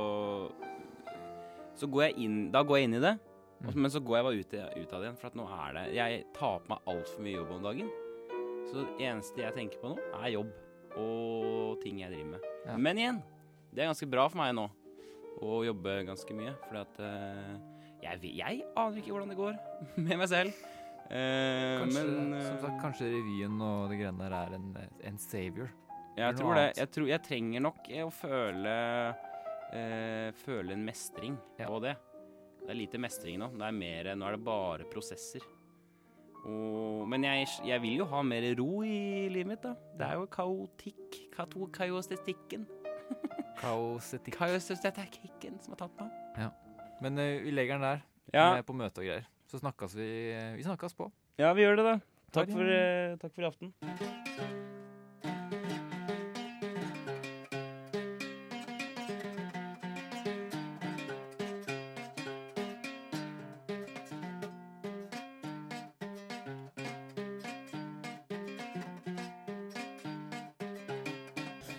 Så 1.77 1.89
går 1.91 2.07
jeg 2.09 2.19
inn 2.27 2.37
Da 2.55 2.63
går 2.67 2.79
jeg 2.81 2.89
inn 2.91 2.99
i 3.01 3.05
det, 3.07 3.17
og- 3.19 3.33
Mm. 3.57 3.75
men 3.81 3.91
så 3.91 4.01
går 4.05 4.17
jeg 4.19 4.25
bare 4.27 4.37
ut, 4.37 4.55
ut 4.85 4.93
av 4.93 5.01
det 5.01 5.07
igjen, 5.09 5.17
for 5.19 5.27
at 5.31 5.35
nå 5.35 5.45
er 5.49 5.73
det 5.73 5.85
Jeg 5.97 6.25
tar 6.37 6.59
på 6.61 6.69
meg 6.69 6.79
altfor 6.93 7.23
mye 7.25 7.37
jobb 7.39 7.51
om 7.55 7.63
dagen. 7.65 7.89
Så 8.69 8.75
det 8.85 9.07
eneste 9.07 9.41
jeg 9.41 9.55
tenker 9.57 9.81
på 9.81 9.89
nå, 9.95 9.97
er 10.21 10.29
jobb 10.35 10.51
og 11.01 11.81
ting 11.81 11.99
jeg 12.03 12.13
driver 12.13 12.31
med. 12.35 12.41
Ja. 12.67 12.77
Men 12.77 12.97
igjen, 13.01 13.23
det 13.73 13.83
er 13.83 13.89
ganske 13.89 14.11
bra 14.13 14.29
for 14.29 14.37
meg 14.43 14.53
nå 14.55 14.67
å 15.41 15.65
jobbe 15.65 16.05
ganske 16.05 16.37
mye, 16.37 16.53
fordi 16.69 16.81
at 16.85 17.01
eh, 17.01 17.57
jeg, 18.05 18.37
jeg 18.37 18.63
aner 18.77 19.01
ikke 19.01 19.13
hvordan 19.17 19.33
det 19.33 19.39
går 19.41 19.57
med 20.05 20.19
meg 20.21 20.29
selv. 20.29 20.53
Eh, 21.07 21.79
Kanskje, 21.81 22.03
men 22.03 22.13
som 22.13 22.35
eh, 22.35 22.61
sagt, 22.65 22.79
kanskje 22.83 23.11
revyen 23.13 23.61
og 23.63 23.91
det 23.93 23.99
greiene 24.01 24.25
der 24.27 24.35
er 24.41 24.55
en, 24.57 24.69
en 25.11 25.19
savior. 25.23 25.69
Jeg 26.17 26.25
Eller 26.25 26.39
tror 26.41 26.55
det. 26.57 26.67
Jeg, 26.81 26.91
tror, 26.95 27.09
jeg 27.13 27.23
trenger 27.27 27.63
nok 27.67 27.91
eh, 27.93 28.03
å 28.07 28.13
føle 28.15 28.73
eh, 29.77 30.31
Føle 30.43 30.73
en 30.75 30.87
mestring 30.87 31.37
Ja. 31.61 31.69
på 31.69 31.79
det. 31.85 31.93
Det 32.63 32.73
er 32.73 32.79
lite 32.81 32.99
mestring 32.99 33.39
nå. 33.39 33.51
Det 33.55 33.67
er 33.69 33.77
mer, 33.77 34.09
nå 34.19 34.27
er 34.27 34.35
det 34.39 34.43
bare 34.47 34.89
prosesser. 34.91 35.45
Og, 36.47 37.05
men 37.11 37.25
jeg, 37.27 37.47
jeg 37.67 37.83
vil 37.83 38.01
jo 38.01 38.07
ha 38.11 38.23
mer 38.27 38.45
ro 38.59 38.83
i 38.87 39.27
livet 39.31 39.51
mitt, 39.51 39.63
da. 39.63 39.75
Det 39.99 40.09
er 40.09 40.19
jo 40.19 40.27
kaotikk. 40.31 41.21
Kato, 41.35 41.67
kaosestikken. 41.75 42.67
Kaosetikk. 43.63 44.35
Kaosestetikken 44.37 45.61
som 45.63 45.75
har 45.75 45.85
tatt 45.85 46.03
meg. 46.03 46.51
Men 47.03 47.19
uh, 47.21 47.25
vi 47.45 47.53
legger 47.55 47.79
den 47.79 47.87
der. 47.87 48.05
Ja, 48.35 48.45
er 48.59 48.67
på 48.67 48.75
møte 48.77 49.03
og 49.03 49.07
greier. 49.09 49.27
Så 49.47 49.59
snakkes 49.59 49.95
vi 49.95 50.11
Vi 50.57 50.63
snakkes 50.63 50.95
på. 50.95 51.11
ja, 51.39 51.53
vi 51.53 51.63
gjør 51.63 51.77
det, 51.77 51.85
da. 51.85 52.01
Takk 52.33 52.51
for, 52.51 52.63
eh, 52.63 53.17
takk 53.17 53.33
for 53.35 53.43
i 53.43 53.47
aften. 53.47 53.73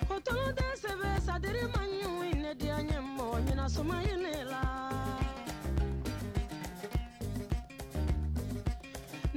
Kotono 0.08 0.52
de 0.58 0.68
sebe 0.82 1.10
sadiri 1.26 1.64
manyu 1.76 2.12
ine 2.32 2.54
dia 2.56 2.78
nyemmo 2.82 3.40
nyina 3.46 3.70
suma 3.70 4.02
yene 4.04 4.32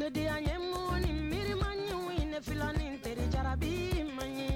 ne 0.01 0.09
de 0.11 0.25
anye 0.37 0.57
mu 0.69 0.83
ni 1.03 1.11
miri 1.31 1.55
manyi 1.63 1.93
wi 2.07 2.17
ne 2.31 2.39
fila 2.47 2.69
jarabi 3.33 3.73
manyi 4.17 4.49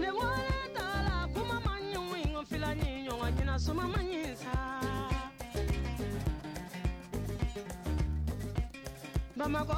ne 0.00 0.08
wale 0.18 0.58
tala 0.76 1.16
kuma 1.34 1.56
manyi 1.66 1.98
wi 2.10 2.20
ngo 2.30 2.42
fila 2.50 2.70
ni 2.74 2.88
jina 3.36 3.54
suma 3.64 3.84
manyi 3.94 4.22
sa. 4.42 4.54
Bamako 9.38 9.72